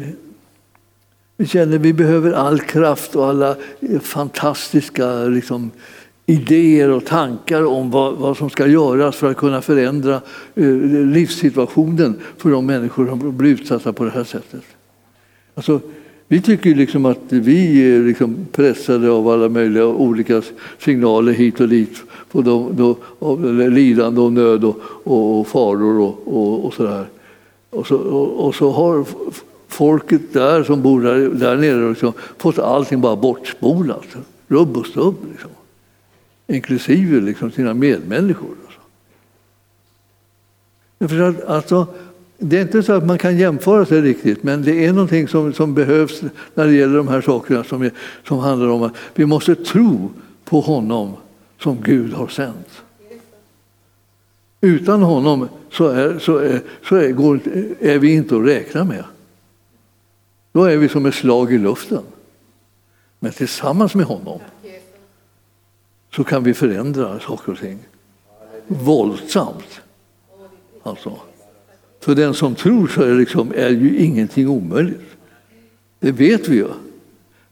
vi 1.37 1.47
känner 1.47 1.75
att 1.75 1.81
vi 1.81 1.93
behöver 1.93 2.31
all 2.31 2.59
kraft 2.59 3.15
och 3.15 3.27
alla 3.27 3.55
fantastiska 4.01 5.25
liksom, 5.25 5.71
idéer 6.29 6.89
och 6.89 7.05
tankar 7.05 7.65
om 7.65 7.91
vad, 7.91 8.15
vad, 8.15 8.37
som 8.37 8.49
ska 8.49 8.67
göras 8.67 9.15
för 9.15 9.31
att 9.31 9.37
kunna 9.37 9.61
förändra 9.61 10.21
eh, 10.55 10.65
livssituationen 11.05 12.15
för 12.37 12.49
de 12.49 12.65
människor 12.65 13.07
som 13.07 13.37
blir 13.37 13.51
utsatta 13.51 13.93
på 13.93 14.03
det 14.03 14.09
här 14.11 14.23
sättet. 14.23 14.63
Alltså, 15.55 15.79
vi 16.27 16.41
tycker 16.41 16.75
liksom 16.75 17.05
att 17.05 17.19
vi 17.27 17.91
är 17.91 18.03
liksom 18.03 18.47
pressade 18.51 19.11
av 19.11 19.27
alla 19.27 19.49
möjliga 19.49 19.85
olika 19.85 20.41
signaler 20.79 21.33
hit 21.33 21.59
och 21.59 21.69
dit 21.69 22.03
på 22.31 22.41
de, 22.41 22.75
de, 22.75 22.95
av 23.19 23.45
lidande 23.69 24.21
och 24.21 24.33
nöd 24.33 24.63
och, 24.63 24.79
och, 25.03 25.39
och 25.39 25.47
faror 25.47 25.99
och, 25.99 26.21
och, 26.25 26.65
och 26.65 26.73
sådär. 26.73 27.05
Och 27.69 27.87
så, 27.87 27.97
och, 27.97 28.45
och, 28.45 28.55
så 28.55 28.71
har 28.71 29.05
folket 29.67 30.33
där 30.33 30.63
som 30.63 30.81
bor 30.81 31.01
där, 31.01 31.29
där 31.29 31.55
nere 31.55 31.89
liksom, 31.89 32.13
fått 32.37 32.59
allting 32.59 33.01
bara 33.01 33.15
bortspolat. 33.15 34.07
Rubb 34.47 34.77
och 34.77 34.85
stubb. 34.85 35.15
Liksom. 35.31 35.49
Inklusive 36.47 37.21
liksom 37.21 37.51
sina 37.51 37.73
medmänniskor. 37.73 38.55
Alltså. 40.99 41.43
alltså, 41.47 41.87
det 42.37 42.57
är 42.57 42.61
inte 42.61 42.83
så 42.83 42.93
att 42.93 43.05
man 43.05 43.17
kan 43.17 43.37
jämföra 43.37 43.85
sig 43.85 44.01
riktigt, 44.01 44.43
men 44.43 44.61
det 44.61 44.85
är 44.85 44.93
någonting 44.93 45.27
som, 45.27 45.53
som 45.53 45.73
behövs 45.73 46.21
när 46.53 46.65
det 46.65 46.73
gäller 46.73 46.97
de 46.97 47.07
här 47.07 47.21
sakerna 47.21 47.63
som, 47.63 47.81
är, 47.81 47.91
som 48.27 48.39
handlar 48.39 48.67
om 48.67 48.83
att 48.83 48.93
vi 49.15 49.25
måste 49.25 49.55
tro 49.55 50.11
på 50.45 50.59
honom 50.59 51.13
som 51.59 51.81
Gud 51.81 52.13
har 52.13 52.27
sänt. 52.27 52.81
Utan 54.61 55.01
honom 55.01 55.49
så 55.71 55.87
är, 55.87 56.19
så 56.19 56.37
är, 56.37 56.61
så 56.87 56.95
är, 56.95 57.11
går, 57.11 57.39
är 57.79 57.99
vi 57.99 58.13
inte 58.13 58.37
att 58.37 58.45
räkna 58.45 58.83
med. 58.83 59.03
Då 60.51 60.63
är 60.63 60.77
vi 60.77 60.89
som 60.89 61.05
ett 61.05 61.15
slag 61.15 61.53
i 61.53 61.57
luften. 61.57 62.03
Men 63.19 63.31
tillsammans 63.31 63.95
med 63.95 64.05
honom 64.05 64.39
så 66.17 66.23
kan 66.23 66.43
vi 66.43 66.53
förändra 66.53 67.19
saker 67.19 67.51
och 67.51 67.59
ting. 67.59 67.79
Våldsamt. 68.67 69.81
Alltså. 70.83 71.13
För 71.99 72.15
den 72.15 72.33
som 72.33 72.55
tror 72.55 72.87
så 72.87 73.01
är, 73.01 73.15
liksom, 73.15 73.53
är 73.55 73.69
ju 73.69 73.97
ingenting 73.97 74.49
omöjligt. 74.49 75.15
Det 75.99 76.11
vet 76.11 76.47
vi 76.47 76.55
ju. 76.55 76.67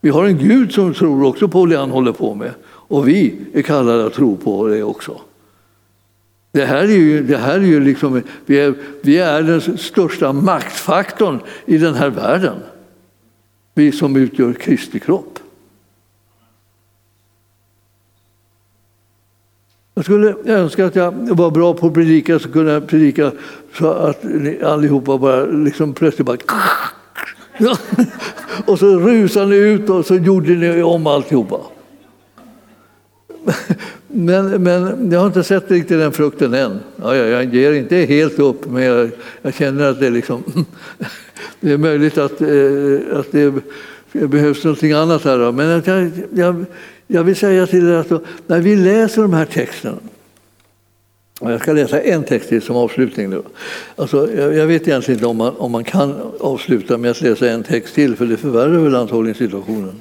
Vi 0.02 0.10
har 0.10 0.26
en 0.26 0.38
Gud 0.38 0.72
som 0.72 0.94
tror 0.94 1.24
också 1.24 1.48
på 1.48 1.66
det 1.66 1.78
han 1.78 1.92
håller 1.92 2.12
på 2.12 2.36
med. 2.36 2.52
Och 2.66 3.08
vi 3.08 3.36
är 3.54 3.62
kallade 3.62 4.06
att 4.06 4.14
tro 4.14 4.38
på 4.38 4.68
det 4.68 4.84
också. 4.84 5.22
Det 6.52 6.66
här 6.66 6.84
är 6.84 6.98
ju, 6.98 7.24
det 7.24 7.38
här 7.38 7.60
är 7.60 7.66
ju 7.66 7.80
liksom, 7.80 8.22
vi, 8.46 8.60
är, 8.60 8.74
vi 9.02 9.18
är 9.18 9.44
den 9.44 9.78
största 9.78 10.34
maktfaktorn 10.34 11.40
i 11.66 11.78
den 11.78 11.94
här 11.94 12.10
världen. 12.10 12.56
Vi 13.74 13.92
som 13.92 14.16
utgör 14.16 14.54
Kristi 14.54 15.00
kropp. 15.00 15.40
Jag 19.98 20.06
skulle 20.06 20.36
önska 20.46 20.86
att 20.86 20.96
jag 20.96 21.12
var 21.12 21.52
bra 21.52 21.74
på 21.74 21.88
att 21.88 21.94
predika 21.94 22.40
så 22.40 22.52
kunde 22.52 22.72
jag 22.72 22.88
predika 22.88 23.32
så 23.78 23.92
att 23.92 24.24
ni 24.24 24.62
allihopa 24.64 25.18
bara 25.18 25.46
liksom 25.46 25.94
plötsligt 25.94 26.26
bara 26.26 26.38
och 28.66 28.80
så 28.80 29.00
rusade 29.00 29.46
ni 29.46 29.56
ut 29.56 29.90
och 29.90 30.06
så 30.06 30.16
gjorde 30.16 30.52
ni 30.52 30.84
om 30.84 31.08
alltihopa. 31.08 31.60
Men, 34.08 34.64
men 34.64 35.12
jag 35.12 35.20
har 35.20 35.28
inte 35.28 35.44
sett 35.44 35.72
riktigt 35.72 36.00
den 36.00 36.12
frukten 36.12 36.54
än. 36.54 36.80
Ja, 36.96 37.16
jag 37.16 37.56
ger 37.56 37.72
inte 37.72 37.96
helt 37.96 38.40
upp, 38.40 38.66
men 38.66 38.84
jag, 38.84 39.10
jag 39.42 39.54
känner 39.54 39.90
att 39.90 40.00
det, 40.00 40.10
liksom, 40.10 40.44
det 41.60 41.72
är 41.72 41.78
möjligt 41.78 42.18
att, 42.18 42.42
eh, 42.42 43.20
att 43.20 43.32
det, 43.32 43.54
det 44.12 44.28
behövs 44.28 44.64
någonting 44.64 44.92
annat 44.92 45.24
här. 45.24 45.52
Men 45.52 45.82
jag, 45.86 46.12
jag, 46.34 46.66
jag 47.08 47.24
vill 47.24 47.36
säga 47.36 47.68
till 47.68 47.90
er 47.90 47.94
att 47.94 48.12
när 48.48 48.60
vi 48.60 48.76
läser 48.76 49.22
de 49.22 49.34
här 49.34 49.46
texterna 49.46 49.98
jag 51.40 51.62
ska 51.62 51.74
läsa 51.74 52.02
en 52.02 52.24
text 52.24 52.50
till 52.50 52.62
som 52.62 52.76
avslutning 52.76 53.30
nu. 53.30 53.44
Alltså, 53.96 54.34
jag, 54.36 54.54
jag 54.54 54.68
vet 54.68 54.88
egentligen 54.88 55.18
inte 55.18 55.28
om 55.28 55.38
man, 55.38 55.56
om 55.58 55.72
man 55.72 55.84
kan 55.84 56.16
avsluta 56.40 56.98
med 56.98 57.12
att 57.12 57.22
läsa 57.22 57.50
en 57.50 57.64
text 57.64 57.96
till, 57.96 58.16
för 58.16 58.26
det 58.26 58.38
förvärrar 58.38 58.80
väl 58.80 58.96
antagligen 58.96 59.36
situationen. 59.36 59.96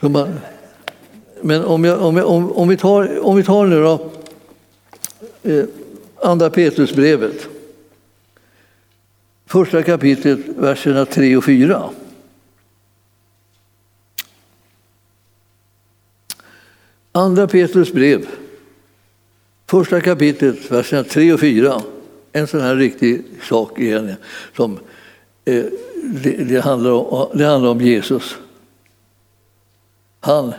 Man, 0.00 0.28
men 1.42 1.64
om, 1.64 1.84
jag, 1.84 2.02
om, 2.02 2.16
jag, 2.16 2.28
om, 2.28 2.52
om, 2.52 2.68
vi 2.68 2.76
tar, 2.76 3.26
om 3.26 3.36
vi 3.36 3.42
tar 3.42 3.66
nu 3.66 3.82
då 3.82 4.10
eh, 5.42 5.64
Andra 6.22 6.50
Petrusbrevet. 6.50 7.48
Första 9.46 9.82
kapitlet, 9.82 10.38
verserna 10.56 11.06
3 11.06 11.36
och 11.36 11.44
4. 11.44 11.90
Andra 17.12 17.46
Petrus 17.46 17.92
brev, 17.92 18.26
första 19.66 20.00
kapitlet, 20.00 20.70
verserna 20.70 21.04
3 21.04 21.32
och 21.32 21.40
4. 21.40 21.82
En 22.32 22.46
sån 22.46 22.60
här 22.60 22.76
riktig 22.76 23.22
sak 23.48 23.78
igen, 23.78 24.14
som 24.56 24.78
eh, 25.44 25.64
det, 26.22 26.30
det, 26.30 26.60
handlar 26.60 26.90
om, 26.90 27.38
det 27.38 27.44
handlar 27.44 27.70
om 27.70 27.80
Jesus. 27.80 28.36
Han 30.20 30.52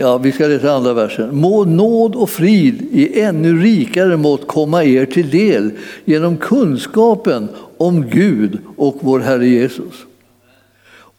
Ja, 0.00 0.18
vi 0.18 0.32
ska 0.32 0.46
läsa 0.46 0.72
andra 0.72 0.92
versen. 0.92 1.36
Må 1.36 1.64
nåd 1.64 2.16
och 2.16 2.30
frid 2.30 2.88
i 2.92 3.20
ännu 3.20 3.62
rikare 3.62 4.16
mått 4.16 4.46
komma 4.46 4.84
er 4.84 5.06
till 5.06 5.30
del 5.30 5.70
genom 6.04 6.36
kunskapen 6.36 7.48
om 7.76 8.06
Gud 8.10 8.58
och 8.76 8.96
vår 9.00 9.20
Herre 9.20 9.48
Jesus. 9.48 10.07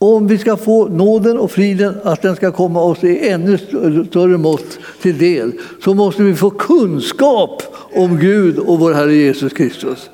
Om 0.02 0.28
vi 0.28 0.38
ska 0.38 0.58
få 0.58 0.88
nåden 0.88 1.38
och 1.38 1.52
friden, 1.52 1.96
att 2.04 2.22
den 2.22 2.36
ska 2.36 2.52
komma 2.52 2.82
oss 2.82 3.04
i 3.04 3.30
ännu 3.30 3.58
större 4.08 4.38
mått 4.38 4.80
till 5.02 5.18
del, 5.18 5.52
så 5.84 5.94
måste 5.94 6.24
vi 6.24 6.36
få 6.36 6.50
kunskap 6.50 7.64
om 7.94 8.20
Gud 8.20 8.60
och 8.60 8.80
vår 8.80 8.94
Herre 8.94 9.16
Jesus 9.16 9.54
Kristus. 9.54 10.10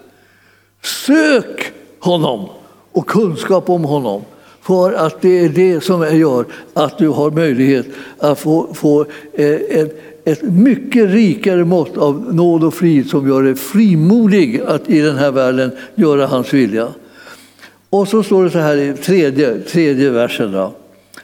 Sök 0.83 1.71
honom 1.99 2.49
och 2.91 3.07
kunskap 3.07 3.69
om 3.69 3.83
honom. 3.83 4.21
För 4.61 4.93
att 4.93 5.21
det 5.21 5.39
är 5.39 5.49
det 5.49 5.83
som 5.83 6.17
gör 6.17 6.45
att 6.73 6.97
du 6.97 7.07
har 7.07 7.31
möjlighet 7.31 7.85
att 8.17 8.39
få, 8.39 8.73
få 8.73 9.05
eh, 9.33 9.49
ett, 9.49 9.99
ett 10.23 10.41
mycket 10.41 11.09
rikare 11.09 11.65
mått 11.65 11.97
av 11.97 12.33
nåd 12.33 12.63
och 12.63 12.73
frid 12.73 13.09
som 13.09 13.27
gör 13.27 13.43
dig 13.43 13.55
frimodig 13.55 14.61
att 14.67 14.89
i 14.89 15.01
den 15.01 15.15
här 15.15 15.31
världen 15.31 15.71
göra 15.95 16.27
hans 16.27 16.53
vilja. 16.53 16.87
Och 17.95 18.07
så 18.07 18.23
står 18.23 18.43
det 18.43 18.49
så 18.49 18.59
här 18.59 18.77
i 18.77 18.93
tredje, 18.93 19.59
tredje 19.59 20.09
versen. 20.09 20.51
Då. 20.51 20.73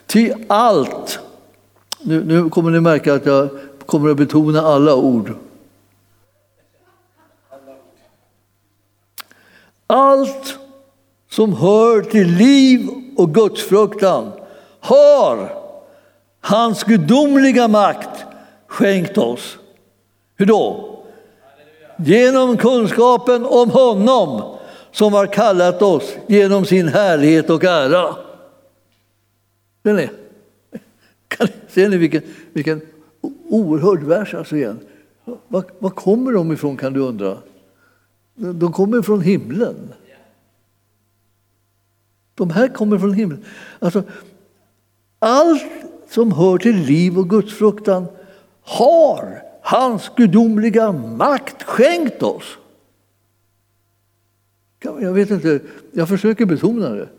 Ty 0.07 0.31
allt, 0.47 1.19
nu, 2.01 2.23
nu 2.23 2.49
kommer 2.49 2.71
ni 2.71 2.79
märka 2.79 3.13
att 3.13 3.25
jag 3.25 3.49
kommer 3.85 4.09
att 4.09 4.17
betona 4.17 4.61
alla 4.61 4.95
ord. 4.95 5.33
Allt 9.87 10.57
som 11.29 11.53
hör 11.53 12.01
till 12.01 12.27
liv 12.27 12.89
och 13.17 13.33
gudsfruktan 13.33 14.31
har 14.79 15.53
hans 16.41 16.83
gudomliga 16.83 17.67
makt 17.67 18.25
skänkt 18.67 19.17
oss. 19.17 19.57
Hur 20.35 20.45
då? 20.45 20.97
Genom 21.97 22.57
kunskapen 22.57 23.45
om 23.45 23.69
honom 23.69 24.57
som 24.91 25.13
har 25.13 25.27
kallat 25.27 25.81
oss 25.81 26.15
genom 26.27 26.65
sin 26.65 26.87
härlighet 26.87 27.49
och 27.49 27.63
ära. 27.63 28.15
Ser 29.83 29.93
ni? 29.93 30.09
Ser 31.67 31.89
ni 31.89 31.97
vilken, 31.97 32.21
vilken 32.53 32.81
oerhörd 33.49 34.03
vers 34.03 34.33
alltså 34.33 34.55
igen? 34.55 34.79
Var, 35.47 35.63
var 35.79 35.89
kommer 35.89 36.31
de 36.31 36.51
ifrån 36.51 36.77
kan 36.77 36.93
du 36.93 36.99
undra? 36.99 37.37
De 38.35 38.73
kommer 38.73 39.01
från 39.01 39.21
himlen. 39.21 39.93
De 42.35 42.49
här 42.49 42.67
kommer 42.67 42.97
från 42.97 43.13
himlen. 43.13 43.45
Alltså, 43.79 44.03
allt 45.19 45.63
som 46.09 46.31
hör 46.31 46.57
till 46.57 46.75
liv 46.75 47.19
och 47.19 47.29
gudsfruktan 47.29 48.05
har 48.61 49.43
hans 49.61 50.11
gudomliga 50.15 50.91
makt 50.91 51.63
skänkt 51.63 52.23
oss. 52.23 52.57
Jag 54.83 55.13
vet 55.13 55.31
inte, 55.31 55.59
jag 55.91 56.09
försöker 56.09 56.45
betona 56.45 56.89
det. 56.89 57.09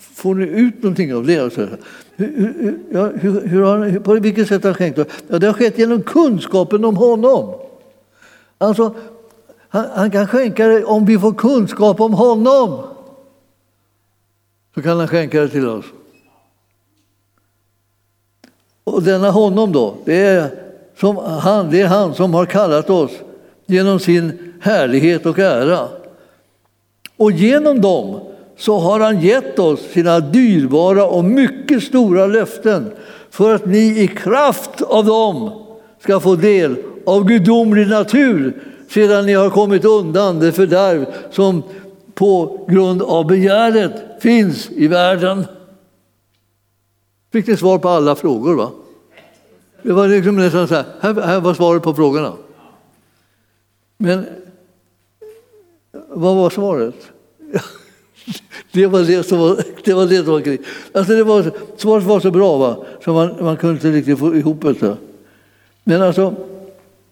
Får 0.00 0.34
ni 0.34 0.44
ut 0.44 0.82
någonting 0.82 1.14
av 1.14 1.26
det? 1.26 1.38
Alltså, 1.38 1.68
hur, 2.16 2.78
ja, 2.90 3.06
hur, 3.06 3.46
hur 3.46 3.62
har, 3.62 3.98
på 3.98 4.14
vilket 4.14 4.48
sätt 4.48 4.62
har 4.62 4.70
han 4.70 4.74
skänkt? 4.74 4.98
Ja, 5.28 5.38
det 5.38 5.46
har 5.46 5.54
skett 5.54 5.78
genom 5.78 6.02
kunskapen 6.02 6.84
om 6.84 6.96
honom. 6.96 7.54
Alltså, 8.58 8.94
han, 9.68 9.86
han 9.94 10.10
kan 10.10 10.26
skänka 10.26 10.66
det 10.66 10.84
om 10.84 11.04
vi 11.04 11.18
får 11.18 11.32
kunskap 11.32 12.00
om 12.00 12.14
honom. 12.14 12.82
Så 14.74 14.82
kan 14.82 14.98
han 14.98 15.08
skänka 15.08 15.40
det 15.40 15.48
till 15.48 15.68
oss. 15.68 15.84
Och 18.84 19.02
denna 19.02 19.30
honom 19.30 19.72
då, 19.72 19.96
det 20.04 20.16
är, 20.16 20.50
som 20.96 21.16
han, 21.16 21.70
det 21.70 21.80
är 21.80 21.86
han 21.86 22.14
som 22.14 22.34
har 22.34 22.46
kallat 22.46 22.90
oss 22.90 23.12
genom 23.66 24.00
sin 24.00 24.52
härlighet 24.66 25.26
och 25.26 25.38
ära. 25.38 25.88
Och 27.16 27.32
genom 27.32 27.80
dem 27.80 28.20
så 28.56 28.78
har 28.78 29.00
han 29.00 29.20
gett 29.20 29.58
oss 29.58 29.80
sina 29.80 30.20
dyrbara 30.20 31.06
och 31.06 31.24
mycket 31.24 31.82
stora 31.82 32.26
löften 32.26 32.92
för 33.30 33.54
att 33.54 33.66
ni 33.66 34.00
i 34.02 34.08
kraft 34.08 34.82
av 34.82 35.04
dem 35.04 35.50
ska 36.00 36.20
få 36.20 36.36
del 36.36 36.76
av 37.06 37.24
gudomlig 37.24 37.88
natur 37.88 38.62
sedan 38.90 39.26
ni 39.26 39.32
har 39.32 39.50
kommit 39.50 39.84
undan 39.84 40.40
det 40.40 40.52
fördärv 40.52 41.06
som 41.30 41.62
på 42.14 42.64
grund 42.68 43.02
av 43.02 43.26
begäret 43.26 44.22
finns 44.22 44.70
i 44.70 44.86
världen. 44.86 45.46
Fick 47.32 47.46
ni 47.46 47.56
svar 47.56 47.78
på 47.78 47.88
alla 47.88 48.14
frågor? 48.14 48.54
va? 48.54 48.70
Det 49.82 49.92
var 49.92 50.08
liksom 50.08 50.36
nästan 50.36 50.68
så 50.68 50.74
här, 50.74 50.84
här 51.00 51.40
var 51.40 51.54
svaret 51.54 51.82
på 51.82 51.94
frågorna. 51.94 52.32
Men 53.98 54.26
vad 56.16 56.36
var 56.36 56.50
svaret? 56.50 56.94
Det 58.72 58.86
var 58.86 59.02
det 59.02 59.22
som 59.22 59.38
var, 59.38 59.62
det 59.84 59.94
var, 59.94 60.06
det 60.06 60.24
som 60.24 60.32
var 60.32 60.40
krig. 60.40 60.60
Alltså 60.92 61.12
det 61.12 61.24
var, 61.24 61.52
svaret 61.76 62.04
var 62.04 62.20
så 62.20 62.30
bra 62.30 62.56
va? 62.56 62.76
så 63.04 63.12
man, 63.12 63.34
man 63.40 63.56
kunde 63.56 63.74
inte 63.74 63.90
riktigt 63.90 64.18
få 64.18 64.36
ihop 64.36 64.80
det. 64.80 64.96
Men 65.84 66.02
alltså, 66.02 66.34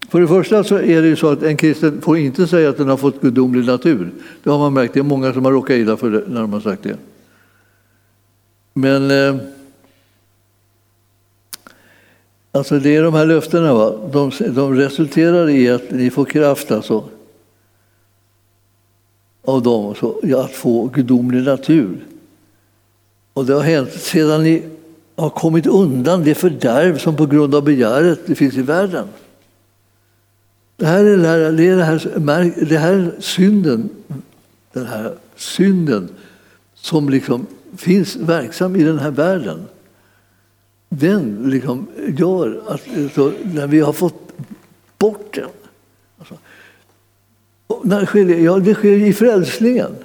för 0.09 0.21
det 0.21 0.27
första 0.27 0.63
så 0.63 0.75
är 0.75 1.01
det 1.01 1.07
ju 1.07 1.15
så 1.15 1.29
att 1.29 1.43
en 1.43 1.57
kristen 1.57 2.01
får 2.01 2.17
inte 2.17 2.47
säga 2.47 2.69
att 2.69 2.77
den 2.77 2.89
har 2.89 2.97
fått 2.97 3.21
gudomlig 3.21 3.65
natur. 3.65 4.11
Det 4.43 4.49
har 4.49 4.59
man 4.59 4.73
märkt, 4.73 4.93
det 4.93 4.99
är 4.99 5.03
många 5.03 5.33
som 5.33 5.45
har 5.45 5.51
råkat 5.51 5.75
illa 5.75 5.97
för 5.97 6.09
det 6.09 6.23
när 6.27 6.41
de 6.41 6.53
har 6.53 6.59
sagt 6.59 6.83
det. 6.83 6.97
Men 8.73 9.11
eh, 9.11 9.35
alltså 12.51 12.79
det 12.79 12.95
är 12.95 13.03
de 13.03 13.13
här 13.13 13.25
löftena, 13.25 13.73
va? 13.73 13.93
De, 14.13 14.31
de 14.49 14.75
resulterar 14.75 15.49
i 15.49 15.69
att 15.69 15.91
ni 15.91 16.09
får 16.09 16.25
kraft 16.25 16.71
alltså 16.71 17.03
av 19.45 19.63
dem 19.63 19.95
så, 19.95 20.41
att 20.43 20.51
få 20.51 20.87
gudomlig 20.87 21.43
natur. 21.43 22.05
Och 23.33 23.45
det 23.45 23.53
har 23.53 23.61
hänt 23.61 23.93
sedan 23.93 24.43
ni 24.43 24.63
har 25.15 25.29
kommit 25.29 25.67
undan 25.67 26.23
det 26.23 26.35
fördärv 26.35 26.97
som 26.97 27.15
på 27.15 27.25
grund 27.25 27.55
av 27.55 27.63
begäret 27.63 28.19
det 28.25 28.35
finns 28.35 28.55
i 28.55 28.61
världen. 28.61 29.07
Det 30.77 30.85
här 30.85 31.05
är, 31.05 31.17
det 31.17 31.27
här, 31.27 31.51
det 31.51 31.67
är 31.67 31.75
det 31.75 31.83
här, 31.83 32.65
det 32.65 32.77
här 32.77 33.11
synden, 33.19 33.89
den 34.73 34.85
här 34.85 35.13
synden 35.35 36.09
som 36.75 37.09
liksom 37.09 37.47
finns 37.77 38.15
verksam 38.15 38.75
i 38.75 38.83
den 38.83 38.99
här 38.99 39.11
världen. 39.11 39.65
Den 40.89 41.49
liksom 41.49 41.87
gör 42.17 42.61
att 42.67 42.81
så, 43.13 43.31
när 43.43 43.67
vi 43.67 43.79
har 43.79 43.93
fått 43.93 44.33
bort 44.97 45.33
den 45.33 45.49
alltså, 46.19 46.37
när 47.85 48.05
sker 48.05 48.25
det? 48.25 48.39
Ja, 48.39 48.59
det 48.59 48.73
sker 48.73 48.97
i 48.97 49.13
frälsningen. 49.13 49.95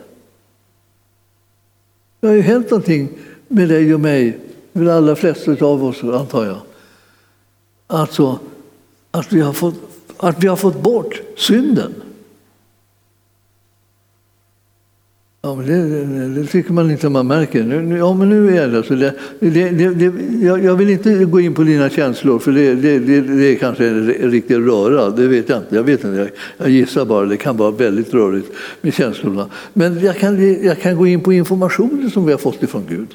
Det 2.20 2.26
har 2.26 2.34
ju 2.34 2.40
hänt 2.40 2.70
någonting 2.70 3.08
med 3.48 3.68
dig 3.68 3.94
och 3.94 4.00
mig, 4.00 4.38
med 4.72 4.86
de 4.86 4.92
allra 4.92 5.16
flesta 5.16 5.64
av 5.64 5.84
oss 5.84 6.04
antar 6.04 6.46
jag. 6.46 6.58
Alltså 7.86 8.38
att 9.10 9.32
vi 9.32 9.40
har 9.40 9.52
fått, 9.52 9.74
att 10.16 10.44
vi 10.44 10.48
har 10.48 10.56
fått 10.56 10.82
bort 10.82 11.20
synden. 11.36 11.94
Ja, 15.42 15.54
men 15.54 15.66
det, 15.66 16.06
det, 16.06 16.40
det, 16.40 16.46
tycker 16.46 16.72
man 16.72 16.90
inte 16.90 17.08
man 17.08 17.26
märker. 17.26 17.62
Nu, 17.62 17.98
ja, 17.98 18.14
men 18.14 18.28
nu 18.28 18.58
är 18.58 18.68
det 18.68 18.82
så. 18.82 18.94
Det, 18.94 19.14
det, 19.38 19.90
det, 19.90 20.12
jag, 20.42 20.64
jag, 20.64 20.76
vill 20.76 20.90
inte 20.90 21.24
gå 21.24 21.40
in 21.40 21.54
på 21.54 21.62
dina 21.62 21.90
känslor, 21.90 22.38
för 22.38 22.52
det, 22.52 22.74
det, 22.74 22.98
det, 22.98 23.20
det 23.20 23.44
är 23.44 23.56
kanske 23.56 23.88
en 23.88 24.06
riktig 24.06 24.54
röra. 24.54 25.10
Det 25.10 25.26
vet 25.26 25.48
jag 25.48 25.58
inte. 25.58 25.74
Jag, 25.76 25.82
vet 25.82 26.04
inte. 26.04 26.16
Jag, 26.18 26.30
jag 26.56 26.70
gissar 26.70 27.04
bara. 27.04 27.26
Det 27.26 27.36
kan 27.36 27.56
vara 27.56 27.70
väldigt 27.70 28.14
rörigt 28.14 28.52
med 28.80 28.94
känslorna. 28.94 29.46
Men 29.72 30.00
jag 30.00 30.18
kan, 30.18 30.64
jag 30.64 30.80
kan 30.80 30.96
gå 30.96 31.06
in 31.06 31.20
på 31.20 31.32
informationen 31.32 32.10
som 32.10 32.26
vi 32.26 32.32
har 32.32 32.38
fått 32.38 32.62
ifrån 32.62 32.86
Gud. 32.88 33.08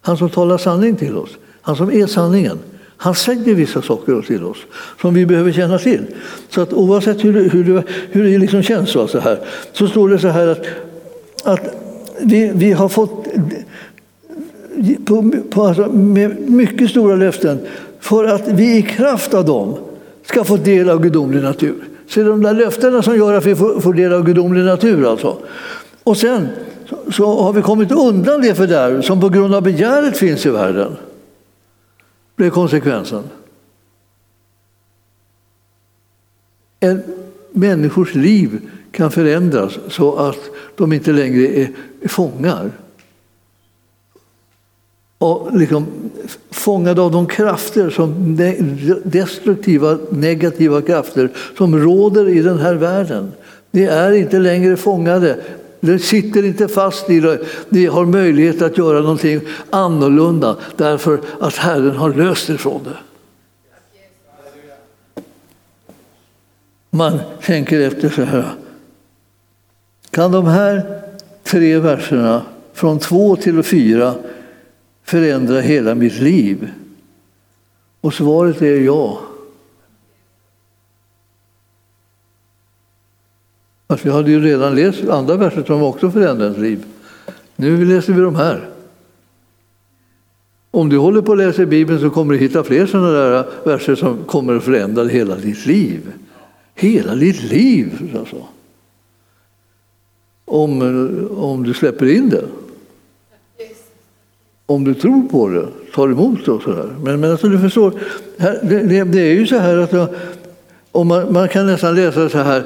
Han 0.00 0.16
som 0.16 0.30
talar 0.30 0.58
sanning 0.58 0.96
till 0.96 1.16
oss. 1.16 1.30
Han 1.62 1.76
som 1.76 1.90
är 1.90 2.06
sanningen. 2.06 2.58
Han 2.96 3.14
säger 3.14 3.54
vissa 3.54 3.82
saker 3.82 4.22
till 4.22 4.44
oss 4.44 4.58
som 5.00 5.14
vi 5.14 5.26
behöver 5.26 5.52
känna 5.52 5.78
till. 5.78 6.06
Så 6.48 6.60
att 6.60 6.72
oavsett 6.72 7.24
hur, 7.24 7.50
hur, 7.50 7.64
det, 7.64 7.84
hur 8.10 8.24
det 8.24 8.38
liksom 8.38 8.62
känns 8.62 8.90
så 8.90 9.20
här, 9.20 9.38
så 9.72 9.88
står 9.88 10.08
det 10.08 10.18
så 10.18 10.28
här 10.28 10.46
att 10.48 10.66
att 11.44 11.74
vi, 12.20 12.52
vi 12.54 12.72
har 12.72 12.88
fått 12.88 13.26
på, 15.04 15.32
på, 15.50 15.62
alltså, 15.62 15.88
med 15.92 16.50
mycket 16.50 16.90
stora 16.90 17.16
löften 17.16 17.58
för 18.00 18.24
att 18.24 18.48
vi 18.48 18.76
i 18.76 18.82
kraft 18.82 19.34
av 19.34 19.44
dem 19.44 19.76
ska 20.22 20.44
få 20.44 20.56
del 20.56 20.90
av 20.90 21.02
gudomlig 21.02 21.42
natur. 21.42 21.84
Så 22.06 22.20
det 22.20 22.26
är 22.26 22.30
de 22.30 22.42
där 22.42 22.54
löftena 22.54 23.02
som 23.02 23.16
gör 23.16 23.34
att 23.34 23.46
vi 23.46 23.56
får, 23.56 23.80
får 23.80 23.94
del 23.94 24.12
av 24.12 24.24
gudomlig 24.24 24.64
natur. 24.64 25.10
Alltså. 25.10 25.36
Och 26.04 26.16
sen 26.16 26.48
så, 26.88 27.12
så, 27.12 27.42
har 27.42 27.52
vi 27.52 27.62
kommit 27.62 27.92
undan 27.92 28.42
det 28.42 28.54
för 28.54 28.66
där 28.66 29.02
som 29.02 29.20
på 29.20 29.28
grund 29.28 29.54
av 29.54 29.62
begäret 29.62 30.16
finns 30.16 30.46
i 30.46 30.50
världen. 30.50 30.96
Det 32.36 32.46
är 32.46 32.50
konsekvensen. 32.50 33.22
En 36.80 37.02
människors 37.52 38.14
liv 38.14 38.60
kan 38.94 39.10
förändras 39.10 39.78
så 39.88 40.16
att 40.16 40.38
de 40.76 40.92
inte 40.92 41.12
längre 41.12 41.46
är 41.46 41.70
fångar. 42.08 42.70
Och 45.18 45.58
liksom 45.58 45.86
fångade 46.50 47.02
av 47.02 47.12
de 47.12 47.26
krafter, 47.26 47.90
som 47.90 48.36
destruktiva, 49.04 49.98
negativa 50.10 50.82
krafter 50.82 51.30
som 51.58 51.78
råder 51.78 52.28
i 52.28 52.42
den 52.42 52.58
här 52.58 52.74
världen. 52.74 53.32
Ni 53.70 53.82
är 53.82 54.12
inte 54.12 54.38
längre 54.38 54.76
fångade. 54.76 55.38
De 55.80 55.98
sitter 55.98 56.44
inte 56.44 56.68
fast 56.68 57.10
i 57.10 57.20
det. 57.20 57.38
Ni 57.68 57.86
har 57.86 58.04
möjlighet 58.04 58.62
att 58.62 58.78
göra 58.78 59.00
någonting 59.00 59.40
annorlunda 59.70 60.56
därför 60.76 61.20
att 61.40 61.56
Herren 61.56 61.96
har 61.96 62.14
löst 62.14 62.50
er 62.50 62.56
från 62.56 62.84
det. 62.84 62.96
Man 66.90 67.18
tänker 67.42 67.80
efter 67.80 68.08
så 68.08 68.22
här. 68.22 68.54
Kan 70.14 70.32
de 70.32 70.46
här 70.46 71.02
tre 71.42 71.78
verserna, 71.78 72.42
från 72.72 72.98
två 72.98 73.36
till 73.36 73.62
fyra, 73.62 74.14
förändra 75.02 75.60
hela 75.60 75.94
mitt 75.94 76.20
liv? 76.20 76.70
Och 78.00 78.14
svaret 78.14 78.62
är 78.62 78.80
ja. 78.80 79.20
Alltså, 83.86 84.02
Fast 84.02 84.06
vi 84.06 84.10
hade 84.10 84.30
ju 84.30 84.40
redan 84.40 84.74
läst 84.74 85.08
andra 85.08 85.36
verser 85.36 85.64
som 85.64 85.82
också 85.82 86.10
förändrar 86.10 86.46
ens 86.46 86.58
liv. 86.58 86.84
Nu 87.56 87.84
läser 87.84 88.12
vi 88.12 88.20
de 88.20 88.34
här. 88.34 88.68
Om 90.70 90.88
du 90.88 90.98
håller 90.98 91.22
på 91.22 91.32
att 91.32 91.38
läsa 91.38 91.66
Bibeln 91.66 92.00
så 92.00 92.10
kommer 92.10 92.34
du 92.34 92.40
hitta 92.40 92.64
fler 92.64 92.86
sådana 92.86 93.10
där 93.10 93.46
verser 93.64 93.94
som 93.94 94.24
kommer 94.24 94.56
att 94.56 94.64
förändra 94.64 95.04
hela 95.04 95.36
ditt 95.36 95.66
liv. 95.66 96.12
Hela 96.74 97.14
ditt 97.14 97.42
liv! 97.42 98.16
Alltså 98.18 98.46
om, 100.54 101.28
om 101.36 101.62
du 101.62 101.74
släpper 101.74 102.06
in 102.06 102.28
det. 102.28 102.44
Om 104.66 104.84
du 104.84 104.94
tror 104.94 105.22
på 105.28 105.48
det, 105.48 105.66
tar 105.94 106.08
emot 106.08 106.44
det 106.44 106.50
och 106.50 106.62
sådär. 106.62 106.88
Men, 107.02 107.20
men 107.20 107.30
alltså, 107.30 107.48
du 107.48 107.58
förstår, 107.58 107.92
här, 108.38 108.58
det, 108.62 109.04
det, 109.04 109.20
är 109.20 109.34
ju 109.34 109.46
så 109.46 109.58
här 109.58 109.76
att 109.76 110.14
om 110.92 111.08
man, 111.08 111.32
man, 111.32 111.48
kan 111.48 111.66
nästan 111.66 111.94
läsa 111.94 112.28
så 112.28 112.38
här, 112.38 112.64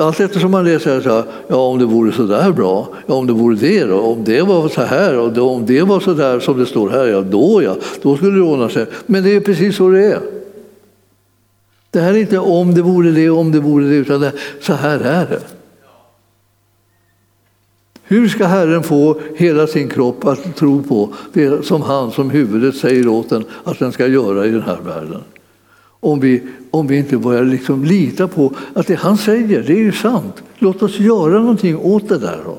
allt 0.00 0.20
eftersom 0.20 0.50
man 0.50 0.64
läser 0.64 1.00
så 1.00 1.10
här, 1.10 1.24
ja 1.48 1.56
om 1.56 1.78
det 1.78 1.84
vore 1.84 2.12
så 2.12 2.22
där 2.22 2.52
bra, 2.52 2.88
ja 3.06 3.14
om 3.14 3.26
det 3.26 3.32
vore 3.32 3.56
det 3.56 3.84
då, 3.84 4.00
om 4.00 4.24
det 4.24 4.42
var 4.42 4.68
så 4.68 4.82
här 4.82 5.18
och 5.18 5.32
då, 5.32 5.50
om 5.50 5.66
det 5.66 5.82
var 5.82 6.00
så 6.00 6.14
där 6.14 6.40
som 6.40 6.58
det 6.58 6.66
står 6.66 6.90
här, 6.90 7.06
ja 7.06 7.20
då 7.20 7.62
ja, 7.62 7.76
då 8.02 8.16
skulle 8.16 8.36
det 8.36 8.42
ordna 8.42 8.68
sig. 8.68 8.86
Men 9.06 9.22
det 9.22 9.36
är 9.36 9.40
precis 9.40 9.76
så 9.76 9.88
det 9.88 10.04
är. 10.04 10.20
Det 11.90 12.00
här 12.00 12.14
är 12.14 12.18
inte 12.18 12.38
om 12.38 12.74
det 12.74 12.82
vore 12.82 13.10
det, 13.10 13.30
om 13.30 13.52
det 13.52 13.60
vore 13.60 13.84
det, 13.88 13.94
utan 13.94 14.20
det, 14.20 14.32
så 14.60 14.72
här 14.72 15.00
är 15.00 15.26
det. 15.26 15.61
Hur 18.12 18.28
ska 18.28 18.46
Herren 18.46 18.82
få 18.82 19.20
hela 19.36 19.66
sin 19.66 19.88
kropp 19.88 20.26
att 20.26 20.56
tro 20.56 20.82
på 20.82 21.14
det 21.32 21.66
som 21.66 21.82
han 21.82 22.10
som 22.10 22.30
huvudet 22.30 22.76
säger 22.76 23.08
åt 23.08 23.28
den 23.28 23.44
att 23.64 23.78
den 23.78 23.92
ska 23.92 24.06
göra 24.06 24.46
i 24.46 24.50
den 24.50 24.62
här 24.62 24.78
världen? 24.84 25.20
Om 26.00 26.20
vi, 26.20 26.42
om 26.70 26.86
vi 26.86 26.96
inte 26.96 27.16
börjar 27.16 27.44
liksom 27.44 27.84
lita 27.84 28.28
på 28.28 28.52
att 28.74 28.86
det 28.86 28.94
han 28.94 29.18
säger, 29.18 29.62
det 29.62 29.72
är 29.72 29.76
ju 29.76 29.92
sant. 29.92 30.42
Låt 30.58 30.82
oss 30.82 30.98
göra 30.98 31.38
någonting 31.38 31.78
åt 31.78 32.08
det 32.08 32.18
där. 32.18 32.38
Då. 32.44 32.58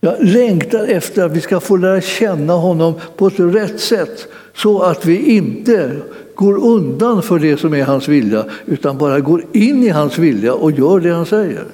Jag 0.00 0.14
längtar 0.20 0.86
efter 0.86 1.24
att 1.24 1.32
vi 1.32 1.40
ska 1.40 1.60
få 1.60 1.76
lära 1.76 2.00
känna 2.00 2.52
honom 2.52 2.94
på 3.16 3.26
ett 3.26 3.40
rätt 3.40 3.80
sätt 3.80 4.28
så 4.54 4.82
att 4.82 5.06
vi 5.06 5.36
inte 5.36 5.96
går 6.34 6.64
undan 6.64 7.22
för 7.22 7.38
det 7.38 7.56
som 7.56 7.74
är 7.74 7.84
hans 7.84 8.08
vilja 8.08 8.44
utan 8.66 8.98
bara 8.98 9.20
går 9.20 9.44
in 9.52 9.82
i 9.82 9.88
hans 9.88 10.18
vilja 10.18 10.54
och 10.54 10.70
gör 10.70 11.00
det 11.00 11.10
han 11.10 11.26
säger. 11.26 11.64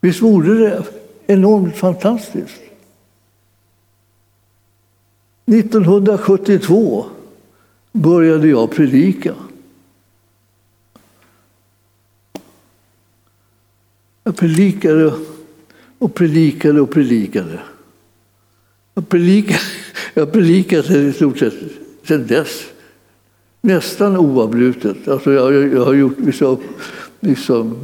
Visst 0.00 0.22
vore 0.22 0.54
det 0.54 0.84
enormt 1.26 1.76
fantastiskt? 1.76 2.60
1972 5.46 7.04
började 7.92 8.48
jag 8.48 8.70
predika. 8.70 9.34
Jag 14.24 14.36
predikade 14.36 15.14
och 15.98 16.14
predikade 16.14 16.80
och 16.80 16.90
predikade. 16.90 17.60
Jag 18.94 19.08
predikade, 19.08 19.60
jag 20.14 20.32
predikade 20.32 20.98
i 20.98 21.12
stort 21.12 21.38
sett 21.38 21.54
sedan 22.04 22.26
dess. 22.26 22.64
Nästan 23.60 24.16
oavbrutet. 24.16 25.08
Alltså 25.08 25.32
jag, 25.32 25.72
jag 25.72 25.84
har 25.84 25.94
gjort 25.94 26.18
vissa, 26.18 26.56
vissa 27.20 27.54
liksom, 27.60 27.76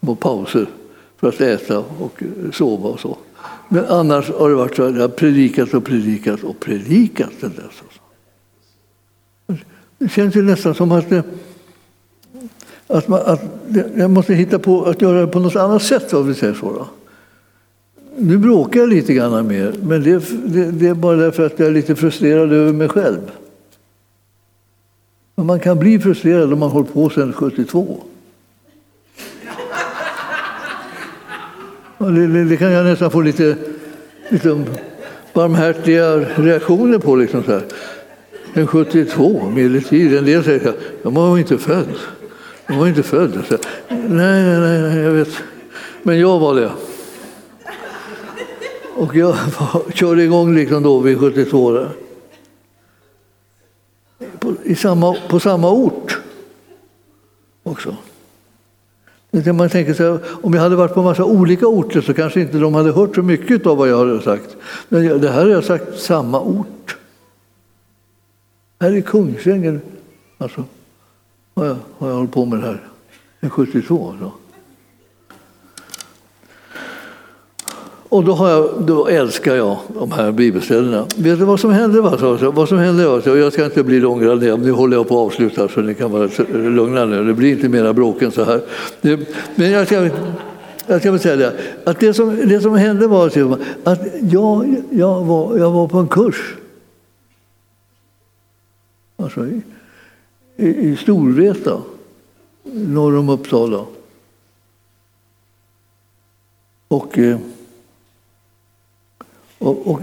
små 0.00 0.14
pauser 0.14 0.68
för 1.20 1.28
att 1.28 1.40
äta 1.40 1.78
och 1.78 2.22
sova 2.52 2.88
och 2.88 3.00
så. 3.00 3.18
Men 3.68 3.84
annars 3.84 4.30
har 4.30 4.48
det 4.48 4.54
varit 4.54 4.76
så 4.76 4.82
att 4.82 4.94
jag 4.94 5.00
har 5.00 5.08
predikat 5.08 5.74
och 5.74 5.84
predikat 5.84 6.42
och 6.42 6.60
predikat 6.60 7.30
sen 7.40 7.52
dess. 7.56 7.82
Det 9.98 10.08
känns 10.08 10.36
ju 10.36 10.42
nästan 10.42 10.74
som 10.74 10.92
att, 10.92 11.10
det, 11.10 11.24
att, 12.86 13.08
man, 13.08 13.20
att 13.24 13.42
jag 13.96 14.10
måste 14.10 14.34
hitta 14.34 14.58
på 14.58 14.84
att 14.84 15.02
göra 15.02 15.20
det 15.20 15.26
på 15.26 15.38
något 15.38 15.56
annat 15.56 15.82
sätt 15.82 16.12
om 16.12 16.28
vi 16.28 16.34
säger 16.34 16.54
så. 16.54 16.72
Då. 16.72 16.88
Nu 18.16 18.38
bråkar 18.38 18.80
jag 18.80 18.88
lite 18.88 19.14
grann 19.14 19.46
mer, 19.46 19.74
men 19.82 20.02
det, 20.02 20.24
det, 20.46 20.70
det 20.70 20.86
är 20.86 20.94
bara 20.94 21.16
därför 21.16 21.46
att 21.46 21.58
jag 21.58 21.68
är 21.68 21.72
lite 21.72 21.96
frustrerad 21.96 22.52
över 22.52 22.72
mig 22.72 22.88
själv. 22.88 23.30
Men 25.34 25.46
man 25.46 25.60
kan 25.60 25.78
bli 25.78 25.98
frustrerad 25.98 26.52
om 26.52 26.58
man 26.58 26.70
hållit 26.70 26.92
på 26.92 27.10
sedan 27.10 27.32
72. 27.32 28.00
Det, 32.00 32.26
det, 32.26 32.44
det, 32.44 32.56
kan 32.56 32.72
jag 32.72 32.84
nästan 32.84 33.10
få 33.10 33.20
lite 33.20 33.56
liksom, 34.28 34.64
barmhärtiga 35.32 36.16
reaktioner 36.16 36.98
på. 36.98 37.16
Liksom 37.16 37.44
så 37.44 37.52
här. 37.52 37.62
En 38.52 38.66
72, 38.66 39.50
medeltid. 39.54 40.16
En 40.16 40.24
del 40.24 40.44
säger 40.44 40.68
att 40.68 40.76
de 41.02 41.14
var 41.14 41.38
inte 41.38 41.58
född. 41.58 41.88
De 42.66 42.78
var 42.78 42.86
inte 42.86 43.02
född. 43.02 43.44
Så, 43.48 43.56
nej, 43.88 43.98
nej, 44.08 44.60
nej, 44.60 44.80
nej, 44.80 44.98
jag 44.98 45.10
vet. 45.10 45.42
Men 46.02 46.20
jag 46.20 46.38
var 46.38 46.54
det. 46.54 46.70
Och 48.94 49.16
jag 49.16 49.36
körde 49.94 50.22
igång 50.22 50.54
liksom 50.54 50.82
då 50.82 50.98
vid 50.98 51.18
72 51.18 51.72
där. 51.72 51.88
På, 54.38 54.54
i 54.64 54.74
samma, 54.74 55.16
på 55.28 55.40
samma 55.40 55.70
ort 55.70 56.18
också. 57.62 57.96
Man 59.30 59.68
tänker 59.68 59.94
sig, 59.94 60.18
om 60.42 60.54
jag 60.54 60.60
hade 60.60 60.76
varit 60.76 60.94
på 60.94 61.00
en 61.00 61.06
massa 61.06 61.24
olika 61.24 61.66
orter 61.66 62.00
så 62.00 62.14
kanske 62.14 62.40
inte 62.40 62.58
de 62.58 62.74
hade 62.74 62.92
hört 62.92 63.14
så 63.14 63.22
mycket 63.22 63.66
av 63.66 63.76
vad 63.76 63.88
jag 63.88 63.98
hade 63.98 64.22
sagt. 64.22 64.56
Men 64.88 65.20
det 65.20 65.30
här 65.30 65.42
har 65.42 65.50
jag 65.50 65.64
sagt 65.64 65.98
samma 65.98 66.40
ort. 66.40 66.96
Här 68.80 68.96
i 68.96 69.02
Kungsängen 69.02 69.80
alltså, 70.38 70.64
har, 71.54 71.66
jag, 71.66 71.76
har 71.98 72.08
jag 72.08 72.16
hållit 72.16 72.32
på 72.32 72.44
med 72.44 72.58
det 72.58 72.66
här, 72.66 72.80
sedan 73.40 73.50
72. 73.50 74.14
Då. 74.20 74.32
Och 78.10 78.24
då, 78.24 78.32
har 78.32 78.50
jag, 78.50 78.82
då 78.82 79.06
älskar 79.06 79.56
jag 79.56 79.78
de 79.88 80.12
här 80.12 80.32
bibelställena. 80.32 81.06
Vet 81.16 81.38
du 81.38 81.44
vad 81.44 81.60
som 81.60 81.70
hände? 81.70 82.00
Vad 82.00 82.68
som 82.68 82.78
hände 82.78 83.06
var, 83.06 83.36
jag 83.36 83.52
ska 83.52 83.64
inte 83.64 83.82
bli 83.82 84.00
långrandig, 84.00 84.58
nu 84.58 84.70
håller 84.70 84.96
jag 84.96 85.08
på 85.08 85.20
att 85.20 85.26
avsluta 85.26 85.68
så 85.68 85.80
ni 85.80 85.94
kan 85.94 86.10
vara 86.10 86.28
lugna 86.52 87.04
nu. 87.04 87.24
Det 87.24 87.34
blir 87.34 87.50
inte 87.50 87.68
mera 87.68 87.92
bråk 87.92 88.22
än 88.22 88.30
så 88.30 88.44
här. 88.44 88.60
Men 89.54 89.70
jag 89.70 89.86
ska, 89.86 90.10
jag 90.86 91.00
ska 91.00 91.18
säga 91.18 91.36
det. 91.36 91.56
Att 91.84 92.00
det, 92.00 92.14
som, 92.14 92.36
det 92.36 92.60
som 92.60 92.74
hände 92.74 93.06
var 93.06 93.26
att 93.84 94.00
jag, 94.30 94.76
jag, 94.90 95.24
var, 95.24 95.58
jag 95.58 95.70
var 95.70 95.88
på 95.88 95.98
en 95.98 96.08
kurs. 96.08 96.56
Alltså 99.16 99.46
i, 99.46 99.62
i, 100.56 100.68
i 100.68 100.96
Storvreta, 100.96 101.78
norr 102.72 103.16
om 103.16 103.28
Uppsala. 103.28 103.84
Och, 106.88 107.18
eh, 107.18 107.38
och, 109.60 109.86
och, 109.86 110.00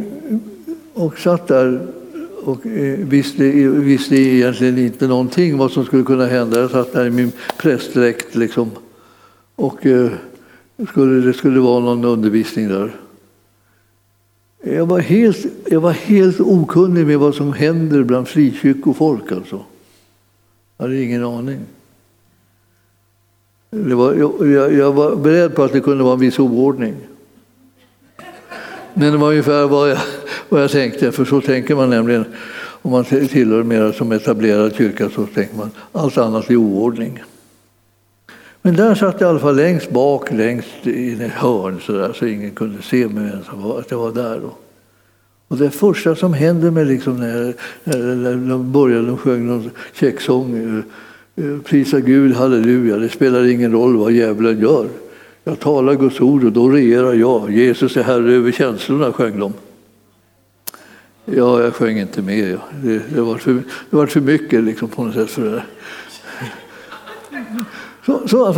och 0.93 1.19
satt 1.19 1.47
där 1.47 1.87
och 2.43 2.65
eh, 2.65 2.99
visste, 2.99 3.43
visste 3.67 4.15
egentligen 4.15 4.77
inte 4.77 5.07
någonting 5.07 5.57
vad 5.57 5.71
som 5.71 5.85
skulle 5.85 6.03
kunna 6.03 6.25
hända. 6.25 6.59
Jag 6.59 6.71
satt 6.71 6.93
där 6.93 7.05
i 7.05 7.09
min 7.09 7.31
prästdräkt 7.57 8.35
liksom. 8.35 8.71
Och 9.55 9.85
eh, 9.85 10.11
skulle, 10.89 11.25
det 11.25 11.33
skulle 11.33 11.59
vara 11.59 11.79
någon 11.79 12.05
undervisning 12.05 12.67
där. 12.67 12.95
Jag 14.63 14.85
var 14.85 14.99
helt, 14.99 15.45
jag 15.65 15.81
var 15.81 15.91
helt 15.91 16.39
okunnig 16.39 17.07
med 17.07 17.19
vad 17.19 17.35
som 17.35 17.53
händer 17.53 18.03
bland 18.03 18.27
frikyrkofolk. 18.27 19.31
Alltså. 19.31 19.65
Jag 20.77 20.85
hade 20.85 21.03
ingen 21.03 21.23
aning. 21.23 21.59
Det 23.69 23.95
var, 23.95 24.13
jag, 24.13 24.73
jag, 24.73 24.93
var 24.93 25.15
beredd 25.15 25.55
på 25.55 25.63
att 25.63 25.73
det 25.73 25.81
kunde 25.81 26.03
vara 26.03 26.13
en 26.13 26.19
viss 26.19 26.39
oordning. 26.39 26.95
Men 28.99 29.11
det 29.11 29.17
var 29.17 29.29
ungefär 29.29 29.67
vad 29.67 29.89
jag, 29.89 29.97
vad 30.49 30.63
jag 30.63 30.71
tänkte, 30.71 31.11
för 31.11 31.25
så 31.25 31.41
tänker 31.41 31.75
man 31.75 31.89
nämligen 31.89 32.25
om 32.81 32.91
man 32.91 33.05
tillhör 33.05 33.63
mer 33.63 33.91
som 33.91 34.11
etablerad 34.11 34.75
kyrka 34.75 35.09
så 35.09 35.25
tänker 35.25 35.57
man 35.57 35.71
allt 35.91 36.17
annat 36.17 36.49
är 36.49 36.55
oordning. 36.55 37.23
Men 38.61 38.75
där 38.75 38.95
satt 38.95 39.21
jag 39.21 39.27
i 39.27 39.29
alla 39.29 39.39
fall 39.39 39.55
längst 39.55 39.91
bak, 39.91 40.31
längst 40.31 40.67
i 40.83 41.13
ett 41.13 41.31
hörn 41.31 41.79
så, 41.81 41.91
där, 41.91 42.13
så 42.13 42.25
ingen 42.25 42.51
kunde 42.51 42.81
se 42.81 43.07
mig 43.07 43.29
ens 43.29 43.47
att 43.79 43.91
jag 43.91 43.97
var 43.97 44.11
där. 44.11 44.39
Då. 44.39 44.57
Och 45.47 45.57
det 45.57 45.69
första 45.69 46.15
som 46.15 46.33
hände 46.33 46.71
mig 46.71 46.85
liksom 46.85 47.19
när, 47.19 47.53
när, 47.83 48.15
när 48.15 48.49
de 48.49 48.71
började, 48.71 49.07
de 49.07 49.17
sjöng 49.17 49.47
någon 49.47 49.69
käcksång, 49.93 50.57
eh, 51.37 51.45
eh, 51.45 51.59
prisa 51.61 51.99
Gud, 51.99 52.35
halleluja, 52.35 52.97
det 52.97 53.09
spelar 53.09 53.45
ingen 53.45 53.71
roll 53.71 53.97
vad 53.97 54.11
djävulen 54.11 54.59
gör. 54.59 54.87
Jag 55.47 55.59
talar 55.59 55.95
Guds 55.95 56.21
ord 56.21 56.43
och 56.43 56.51
då 56.51 56.69
regerar 56.69 57.13
jag. 57.13 57.51
Jesus 57.51 57.97
är 57.97 58.03
herre 58.03 58.33
över 58.33 58.51
känslorna, 58.51 59.13
sjöng 59.13 59.39
de. 59.39 59.53
Ja, 61.25 61.61
jag 61.63 61.73
sjöng 61.73 61.99
inte 61.99 62.21
med. 62.21 62.57
Det, 62.83 63.01
det, 63.15 63.21
var, 63.21 63.37
för, 63.37 63.53
det 63.89 63.95
var 63.95 64.05
för 64.05 64.21
mycket 64.21 64.63
liksom, 64.63 64.87
på 64.87 65.03
något 65.03 65.13
sätt 65.13 65.29
för 65.29 65.41
det 65.41 65.49
där. 65.49 65.65
Så, 68.05 68.27
så, 68.27 68.53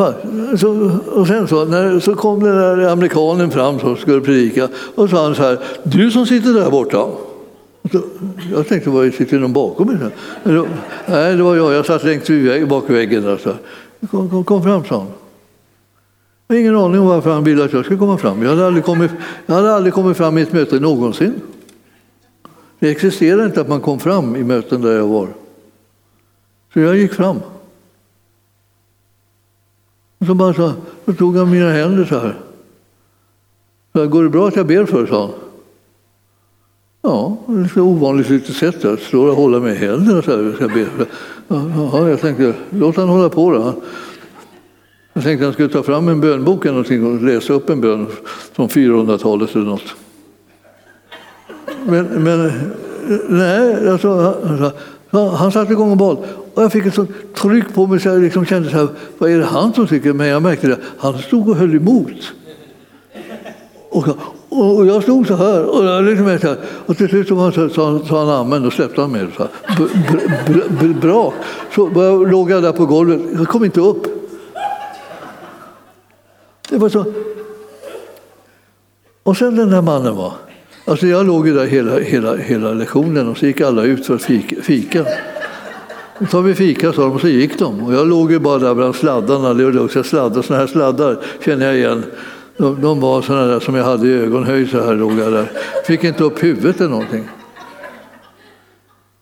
så, 0.58 1.00
och 1.12 1.28
sen 1.28 1.48
så, 1.48 1.66
när, 1.66 2.00
så 2.00 2.16
kom 2.16 2.44
den 2.44 2.56
där 2.56 2.88
amerikanen 2.88 3.52
fram 3.52 3.80
som 3.80 3.98
skulle 3.98 4.22
predika 4.22 4.68
och 4.96 5.10
sa 5.10 5.24
han 5.24 5.36
så 5.36 5.44
här, 5.44 5.60
du 5.84 6.12
som 6.12 6.26
sitter 6.26 6.54
där 6.54 6.70
borta. 6.70 7.08
Så, 7.92 8.02
jag 8.52 8.68
tänkte, 8.68 8.90
var 8.90 9.10
sitter 9.12 9.40
någon 9.40 9.54
bakom 9.54 9.88
mig? 9.88 9.98
Nej, 11.06 11.36
det 11.36 11.44
var 11.44 11.56
jag. 11.56 11.74
Jag 11.74 11.86
satt 11.86 12.04
längst 12.04 12.30
bak 12.70 12.90
i 12.90 12.94
väggen. 12.94 13.24
Där, 13.24 13.38
så. 13.38 13.54
Kom, 14.12 14.30
kom, 14.30 14.44
kom 14.44 14.64
fram, 14.64 14.86
sa 14.86 14.98
han. 14.98 15.08
Jag 16.50 16.56
har 16.56 16.60
ingen 16.60 16.76
aning 16.76 17.02
om 17.02 17.08
varför 17.08 17.34
han 17.34 17.44
ville 17.44 17.66
att 17.66 17.74
jag 17.74 17.86
skulle 17.86 18.00
komma 18.00 18.18
fram. 18.18 18.44
Jag 18.44 18.50
hade 18.50 18.68
aldrig 18.68 18.86
kommit, 18.86 19.12
jag 19.46 19.56
hade 19.56 19.76
aldrig 19.76 19.94
kommit 19.94 20.18
fram 20.18 20.38
i 20.38 20.42
ett 20.42 20.54
möte 20.54 20.80
någonsin. 20.80 21.42
Det 22.80 22.90
existerar 22.90 23.46
inte 23.46 23.62
att 23.62 23.68
man 23.68 23.82
kom 23.82 24.00
fram 24.00 24.36
i 24.36 24.44
möten 24.44 24.82
där 24.82 24.92
jag 24.92 25.08
var. 25.08 25.28
Så 26.74 26.80
jag 26.80 26.98
gick 26.98 27.14
fram. 27.14 27.40
Och 30.18 30.26
så, 30.26 30.34
bara 30.34 30.54
så, 30.54 30.74
så 31.06 31.14
tog 31.14 31.38
han 31.38 31.52
mina 31.52 31.72
händer 31.72 32.06
så 32.06 32.20
här. 32.20 32.38
Så 33.94 34.00
här, 34.00 34.06
Går 34.06 34.24
det 34.24 34.30
bra 34.30 34.48
att 34.48 34.56
jag 34.56 34.68
ber 34.68 34.86
för 34.86 35.06
sa 35.06 35.22
han. 35.22 35.34
Ja, 37.02 37.38
det 37.46 37.54
är 37.54 37.66
ett 37.66 37.78
ovanligt 37.78 38.30
litet 38.30 38.56
sätt. 38.56 38.86
att 38.86 39.00
stå 39.00 39.28
och 39.28 39.36
hålla 39.36 39.60
mig 39.60 39.74
i 39.76 39.78
händerna 39.78 40.22
så 40.22 40.32
här. 40.32 40.56
Jag, 40.60 40.74
ber. 40.74 40.88
Ja, 41.48 42.10
jag 42.10 42.22
tänkte, 42.22 42.54
låt 42.70 42.96
han 42.96 43.10
hålla 43.10 43.30
på 43.30 43.52
då. 43.52 43.74
Jag 45.14 45.24
tänkte 45.24 45.44
att 45.44 45.48
han 45.48 45.54
skulle 45.54 45.70
ta 45.70 45.84
fram 45.84 46.08
en 46.08 46.22
bönbok 46.22 46.66
eller 46.66 46.74
någonting 46.74 47.06
och 47.06 47.24
läsa 47.24 47.54
upp 47.54 47.70
en 47.70 47.82
bön 47.82 48.08
från 48.54 48.70
400-talet 48.70 49.56
eller 49.56 49.66
något. 49.66 49.96
Men, 51.86 52.06
men 52.06 52.52
nej, 53.30 53.90
alltså, 53.90 54.36
han, 55.10 55.30
han 55.30 55.52
satte 55.52 55.74
igång 55.74 55.92
och 55.92 55.98
bad. 55.98 56.18
Och 56.54 56.64
jag 56.64 56.72
fick 56.72 56.86
ett 56.86 56.94
sånt 56.94 57.12
tryck 57.36 57.74
på 57.74 57.88
mig 57.88 58.00
så 58.00 58.10
jag 58.10 58.22
liksom 58.22 58.46
kände 58.46 58.70
så 58.70 58.78
här, 58.78 58.88
vad 59.18 59.32
är 59.32 59.38
det 59.38 59.46
han 59.46 59.74
som 59.74 59.88
tycker? 59.88 60.14
Men 60.14 60.28
jag 60.28 60.42
märkte 60.42 60.68
det, 60.68 60.78
han 60.98 61.18
stod 61.18 61.50
och 61.50 61.56
höll 61.56 61.76
emot. 61.76 62.34
Och, 63.90 64.08
och 64.50 64.86
jag 64.86 65.04
stod 65.04 65.28
så 65.28 65.36
här 65.36 65.66
och, 65.66 65.86
jag 65.86 66.04
liksom 66.04 66.40
så 66.40 66.48
här, 66.48 66.58
och 66.86 66.98
till 66.98 67.10
slut 67.10 67.28
sa 67.28 67.36
han, 67.36 67.70
sa, 67.70 68.00
sa 68.00 68.20
han 68.20 68.30
amen 68.30 68.66
och 68.66 68.74
släppte 68.74 69.02
han 69.02 69.12
mig. 69.12 69.28
Så 69.38 69.44
här. 69.44 70.94
Bra! 70.94 71.34
Så 71.76 71.90
låg 72.26 72.52
jag 72.52 72.64
där 72.64 72.72
på 72.72 72.86
golvet, 72.86 73.22
jag 73.38 73.48
kom 73.48 73.66
inte 73.66 73.82
upp. 73.82 74.19
Det 76.70 76.78
var 76.78 76.90
så. 76.90 77.06
Och 79.24 79.38
sen 79.38 79.56
den 79.56 79.70
där 79.70 79.82
mannen 79.82 80.16
var. 80.16 80.34
Alltså 80.86 81.08
jag 81.08 81.28
låg 81.28 81.48
ju 81.48 81.54
där 81.54 81.66
hela, 81.66 82.00
hela, 82.00 82.36
hela 82.36 82.74
lektionen 82.74 83.28
och 83.28 83.38
så 83.38 83.46
gick 83.46 83.62
alla 83.62 83.84
ut 83.84 84.06
för 84.06 84.16
att 84.16 84.24
fika. 84.64 85.06
Då 86.20 86.26
tar 86.26 86.42
vi 86.42 86.56
fika, 86.56 86.94
sa 86.94 87.02
de, 87.02 87.12
och 87.12 87.22
så 87.22 87.28
gick 87.28 87.60
de. 87.60 87.84
Och 87.84 87.94
jag 87.94 88.08
låg 88.08 88.32
ju 88.32 88.40
bara 88.40 88.60
där 88.60 88.76
bland 88.76 88.96
sladdarna. 88.96 89.54
Det 89.54 89.72
var 89.72 89.84
också 89.84 90.04
sladdar, 90.04 90.42
såna 90.42 90.60
här 90.60 90.68
sladdar 90.68 91.18
känner 91.46 91.66
jag 91.66 91.76
igen. 91.76 92.04
De, 92.58 92.82
de 92.82 93.00
var 93.00 93.22
såna 93.22 93.46
där 93.46 93.60
som 93.60 93.76
jag 93.76 93.84
hade 93.84 94.08
i 94.08 94.14
ögonhöjd, 94.14 94.70
så 94.70 94.82
här 94.82 94.96
låg 94.96 95.20
jag 95.20 95.34
där. 95.34 95.52
Fick 95.86 96.04
inte 96.04 96.24
upp 96.24 96.44
huvudet 96.44 96.78
eller 96.78 96.90
någonting. 96.90 97.28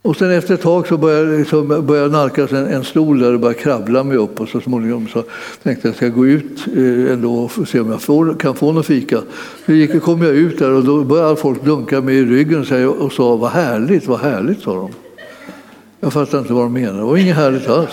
Och 0.07 0.15
sen 0.15 0.31
efter 0.31 0.53
ett 0.53 0.61
tag 0.61 0.87
så 0.87 0.97
började 0.97 1.29
jag, 1.29 1.39
liksom, 1.39 1.67
började 1.67 1.97
jag 1.97 2.11
nalkas 2.11 2.51
en, 2.51 2.67
en 2.67 2.83
stol 2.83 3.19
där 3.19 3.33
och 3.33 3.39
började 3.39 3.59
krabbla 3.59 4.03
mig 4.03 4.17
upp 4.17 4.41
och 4.41 4.49
så 4.49 4.61
småningom 4.61 5.07
så 5.07 5.23
tänkte 5.63 5.67
jag 5.67 5.75
att 5.75 5.83
jag 5.83 5.95
ska 5.95 6.07
gå 6.07 6.27
ut 6.27 6.67
eh, 6.77 7.13
ändå 7.13 7.35
och 7.35 7.67
se 7.67 7.79
om 7.79 7.91
jag 7.91 8.01
får, 8.01 8.35
kan 8.39 8.55
få 8.55 8.71
någon 8.71 8.83
fika. 8.83 9.21
Så 9.65 9.71
gick, 9.71 10.01
kom 10.01 10.21
jag 10.21 10.35
ut 10.35 10.59
där 10.59 10.71
och 10.71 10.83
då 10.83 11.03
började 11.03 11.35
folk 11.35 11.65
dunka 11.65 12.01
mig 12.01 12.15
i 12.15 12.25
ryggen 12.25 12.87
och, 12.87 12.95
och 12.95 13.11
sa 13.11 13.35
vad 13.35 13.51
härligt, 13.51 14.07
vad 14.07 14.19
härligt 14.19 14.61
sa 14.61 14.75
de. 14.75 14.89
Jag 15.99 16.13
fattade 16.13 16.37
inte 16.37 16.53
vad 16.53 16.63
de 16.63 16.73
menade, 16.73 16.97
det 16.97 17.03
var 17.03 17.17
inget 17.17 17.35
härligt 17.35 17.69
alls. 17.69 17.91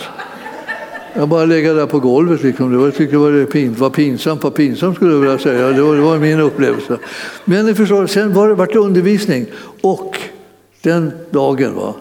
Jag 1.15 1.29
bara 1.29 1.45
lägga 1.45 1.75
där 1.75 1.87
på 1.87 1.99
golvet. 1.99 2.43
Liksom. 2.43 2.71
Det 2.71 2.77
var, 2.77 2.85
jag 2.85 2.95
tyckte 2.95 3.17
det 3.17 3.19
var, 3.19 3.45
pin, 3.45 3.75
var 3.79 3.91
pinsamt, 3.91 4.43
vad 4.43 4.55
pinsamt 4.55 4.97
skulle 4.97 5.13
jag 5.13 5.21
vilja 5.21 5.39
säga. 5.39 5.69
Det 5.69 5.83
var, 5.83 5.97
det 5.97 6.03
var 6.03 6.19
min 6.19 6.41
upplevelse. 6.41 6.99
Men 7.45 7.67
ni 7.67 7.75
förstår, 7.75 8.07
sen 8.07 8.35
var 8.35 8.49
det, 8.49 8.55
var 8.55 8.67
det 8.67 8.79
undervisning. 8.79 9.47
Och 9.81 10.19
den 10.83 11.13
dagen 11.31 11.75
va, 11.75 11.95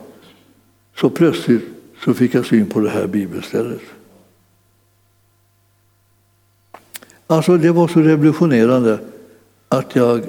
så 0.96 1.10
plötsligt 1.10 1.64
så 2.04 2.14
fick 2.14 2.34
jag 2.34 2.46
syn 2.46 2.66
på 2.66 2.80
det 2.80 2.90
här 2.90 3.08
bibelstället. 3.08 3.82
Alltså 7.28 7.58
det 7.58 7.72
var 7.72 7.88
så 7.88 8.00
revolutionerande 8.00 9.00
att 9.70 9.96
jag, 9.96 10.22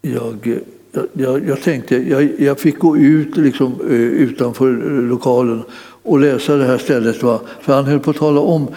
jag, 0.00 0.58
jag, 1.12 1.48
jag 1.48 1.62
tänkte, 1.62 1.96
jag, 1.96 2.40
jag 2.40 2.60
fick 2.60 2.78
gå 2.78 2.96
ut 2.96 3.36
liksom, 3.36 3.72
eh, 3.80 3.96
utanför 3.96 4.72
lokalen 5.02 5.62
och 6.02 6.20
läsa 6.20 6.56
det 6.56 6.64
här 6.64 6.78
stället. 6.78 7.22
Va? 7.22 7.40
För 7.60 7.74
han 7.74 7.84
höll 7.84 8.00
på 8.00 8.10
att 8.10 8.16
tala 8.16 8.40
om 8.40 8.68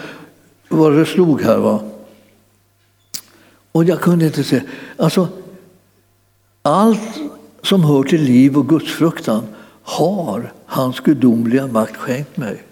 vad 0.68 0.92
det 0.92 1.06
slog 1.06 1.42
här. 1.42 1.58
Va? 1.58 1.80
Och 3.72 3.84
jag 3.84 4.00
kunde 4.00 4.26
inte 4.26 4.44
se. 4.44 4.62
Alltså, 4.96 5.28
allt 6.62 7.20
som 7.62 7.84
hör 7.84 8.02
till 8.02 8.22
liv 8.22 8.58
och 8.58 8.68
gudsfruktan 8.68 9.46
har 9.86 10.52
hans 10.66 11.00
gudomliga 11.00 11.66
makt 11.66 11.96
skänkt 11.96 12.36
mig. 12.36 12.62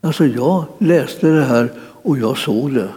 Alltså 0.00 0.26
jag 0.26 0.64
läste 0.78 1.26
det 1.28 1.44
här 1.44 1.72
och 2.02 2.18
jag 2.18 2.38
såg 2.38 2.74
det. 2.74 2.88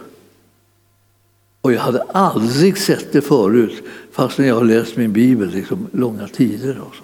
Och 1.60 1.72
jag 1.72 1.80
hade 1.80 2.02
aldrig 2.02 2.78
sett 2.78 3.12
det 3.12 3.20
förut 3.20 3.82
fastän 4.12 4.46
jag 4.46 4.54
har 4.54 4.64
läst 4.64 4.96
min 4.96 5.12
bibel 5.12 5.50
liksom, 5.50 5.86
långa 5.92 6.28
tider. 6.28 6.80
Och 6.80 6.94
så. 6.94 7.02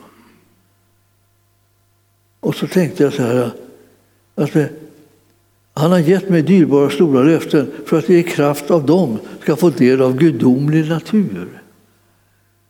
och 2.40 2.54
så 2.54 2.66
tänkte 2.66 3.02
jag 3.02 3.12
så 3.12 3.22
här 3.22 3.50
att 4.34 4.56
eh, 4.56 4.66
han 5.74 5.92
har 5.92 5.98
gett 5.98 6.28
mig 6.28 6.42
dyrbara 6.42 6.90
stora 6.90 7.22
löften 7.22 7.70
för 7.86 7.98
att 7.98 8.08
jag 8.08 8.18
i 8.18 8.22
kraft 8.22 8.70
av 8.70 8.86
dem 8.86 9.18
ska 9.42 9.56
få 9.56 9.70
del 9.70 10.02
av 10.02 10.16
gudomlig 10.16 10.88
natur. 10.88 11.62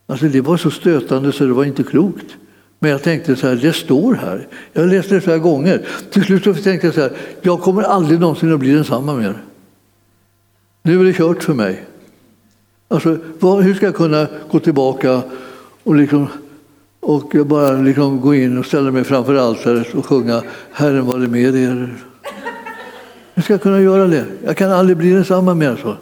Alltså 0.07 0.27
det 0.29 0.41
var 0.41 0.57
så 0.57 0.71
stötande 0.71 1.33
så 1.33 1.45
det 1.45 1.53
var 1.53 1.65
inte 1.65 1.83
klokt. 1.83 2.37
Men 2.83 2.91
jag 2.91 3.03
tänkte 3.03 3.37
så 3.37 3.49
här, 3.49 3.55
det 3.55 3.72
står 3.72 4.14
här. 4.14 4.49
Jag 4.72 4.89
läste 4.89 5.14
det 5.14 5.20
flera 5.20 5.39
gånger. 5.39 5.87
Till 6.11 6.24
slut 6.24 6.45
så 6.45 6.55
tänkte 6.55 6.87
jag 6.87 6.95
så 6.95 7.01
här, 7.01 7.12
jag 7.43 7.61
kommer 7.61 7.83
aldrig 7.83 8.20
någonsin 8.20 8.53
att 8.53 8.61
bli 8.61 8.72
densamma 8.72 9.14
mer. 9.14 9.43
Nu 10.83 11.01
är 11.01 11.05
det 11.05 11.12
kört 11.12 11.43
för 11.43 11.55
mig. 11.55 11.85
Alltså, 12.89 13.18
vad, 13.39 13.62
hur 13.62 13.74
ska 13.74 13.87
jag 13.87 13.95
kunna 13.95 14.26
gå 14.51 14.59
tillbaka 14.59 15.22
och, 15.83 15.95
liksom, 15.95 16.28
och 17.01 17.33
bara 17.47 17.72
liksom 17.72 18.20
gå 18.20 18.35
in 18.35 18.59
och 18.59 18.66
ställa 18.66 18.91
mig 18.91 19.05
framför 19.05 19.35
altaret 19.35 19.95
och 19.95 20.07
sjunga 20.07 20.43
Herren 20.72 21.07
var 21.07 21.18
det 21.18 21.28
med 21.28 21.55
er? 21.57 21.95
Hur 23.35 23.43
ska 23.43 23.53
jag 23.53 23.62
kunna 23.62 23.81
göra 23.81 24.07
det? 24.07 24.24
Jag 24.45 24.57
kan 24.57 24.72
aldrig 24.72 24.97
bli 24.97 25.11
densamma 25.11 25.55
mer. 25.55 25.76
Så. 25.83 25.97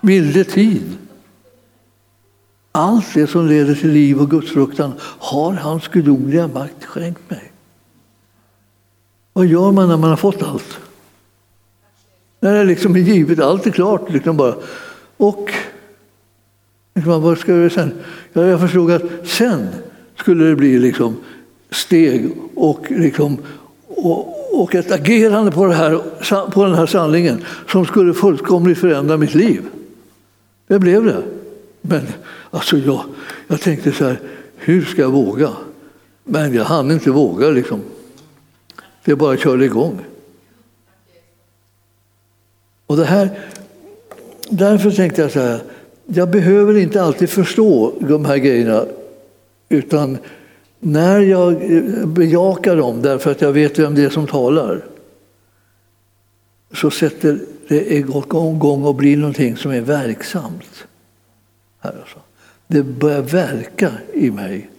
vilde 0.00 0.44
tid. 0.44 0.96
Allt 2.78 3.14
det 3.14 3.26
som 3.26 3.46
leder 3.46 3.74
till 3.74 3.90
liv 3.90 4.20
och 4.20 4.30
gudsfruktan 4.30 4.92
har 5.00 5.52
hans 5.52 5.88
gudomliga 5.88 6.48
makt 6.48 6.84
skänkt 6.84 7.30
mig. 7.30 7.52
Vad 9.32 9.46
gör 9.46 9.72
man 9.72 9.88
när 9.88 9.96
man 9.96 10.10
har 10.10 10.16
fått 10.16 10.42
allt? 10.42 10.78
När 12.40 12.54
det 12.54 12.64
liksom 12.64 12.96
är 12.96 13.00
givet, 13.00 13.40
allt 13.40 13.66
är 13.66 13.70
klart. 13.70 14.10
Liksom 14.10 14.36
bara. 14.36 14.54
Och 15.16 15.50
liksom, 16.94 17.22
vad 17.22 17.38
ska 17.38 17.52
jag 17.52 17.60
göra 17.60 17.70
sen? 17.70 17.92
Ja, 18.32 18.42
jag 18.46 18.60
förstod 18.60 18.90
att 18.90 19.02
sen 19.24 19.68
skulle 20.16 20.44
det 20.44 20.56
bli 20.56 20.78
liksom 20.78 21.16
steg 21.70 22.30
och, 22.54 22.90
liksom, 22.90 23.38
och, 23.86 24.62
och 24.62 24.74
ett 24.74 24.92
agerande 24.92 25.50
på, 25.50 25.66
det 25.66 25.74
här, 25.74 26.50
på 26.50 26.64
den 26.64 26.74
här 26.74 26.86
sanningen 26.86 27.44
som 27.68 27.86
skulle 27.86 28.14
fullkomligt 28.14 28.78
förändra 28.78 29.16
mitt 29.16 29.34
liv. 29.34 29.62
Det 30.66 30.78
blev 30.78 31.04
det. 31.04 31.37
Men 31.80 32.06
alltså 32.50 32.78
jag, 32.78 33.04
jag 33.46 33.60
tänkte 33.60 33.92
så 33.92 34.04
här, 34.04 34.20
hur 34.56 34.84
ska 34.84 35.02
jag 35.02 35.10
våga? 35.10 35.50
Men 36.24 36.54
jag 36.54 36.64
hann 36.64 36.90
inte 36.90 37.10
våga. 37.10 37.50
Liksom. 37.50 37.80
Det 39.04 39.16
bara 39.16 39.36
körde 39.36 39.64
igång. 39.64 40.00
Och 42.86 42.96
det 42.96 43.04
här, 43.04 43.40
därför 44.48 44.90
tänkte 44.90 45.22
jag 45.22 45.32
så 45.32 45.40
här, 45.40 45.60
jag 46.06 46.30
behöver 46.30 46.76
inte 46.76 47.02
alltid 47.02 47.30
förstå 47.30 47.92
de 48.00 48.24
här 48.24 48.36
grejerna 48.36 48.84
utan 49.68 50.18
när 50.80 51.20
jag 51.20 51.76
eh, 51.76 52.06
bejakar 52.06 52.76
dem 52.76 53.02
därför 53.02 53.30
att 53.30 53.40
jag 53.40 53.52
vet 53.52 53.78
vem 53.78 53.94
det 53.94 54.04
är 54.04 54.10
som 54.10 54.26
talar 54.26 54.84
så 56.74 56.90
sätter 56.90 57.38
det 57.68 57.92
igång 57.92 58.84
och 58.84 58.94
blir 58.94 59.16
någonting 59.16 59.56
som 59.56 59.70
är 59.70 59.80
verksamt. 59.80 60.86
Här 61.80 61.96
alltså. 62.00 62.18
Det 62.66 62.82
börjar 62.82 63.22
verka 63.22 63.92
i 64.14 64.30
mig, 64.30 64.70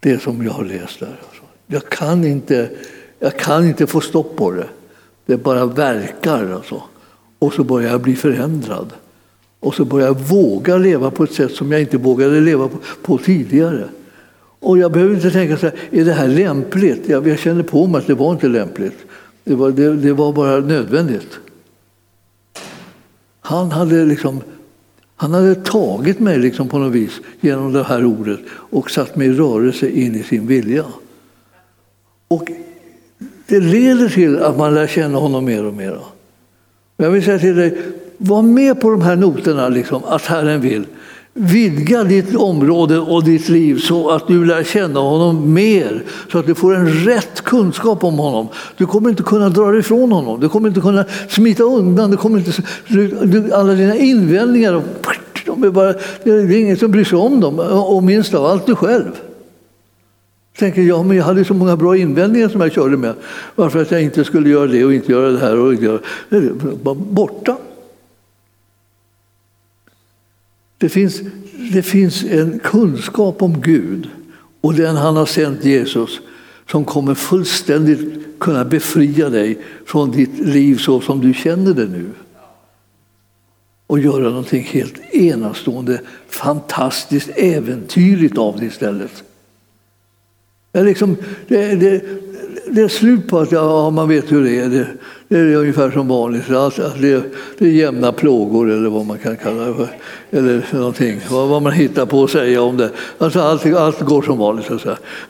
det 0.00 0.22
som 0.22 0.44
jag 0.44 0.52
har 0.52 0.64
läst 0.64 1.00
där. 1.00 1.16
Alltså. 1.28 1.42
Jag, 1.66 1.88
kan 1.88 2.24
inte, 2.24 2.70
jag 3.18 3.38
kan 3.38 3.64
inte 3.64 3.86
få 3.86 4.00
stopp 4.00 4.36
på 4.36 4.50
det. 4.50 4.68
Det 5.26 5.36
bara 5.36 5.66
verkar. 5.66 6.52
Alltså. 6.52 6.82
Och 7.38 7.52
så 7.52 7.64
börjar 7.64 7.90
jag 7.90 8.00
bli 8.00 8.16
förändrad. 8.16 8.92
Och 9.60 9.74
så 9.74 9.84
börjar 9.84 10.06
jag 10.06 10.20
våga 10.20 10.76
leva 10.76 11.10
på 11.10 11.24
ett 11.24 11.32
sätt 11.32 11.52
som 11.52 11.72
jag 11.72 11.80
inte 11.80 11.98
vågade 11.98 12.40
leva 12.40 12.68
på, 12.68 12.78
på 13.02 13.18
tidigare. 13.18 13.88
Och 14.60 14.78
jag 14.78 14.92
behöver 14.92 15.14
inte 15.14 15.30
tänka 15.30 15.56
så 15.56 15.66
här, 15.66 15.76
är 15.90 16.04
det 16.04 16.12
här 16.12 16.28
lämpligt? 16.28 17.08
Jag, 17.08 17.28
jag 17.28 17.38
känner 17.38 17.62
på 17.62 17.86
mig 17.86 17.98
att 17.98 18.06
det 18.06 18.14
var 18.14 18.32
inte 18.32 18.48
lämpligt. 18.48 18.98
Det 19.44 19.54
var, 19.54 19.70
det, 19.70 19.96
det 19.96 20.12
var 20.12 20.32
bara 20.32 20.60
nödvändigt. 20.60 21.38
Han 23.40 23.70
hade, 23.70 24.04
liksom, 24.04 24.42
han 25.20 25.34
hade 25.34 25.54
tagit 25.54 26.20
mig 26.20 26.38
liksom 26.38 26.68
på 26.68 26.78
något 26.78 26.92
vis 26.92 27.20
genom 27.40 27.72
det 27.72 27.82
här 27.82 28.04
ordet 28.04 28.40
och 28.50 28.90
satt 28.90 29.16
mig 29.16 29.26
i 29.26 29.32
rörelse 29.32 29.88
in 29.88 30.14
i 30.14 30.22
sin 30.22 30.46
vilja. 30.46 30.84
Och 32.28 32.50
det 33.46 33.60
leder 33.60 34.08
till 34.08 34.38
att 34.38 34.58
man 34.58 34.74
lär 34.74 34.86
känna 34.86 35.18
honom 35.18 35.44
mer 35.44 35.64
och 35.64 35.74
mer. 35.74 35.98
Jag 36.96 37.10
vill 37.10 37.24
säga 37.24 37.38
till 37.38 37.56
dig, 37.56 37.78
var 38.18 38.42
med 38.42 38.80
på 38.80 38.90
de 38.90 39.02
här 39.02 39.16
noterna, 39.16 39.68
liksom, 39.68 40.04
att 40.04 40.26
Herren 40.26 40.60
vill. 40.60 40.86
Vidga 41.40 42.04
ditt 42.04 42.34
område 42.34 42.98
och 42.98 43.24
ditt 43.24 43.48
liv 43.48 43.78
så 43.78 44.10
att 44.10 44.28
du 44.28 44.44
lär 44.44 44.64
känna 44.64 45.00
honom 45.00 45.52
mer, 45.52 46.02
så 46.32 46.38
att 46.38 46.46
du 46.46 46.54
får 46.54 46.74
en 46.74 46.88
rätt 46.88 47.40
kunskap 47.40 48.04
om 48.04 48.18
honom. 48.18 48.48
Du 48.76 48.86
kommer 48.86 49.10
inte 49.10 49.22
kunna 49.22 49.48
dra 49.48 49.70
dig 49.70 49.80
ifrån 49.80 50.12
honom, 50.12 50.40
du 50.40 50.48
kommer 50.48 50.68
inte 50.68 50.80
kunna 50.80 51.04
smita 51.28 51.62
undan, 51.62 52.10
du 52.10 52.16
kommer 52.16 52.38
inte, 52.38 52.52
du, 52.88 53.52
alla 53.52 53.72
dina 53.72 53.96
invändningar, 53.96 54.82
de 55.46 55.64
är 55.64 55.70
bara, 55.70 55.94
det 56.22 56.30
är 56.30 56.60
ingen 56.60 56.76
som 56.76 56.90
bryr 56.90 57.04
sig 57.04 57.18
om 57.18 57.40
dem, 57.40 57.58
och 57.70 58.02
minst 58.02 58.34
av 58.34 58.46
allt 58.46 58.66
du 58.66 58.74
själv. 58.74 59.10
Tänker 60.58 60.82
jag, 60.82 61.06
men 61.06 61.16
jag 61.16 61.24
hade 61.24 61.44
så 61.44 61.54
många 61.54 61.76
bra 61.76 61.96
invändningar 61.96 62.48
som 62.48 62.60
jag 62.60 62.72
körde 62.72 62.96
med. 62.96 63.14
Varför 63.54 63.82
att 63.82 63.90
jag 63.90 64.02
inte 64.02 64.24
skulle 64.24 64.50
göra 64.50 64.66
det 64.66 64.84
och 64.84 64.94
inte 64.94 65.12
göra 65.12 65.30
det 65.30 65.38
här 65.38 65.58
och 65.58 65.72
inte 65.72 65.84
göra 65.84 65.98
det. 66.28 66.36
är 66.36 66.52
bara 66.82 66.94
borta. 66.94 67.56
Det 70.78 70.88
finns, 70.88 71.20
det 71.72 71.82
finns 71.82 72.24
en 72.24 72.58
kunskap 72.58 73.42
om 73.42 73.60
Gud 73.60 74.08
och 74.60 74.74
den 74.74 74.96
han 74.96 75.16
har 75.16 75.26
sänt 75.26 75.64
Jesus 75.64 76.20
som 76.70 76.84
kommer 76.84 77.14
fullständigt 77.14 78.18
kunna 78.38 78.64
befria 78.64 79.28
dig 79.30 79.58
från 79.86 80.10
ditt 80.10 80.38
liv 80.38 80.76
så 80.76 81.00
som 81.00 81.20
du 81.20 81.34
känner 81.34 81.74
det 81.74 81.86
nu. 81.86 82.10
Och 83.86 83.98
göra 83.98 84.28
någonting 84.28 84.62
helt 84.62 85.14
enastående, 85.14 86.00
fantastiskt, 86.28 87.30
äventyrligt 87.36 88.38
av 88.38 88.58
det 88.58 88.66
istället. 88.66 89.24
Det 90.72 90.78
är, 90.78 90.84
liksom, 90.84 91.16
det, 91.48 91.74
det, 91.74 92.04
det 92.72 92.82
är 92.82 92.88
slut 92.88 93.28
på 93.28 93.38
att 93.38 93.52
ja, 93.52 93.90
man 93.90 94.08
vet 94.08 94.32
hur 94.32 94.44
det 94.44 94.60
är. 94.60 94.68
Det, 94.68 94.86
det 95.28 95.38
är 95.38 95.56
ungefär 95.56 95.90
som 95.90 96.08
vanligt. 96.08 96.50
Alltså, 96.50 96.92
det, 97.00 97.22
det 97.58 97.64
är 97.64 97.70
jämna 97.70 98.12
plågor 98.12 98.70
eller 98.70 98.88
vad 98.88 99.06
man 99.06 99.18
kan 99.18 99.36
kalla 99.36 99.64
det 99.64 99.74
för. 99.74 99.88
Eller 100.30 100.66
någonting. 100.72 101.20
Vad, 101.30 101.48
vad 101.48 101.62
man 101.62 101.72
hittar 101.72 102.06
på 102.06 102.24
att 102.24 102.30
säga 102.30 102.62
om 102.62 102.76
det. 102.76 102.90
Alltså, 103.18 103.40
allt, 103.40 103.66
allt 103.66 104.00
går 104.00 104.22
som 104.22 104.38
vanligt. 104.38 104.66
Så, 104.66 104.78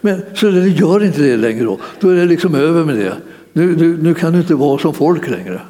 Men, 0.01 0.23
så 0.35 0.47
det 0.47 0.69
gör 0.69 1.05
inte 1.05 1.23
det 1.23 1.37
längre 1.37 1.65
då. 1.65 1.79
Då 2.01 2.09
är 2.09 2.15
det 2.15 2.25
liksom 2.25 2.55
över 2.55 2.85
med 2.85 2.97
det. 2.97 3.15
Nu, 3.53 3.77
nu, 3.77 3.99
nu 4.03 4.15
kan 4.15 4.33
du 4.33 4.39
inte 4.39 4.55
vara 4.55 4.79
som 4.79 4.95
folk 4.95 5.29
längre. 5.29 5.61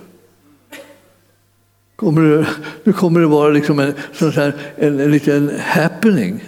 Kommer 1.97 2.23
det, 2.23 2.47
nu 2.85 2.93
kommer 2.93 3.21
det 3.21 3.27
vara 3.27 3.49
liksom 3.49 3.79
en, 3.79 3.93
sån 4.12 4.31
här, 4.31 4.53
en, 4.77 5.01
en 5.01 5.11
liten 5.11 5.51
happening. 5.61 6.45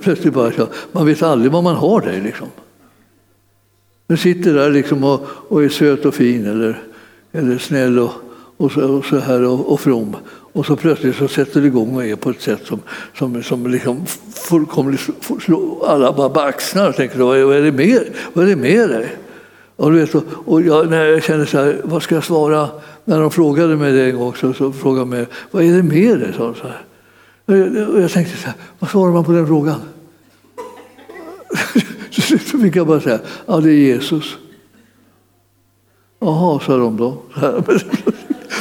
Plötsligt 0.00 0.34
bara 0.34 0.52
man 0.92 1.06
vet 1.06 1.22
aldrig 1.22 1.52
vad 1.52 1.64
man 1.64 1.76
har 1.76 2.00
där. 2.00 2.20
Liksom. 2.20 2.46
Du 4.06 4.16
sitter 4.16 4.54
där 4.54 4.70
liksom 4.70 5.04
och, 5.04 5.26
och 5.48 5.64
är 5.64 5.68
söt 5.68 6.04
och 6.04 6.14
fin 6.14 6.46
eller, 6.46 6.82
eller 7.32 7.58
snäll 7.58 7.98
och, 7.98 8.12
och, 8.56 8.72
så, 8.72 8.96
och 8.96 9.04
så 9.04 9.18
här 9.18 9.42
och, 9.42 9.72
och 9.72 9.80
from. 9.80 10.16
Och 10.52 10.66
så 10.66 10.76
plötsligt 10.76 11.16
så 11.16 11.28
sätter 11.28 11.60
det 11.60 11.66
igång 11.66 11.96
och 11.96 12.04
är 12.04 12.16
på 12.16 12.30
ett 12.30 12.42
sätt 12.42 12.66
som, 12.66 12.80
som, 13.18 13.42
som 13.42 13.66
liksom 13.66 14.06
fullkomligt 14.34 15.10
slår 15.40 15.88
alla 15.88 16.12
bara 16.12 16.28
på 16.28 16.40
axlarna 16.40 16.88
och 16.88 16.96
tänker 16.96 17.18
vad 17.18 17.38
är, 17.38 17.44
vad 17.44 17.56
är 17.56 17.62
det 17.62 17.72
med, 17.72 18.02
Vad 18.32 18.44
är 18.44 18.48
det 18.48 18.56
med 18.56 18.88
dig? 18.88 19.16
Och, 19.76 19.92
du 19.92 19.98
vet, 19.98 20.14
och 20.28 20.62
jag, 20.62 20.90
när 20.90 21.04
jag 21.04 21.22
kände 21.22 21.46
så 21.46 21.58
här, 21.58 21.80
vad 21.84 22.02
ska 22.02 22.14
jag 22.14 22.24
svara? 22.24 22.68
När 23.04 23.20
de 23.20 23.30
frågade 23.30 23.76
mig 23.76 23.92
det 23.92 24.04
en 24.04 24.16
gång 24.16 24.34
så, 24.34 24.52
så 24.52 24.72
frågade 24.72 25.00
de 25.00 25.10
mig, 25.10 25.26
vad 25.50 25.64
är 25.64 25.76
det 25.76 25.82
med 25.82 26.20
dig? 26.20 26.32
Så 26.36 26.54
här. 26.62 26.84
Och 27.86 28.00
jag 28.00 28.10
tänkte 28.10 28.36
så 28.36 28.46
här, 28.46 28.54
vad 28.78 28.90
svarar 28.90 29.12
man 29.12 29.24
på 29.24 29.32
den 29.32 29.46
frågan? 29.46 29.80
Så 32.50 32.58
fick 32.58 32.76
jag 32.76 32.86
bara 32.86 33.00
säga, 33.00 33.20
ja 33.46 33.60
det 33.60 33.70
är 33.70 33.74
Jesus. 33.74 34.36
Jaha, 36.20 36.60
sa 36.60 36.76
de 36.76 36.96
då. 36.96 37.22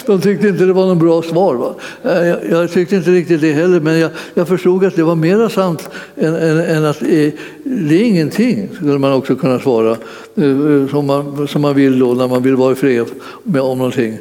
De 0.06 0.22
tyckte 0.22 0.48
inte 0.48 0.66
det 0.66 0.74
var 0.74 0.88
något 0.88 0.98
bra 0.98 1.22
svar. 1.22 1.56
Va? 1.56 1.76
Jag, 2.04 2.50
jag 2.50 2.72
tyckte 2.72 2.96
inte 2.96 3.12
riktigt 3.12 3.42
det 3.42 3.52
heller, 3.52 3.80
men 3.80 4.00
jag, 4.00 4.12
jag 4.34 4.48
förstod 4.48 4.86
att 4.86 4.96
det 4.96 5.04
var 5.04 5.16
mera 5.16 5.50
sant 5.50 5.90
än, 6.16 6.36
än, 6.36 6.60
än 6.60 6.86
att 6.86 7.00
det 7.00 7.28
är, 7.28 7.34
det 7.64 7.96
är 7.96 8.04
ingenting, 8.04 8.70
skulle 8.76 8.98
man 9.00 9.14
också 9.14 9.36
kunna 9.36 9.60
svara, 9.60 9.92
eh, 10.36 10.88
som 10.90 11.06
man, 11.06 11.48
som 11.48 11.62
man 11.62 11.76
vill 11.76 12.00
då 12.00 12.14
när 12.14 12.28
man 12.28 12.44
vill 12.44 12.56
vara 12.56 12.72
i 12.72 12.76
fred 12.76 13.06
med, 13.44 13.62
om 13.62 13.78
någonting. 13.78 14.18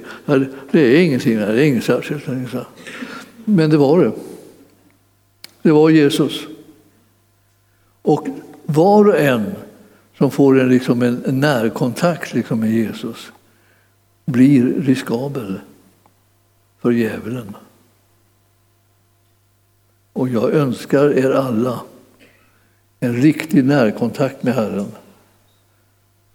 Det 0.71 0.81
är 0.81 1.01
ingenting, 1.01 1.37
det 1.37 1.45
är 1.45 1.63
inget 1.63 1.85
särskilt. 1.85 2.25
Men 3.45 3.71
det 3.71 3.77
var 3.77 4.05
det. 4.05 4.13
Det 5.63 5.73
var 5.73 5.91
Jesus. 5.91 6.41
Och 8.03 8.29
var 8.67 9.09
och 9.09 9.19
en 9.19 9.55
som 10.19 10.31
får 10.31 10.61
en, 10.61 10.69
liksom 10.69 11.03
en 11.03 11.41
närkontakt 11.41 12.35
liksom 12.35 12.61
med 12.61 12.71
Jesus 12.71 13.33
blir 14.27 14.65
riskabel 14.81 15.61
för 16.81 16.91
djävulen. 16.91 17.57
Och 20.13 20.29
jag 20.29 20.53
önskar 20.53 21.19
er 21.19 21.31
alla 21.31 21.81
en 23.01 23.17
riktig 23.17 23.65
närkontakt 23.65 24.43
med 24.43 24.55
Herren 24.55 24.87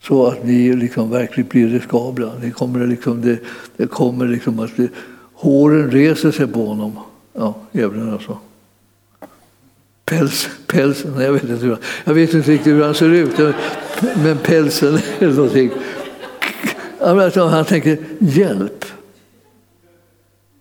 så 0.02 0.28
att 0.28 0.44
ni 0.44 0.74
liksom 0.74 1.10
verkligen 1.10 1.50
blir 1.50 1.68
riskabla. 1.68 2.34
Det 2.42 2.52
kommer, 2.52 2.88
liksom, 2.88 3.22
det, 3.22 3.40
det 3.78 3.88
kommer 3.88 4.28
liksom 4.28 4.60
att 4.60 4.78
det, 4.78 4.90
håren 5.34 5.92
reser 5.92 6.32
sig 6.32 6.48
på 6.48 6.66
honom. 6.66 7.00
Ja, 7.34 7.56
djävulen 7.72 8.14
alltså. 8.14 8.38
Päls, 10.10 10.50
pälsen, 10.68 11.20
jag 11.20 11.34
vet, 11.34 11.44
inte 11.44 11.66
hur, 11.66 11.78
jag 12.04 12.14
vet 12.14 12.34
inte 12.34 12.52
riktigt 12.52 12.74
hur 12.74 12.84
han 12.84 12.94
ser 12.94 13.10
ut, 13.10 13.56
men 14.24 14.38
pälsen 14.38 15.00
eller 15.20 15.34
någonting. 15.34 15.72
Alltså, 17.00 17.46
han 17.46 17.66
tänker, 17.66 17.98
hjälp. 18.20 18.86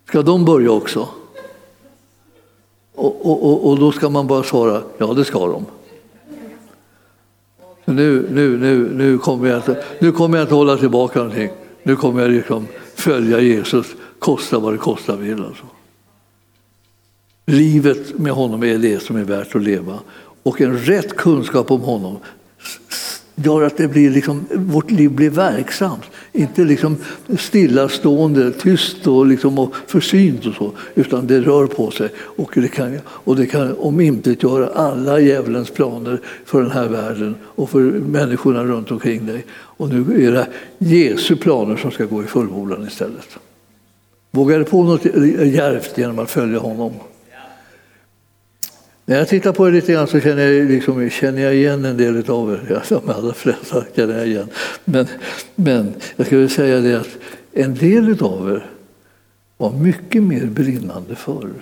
Ska 0.09 0.22
de 0.22 0.44
börja 0.44 0.70
också? 0.70 1.09
Och, 2.94 3.26
och, 3.26 3.68
och, 3.68 3.78
då 3.78 3.92
ska 3.92 4.09
man 4.09 4.26
bara 4.26 4.42
svara, 4.42 4.82
ja 4.99 5.07
det 5.07 5.24
ska 5.24 5.46
de. 5.46 5.66
Nu, 7.84 8.28
nu, 8.30 8.59
nu, 8.59 8.90
nu, 8.94 9.18
kommer 9.18 9.49
jag 9.49 9.59
inte, 9.59 9.84
nu 9.99 10.12
kommer 10.12 10.38
jag 10.38 10.44
inte 10.44 10.55
hålla 10.55 10.76
tillbaka 10.76 11.18
någonting. 11.18 11.51
Nu 11.82 11.96
kommer 11.96 12.22
jag 12.22 12.30
liksom 12.30 12.66
följa 12.94 13.40
Jesus, 13.40 13.86
kosta 14.18 14.59
vad 14.59 14.74
det 14.74 14.78
kosta 14.78 15.16
vill. 15.16 15.44
Alltså. 15.44 15.64
Livet 17.51 18.18
med 18.18 18.32
honom 18.32 18.62
är 18.62 18.78
det 18.78 19.03
som 19.03 19.16
är 19.16 19.24
värt 19.24 19.55
att 19.55 19.62
leva. 19.62 19.99
Och 20.42 20.61
en 20.61 20.78
rätt 20.78 21.16
kunskap 21.16 21.70
om 21.70 21.80
honom 21.80 22.16
gör 23.34 23.62
att 23.62 23.76
det 23.76 23.88
blir 23.88 24.11
liksom, 24.11 24.46
vårt 24.55 24.90
liv 24.90 25.11
blir 25.11 25.30
verksamt. 25.30 26.03
Inte 26.32 26.64
liksom 26.64 26.96
stillastående, 27.38 28.53
tyst 28.53 29.07
och, 29.07 29.26
liksom 29.26 29.59
och 29.59 29.74
försynt 29.86 30.46
och 30.46 30.55
så, 30.55 30.72
utan 30.94 31.26
det 31.26 31.40
rör 31.40 31.66
på 31.66 31.90
sig. 31.90 32.09
Och 32.16 32.51
det 32.55 32.68
kan, 32.68 32.99
och 33.07 33.36
det 33.36 33.46
kan 33.46 33.72
omintetgöra 33.72 34.68
alla 34.68 35.20
djävulens 35.20 35.70
planer 35.70 36.20
för 36.44 36.62
den 36.62 36.70
här 36.70 36.88
världen 36.88 37.34
och 37.42 37.70
för 37.70 37.80
människorna 37.90 38.64
runt 38.64 38.90
omkring 38.90 39.26
dig. 39.26 39.44
Och 39.51 39.88
nu 39.88 40.26
är 40.26 40.32
det 40.32 40.46
Jesu 40.78 41.36
planer 41.36 41.76
som 41.76 41.90
ska 41.90 42.05
gå 42.05 42.22
i 42.22 42.26
fullbordan 42.26 42.86
istället. 42.86 43.28
Våga 44.30 44.64
på 44.64 44.84
något 44.84 45.05
djärvt 45.05 45.99
genom 45.99 46.18
att 46.18 46.30
följa 46.30 46.59
honom. 46.59 46.92
När 49.09 49.17
jag 49.17 49.29
tittar 49.29 49.53
på 49.53 49.69
er 49.69 49.73
lite 49.73 49.93
grann 49.93 50.07
så 50.07 50.21
känner 50.21 50.47
jag, 50.47 50.69
liksom, 50.69 51.11
känner 51.11 51.43
jag 51.43 51.55
igen 51.55 51.85
en 51.85 51.97
del 51.97 52.31
av 52.31 52.53
er. 52.53 52.67
Ja, 52.71 52.83
de 52.89 53.11
allra 53.11 53.35
flesta 53.35 53.85
känner 53.97 54.19
jag 54.19 54.27
igen. 54.27 54.49
Men, 54.85 55.07
men 55.55 55.95
jag 56.17 56.27
skulle 56.27 56.49
säga 56.49 56.81
det 56.81 57.01
att 57.01 57.19
en 57.53 57.75
del 57.75 58.23
av 58.23 58.51
er 58.51 58.71
var 59.57 59.73
mycket 59.73 60.23
mer 60.23 60.47
brinnande 60.47 61.17
förr. 61.17 61.53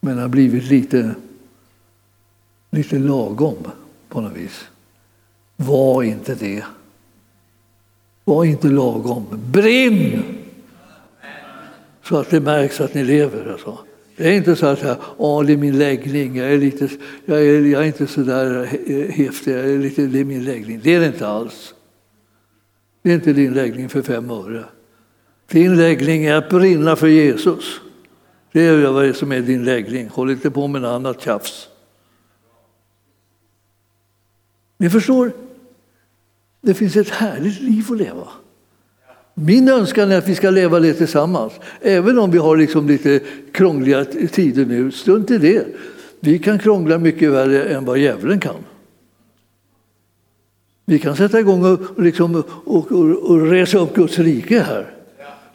Men 0.00 0.18
har 0.18 0.28
blivit 0.28 0.64
lite, 0.64 1.14
lite 2.70 2.98
lagom 2.98 3.66
på 4.08 4.20
något 4.20 4.36
vis. 4.36 4.64
Var 5.56 6.02
inte 6.02 6.34
det. 6.34 6.64
Var 8.24 8.44
inte 8.44 8.68
lagom. 8.68 9.26
Brinn! 9.52 10.37
Så 12.08 12.16
att 12.16 12.30
det 12.30 12.40
märks 12.40 12.80
att 12.80 12.94
ni 12.94 13.04
lever. 13.04 13.52
Alltså. 13.52 13.78
Det 14.16 14.28
är 14.28 14.32
inte 14.32 14.56
så 14.56 14.66
att 14.66 14.82
jag, 14.82 15.46
det 15.46 15.52
är 15.52 15.56
min 15.56 15.78
läggning, 15.78 16.36
jag 16.36 16.52
är, 16.52 16.58
lite, 16.58 16.88
jag 17.24 17.46
är, 17.46 17.60
jag 17.60 17.82
är 17.82 17.86
inte 17.86 18.06
så 18.06 18.20
där 18.20 18.64
häftig, 19.10 19.52
jag 19.52 19.70
är 19.70 19.78
lite, 19.78 20.06
det 20.06 20.20
är 20.20 20.24
min 20.24 20.44
läggning. 20.44 20.80
Det 20.82 20.94
är 20.94 21.00
det 21.00 21.06
inte 21.06 21.28
alls. 21.28 21.74
Det 23.02 23.10
är 23.10 23.14
inte 23.14 23.32
din 23.32 23.54
läggning 23.54 23.88
för 23.88 24.02
fem 24.02 24.30
öre. 24.30 24.64
Din 25.50 25.76
läggning 25.76 26.24
är 26.24 26.34
att 26.34 26.50
brinna 26.50 26.96
för 26.96 27.06
Jesus. 27.06 27.80
Det 28.52 28.60
är 28.60 28.90
vad 28.90 29.16
som 29.16 29.32
är 29.32 29.40
din 29.40 29.64
läggning. 29.64 30.08
Håll 30.08 30.30
inte 30.30 30.50
på 30.50 30.66
med 30.66 30.82
något 30.82 30.88
annat 30.88 31.20
tjafs. 31.20 31.68
Ni 34.78 34.90
förstår, 34.90 35.32
det 36.60 36.74
finns 36.74 36.96
ett 36.96 37.10
härligt 37.10 37.60
liv 37.60 37.84
att 37.90 37.98
leva. 37.98 38.28
Min 39.40 39.68
önskan 39.68 40.12
är 40.12 40.18
att 40.18 40.28
vi 40.28 40.34
ska 40.34 40.50
leva 40.50 40.80
det 40.80 40.94
tillsammans. 40.94 41.52
Även 41.80 42.18
om 42.18 42.30
vi 42.30 42.38
har 42.38 42.56
liksom 42.56 42.88
lite 42.88 43.20
krångliga 43.52 44.04
tider 44.04 44.66
nu, 44.66 44.90
strunt 44.90 45.30
i 45.30 45.38
det. 45.38 45.66
Vi 46.20 46.38
kan 46.38 46.58
krångla 46.58 46.98
mycket 46.98 47.32
värre 47.32 47.64
än 47.64 47.84
vad 47.84 47.98
djävulen 47.98 48.40
kan. 48.40 48.54
Vi 50.84 50.98
kan 50.98 51.16
sätta 51.16 51.40
igång 51.40 51.64
och, 51.64 52.02
liksom, 52.02 52.42
och, 52.64 52.92
och, 52.92 53.30
och 53.30 53.50
resa 53.50 53.78
upp 53.78 53.94
Guds 53.94 54.18
rike 54.18 54.60
här. 54.60 54.94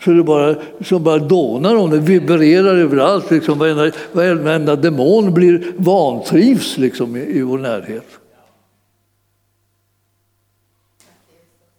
Så 0.04 0.12
det 0.12 0.24
bara, 0.24 0.56
som 0.82 1.04
bara 1.04 1.20
dånar 1.20 1.76
om 1.76 1.90
det, 1.90 2.00
vibrerar 2.00 2.76
överallt. 2.76 3.32
Liksom, 3.32 3.60
varenda, 3.60 3.92
varenda 4.12 4.76
demon 4.76 5.34
blir 5.34 5.74
vantrivs 5.78 6.78
liksom, 6.78 7.16
i, 7.16 7.38
i 7.38 7.42
vår 7.42 7.58
närhet. 7.58 8.08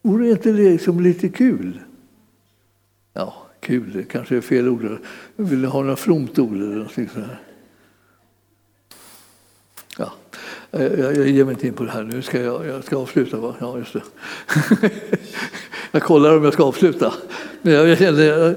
Vore 0.02 0.30
inte 0.30 0.52
det 0.52 0.70
liksom 0.70 1.00
lite 1.00 1.28
kul? 1.28 1.80
Ja, 3.14 3.34
kul, 3.60 3.92
det 3.92 4.02
kanske 4.02 4.36
är 4.36 4.40
fel 4.40 4.68
ord. 4.68 4.98
Jag 5.36 5.46
du 5.46 5.66
ha 5.66 5.82
något 5.82 6.00
fromt 6.00 6.38
ord 6.38 6.56
eller 6.56 6.74
någonting 6.74 7.08
sådär. 7.08 7.40
Ja, 9.98 10.12
jag, 10.70 10.98
jag 10.98 11.28
ger 11.28 11.44
mig 11.44 11.54
inte 11.54 11.66
in 11.66 11.74
på 11.74 11.84
det 11.84 11.90
här 11.90 12.02
nu. 12.02 12.22
Ska 12.22 12.40
jag, 12.40 12.66
jag 12.66 12.84
ska 12.84 12.96
avsluta, 12.96 13.36
va? 13.36 13.54
Ja, 13.58 13.78
just 13.78 13.92
det. 13.92 14.02
jag 15.92 16.02
kollar 16.02 16.36
om 16.36 16.44
jag 16.44 16.52
ska 16.52 16.64
avsluta. 16.64 17.14
Men 17.62 17.72
jag 17.72 17.98
kände, 17.98 18.56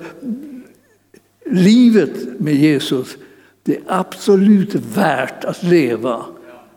livet 1.46 2.40
med 2.40 2.56
Jesus, 2.56 3.18
det 3.64 3.76
är 3.76 3.84
absolut 3.88 4.76
värt 4.76 5.46
att 5.46 5.64
leva 5.64 6.26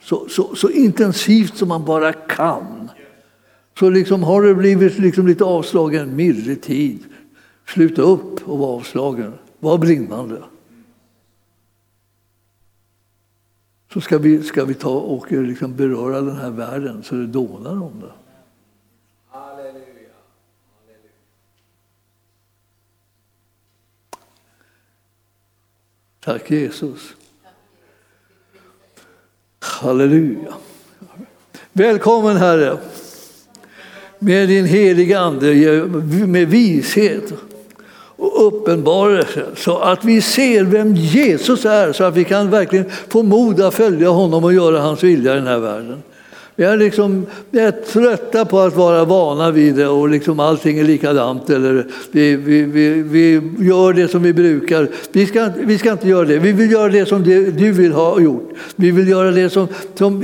så, 0.02 0.28
så, 0.28 0.54
så 0.54 0.70
intensivt 0.70 1.56
som 1.56 1.68
man 1.68 1.84
bara 1.84 2.12
kan. 2.12 2.90
Så 3.78 3.90
liksom 3.90 4.22
har 4.22 4.42
det 4.42 4.54
blivit 4.54 4.98
liksom 4.98 5.26
lite 5.26 5.44
avslagen, 5.44 6.16
milde 6.16 6.56
tid. 6.56 7.04
Sluta 7.72 8.02
upp 8.02 8.48
och 8.48 8.58
vara 8.58 8.70
avslagen. 8.70 9.32
Var 9.58 9.78
brinnande. 9.78 10.42
Så 13.92 14.00
ska 14.00 14.18
vi, 14.18 14.42
ska 14.42 14.64
vi 14.64 14.74
ta 14.74 14.98
och 14.98 15.32
eh, 15.32 15.42
liksom 15.42 15.76
beröra 15.76 16.20
den 16.20 16.36
här 16.36 16.50
världen 16.50 17.02
så 17.02 17.14
det 17.14 17.26
dånar 17.26 17.82
om 17.82 18.00
det. 18.00 18.12
Halleluja. 19.28 20.10
Tack 26.20 26.50
Jesus. 26.50 27.14
Halleluja. 29.58 30.54
Välkommen 31.72 32.36
Herre 32.36 32.78
med 34.18 34.48
din 34.48 34.66
heliga 34.66 35.20
Ande, 35.20 35.54
med 36.26 36.48
vishet 36.48 37.32
uppenbarelse 38.40 39.42
så 39.56 39.78
att 39.78 40.04
vi 40.04 40.20
ser 40.20 40.64
vem 40.64 40.94
Jesus 40.94 41.64
är 41.64 41.92
så 41.92 42.04
att 42.04 42.16
vi 42.16 42.24
kan 42.24 42.50
verkligen 42.50 42.84
få 43.08 43.22
mod 43.22 43.60
att 43.60 43.74
följa 43.74 44.08
honom 44.08 44.44
och 44.44 44.52
göra 44.52 44.80
hans 44.80 45.04
vilja 45.04 45.32
i 45.32 45.36
den 45.36 45.46
här 45.46 45.58
världen. 45.58 46.02
Vi 46.60 46.66
är, 46.66 46.76
liksom, 46.76 47.26
vi 47.50 47.60
är 47.60 47.70
trötta 47.70 48.44
på 48.44 48.60
att 48.60 48.76
vara 48.76 49.04
vana 49.04 49.50
vid 49.50 49.74
det 49.74 49.86
och 49.86 50.08
liksom 50.08 50.40
allting 50.40 50.78
är 50.78 50.84
likadant. 50.84 51.50
Eller 51.50 51.86
vi, 52.10 52.36
vi, 52.36 52.62
vi, 52.62 53.02
vi 53.02 53.40
gör 53.58 53.92
det 53.92 54.08
som 54.08 54.22
vi 54.22 54.32
brukar. 54.32 54.88
Vi 55.12 55.26
ska, 55.26 55.50
vi 55.56 55.78
ska 55.78 55.92
inte 55.92 56.08
göra 56.08 56.24
det. 56.24 56.38
Vi 56.38 56.52
vill 56.52 56.72
göra 56.72 56.88
det 56.88 57.06
som 57.06 57.22
du 57.58 57.72
vill 57.72 57.92
ha 57.92 58.20
gjort. 58.20 58.52
Vi 58.76 58.90
vill 58.90 59.08
göra 59.08 59.30
det 59.30 59.50
som, 59.50 59.68
som 59.94 60.22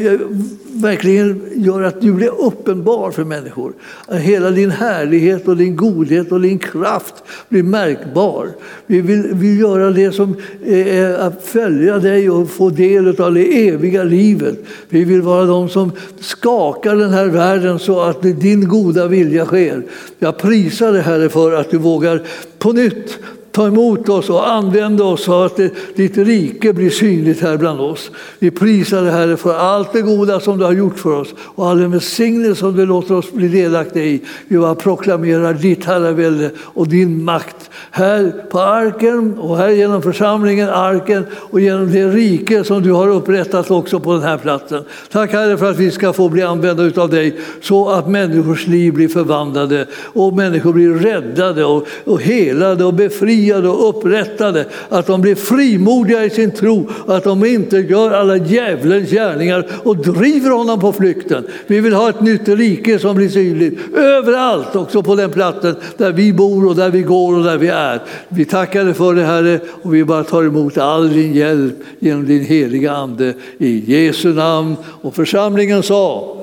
verkligen 0.80 1.40
gör 1.54 1.82
att 1.82 2.00
du 2.00 2.12
blir 2.12 2.40
uppenbar 2.40 3.10
för 3.10 3.24
människor. 3.24 3.72
Att 4.06 4.20
Hela 4.20 4.50
din 4.50 4.70
härlighet 4.70 5.48
och 5.48 5.56
din 5.56 5.76
godhet 5.76 6.32
och 6.32 6.40
din 6.40 6.58
kraft 6.58 7.14
blir 7.48 7.62
märkbar. 7.62 8.48
Vi 8.86 9.00
vill, 9.00 9.34
vill 9.34 9.60
göra 9.60 9.90
det 9.90 10.12
som 10.12 10.36
eh, 10.66 10.98
är 10.98 11.18
att 11.18 11.44
följa 11.44 11.98
dig 11.98 12.30
och 12.30 12.50
få 12.50 12.70
del 12.70 13.20
av 13.20 13.34
det 13.34 13.68
eviga 13.68 14.04
livet. 14.04 14.58
Vi 14.88 15.04
vill 15.04 15.22
vara 15.22 15.44
de 15.44 15.68
som 15.68 15.92
skakar 16.20 16.96
den 16.96 17.10
här 17.10 17.26
världen 17.26 17.78
så 17.78 18.00
att 18.00 18.22
din 18.22 18.68
goda 18.68 19.06
vilja 19.06 19.44
sker. 19.44 19.82
Jag 20.18 20.38
prisar 20.38 20.92
dig 20.92 21.02
Herre 21.02 21.28
för 21.28 21.52
att 21.52 21.70
du 21.70 21.78
vågar 21.78 22.22
på 22.58 22.72
nytt 22.72 23.18
Ta 23.56 23.66
emot 23.66 24.08
oss 24.08 24.30
och 24.30 24.50
använd 24.50 25.00
oss 25.00 25.24
så 25.24 25.42
att 25.42 25.60
ditt 25.94 26.18
rike 26.18 26.72
blir 26.72 26.90
synligt 26.90 27.40
här 27.40 27.56
bland 27.56 27.80
oss. 27.80 28.10
Vi 28.38 28.50
prisar 28.50 29.02
dig 29.02 29.12
Herre 29.12 29.36
för 29.36 29.58
allt 29.58 29.92
det 29.92 30.02
goda 30.02 30.40
som 30.40 30.58
du 30.58 30.64
har 30.64 30.72
gjort 30.72 30.98
för 30.98 31.20
oss 31.20 31.34
och 31.38 31.68
all 31.68 31.78
den 31.78 31.90
välsignelse 31.90 32.60
som 32.60 32.76
du 32.76 32.86
låter 32.86 33.14
oss 33.14 33.32
bli 33.32 33.48
delaktiga 33.48 34.04
i. 34.04 34.20
Vi 34.48 34.58
bara 34.58 34.74
proklamerar 34.74 35.54
ditt 35.54 35.84
herravälde 35.84 36.50
och 36.58 36.88
din 36.88 37.24
makt 37.24 37.70
här 37.90 38.32
på 38.50 38.60
arken 38.60 39.38
och 39.38 39.56
här 39.56 39.68
genom 39.68 40.02
församlingen, 40.02 40.68
arken 40.68 41.26
och 41.32 41.60
genom 41.60 41.92
det 41.92 42.08
rike 42.08 42.64
som 42.64 42.82
du 42.82 42.92
har 42.92 43.08
upprättat 43.08 43.70
också 43.70 44.00
på 44.00 44.12
den 44.12 44.22
här 44.22 44.38
platsen. 44.38 44.84
Tack 45.12 45.32
Herre 45.32 45.56
för 45.56 45.70
att 45.70 45.78
vi 45.78 45.90
ska 45.90 46.12
få 46.12 46.28
bli 46.28 46.42
använda 46.42 47.02
av 47.02 47.10
dig 47.10 47.40
så 47.62 47.88
att 47.88 48.08
människors 48.08 48.66
liv 48.66 48.92
blir 48.92 49.08
förvandlade 49.08 49.86
och 49.94 50.36
människor 50.36 50.72
blir 50.72 50.94
räddade 50.94 51.64
och, 51.64 51.86
och 52.04 52.22
helade 52.22 52.84
och 52.84 52.94
befriade 52.94 53.45
befriade 53.46 53.68
och 53.68 53.88
upprättade, 53.88 54.66
att 54.88 55.06
de 55.06 55.20
blir 55.20 55.34
frimodiga 55.34 56.24
i 56.24 56.30
sin 56.30 56.50
tro, 56.50 56.88
att 57.06 57.24
de 57.24 57.44
inte 57.44 57.76
gör 57.76 58.10
alla 58.10 58.36
djävulens 58.36 59.10
gärningar 59.10 59.66
och 59.84 59.96
driver 59.96 60.50
honom 60.50 60.80
på 60.80 60.92
flykten. 60.92 61.46
Vi 61.66 61.80
vill 61.80 61.92
ha 61.92 62.08
ett 62.08 62.20
nytt 62.20 62.48
rike 62.48 62.98
som 62.98 63.16
blir 63.16 63.28
synligt 63.28 63.94
överallt, 63.96 64.76
också 64.76 65.02
på 65.02 65.14
den 65.14 65.30
platsen 65.30 65.76
där 65.96 66.12
vi 66.12 66.32
bor 66.32 66.66
och 66.66 66.76
där 66.76 66.90
vi 66.90 67.02
går 67.02 67.36
och 67.38 67.44
där 67.44 67.58
vi 67.58 67.68
är. 67.68 68.00
Vi 68.28 68.44
tackar 68.44 68.84
dig 68.84 68.94
för 68.94 69.14
det 69.14 69.22
Herre 69.22 69.60
och 69.82 69.94
vi 69.94 70.04
bara 70.04 70.24
tar 70.24 70.44
emot 70.44 70.78
all 70.78 71.12
din 71.12 71.34
hjälp 71.34 71.74
genom 71.98 72.26
din 72.26 72.44
heliga 72.44 72.92
Ande 72.92 73.34
i 73.58 73.92
Jesu 73.92 74.34
namn. 74.34 74.76
Och 75.02 75.14
församlingen 75.14 75.82
sa 75.82 76.36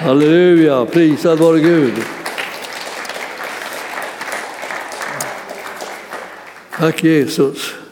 Halleluja, 0.00 0.84
prisad 0.84 1.38
vare 1.38 1.60
Gud. 1.60 1.92
Tack 6.76 6.96
Jesus. 6.96 7.83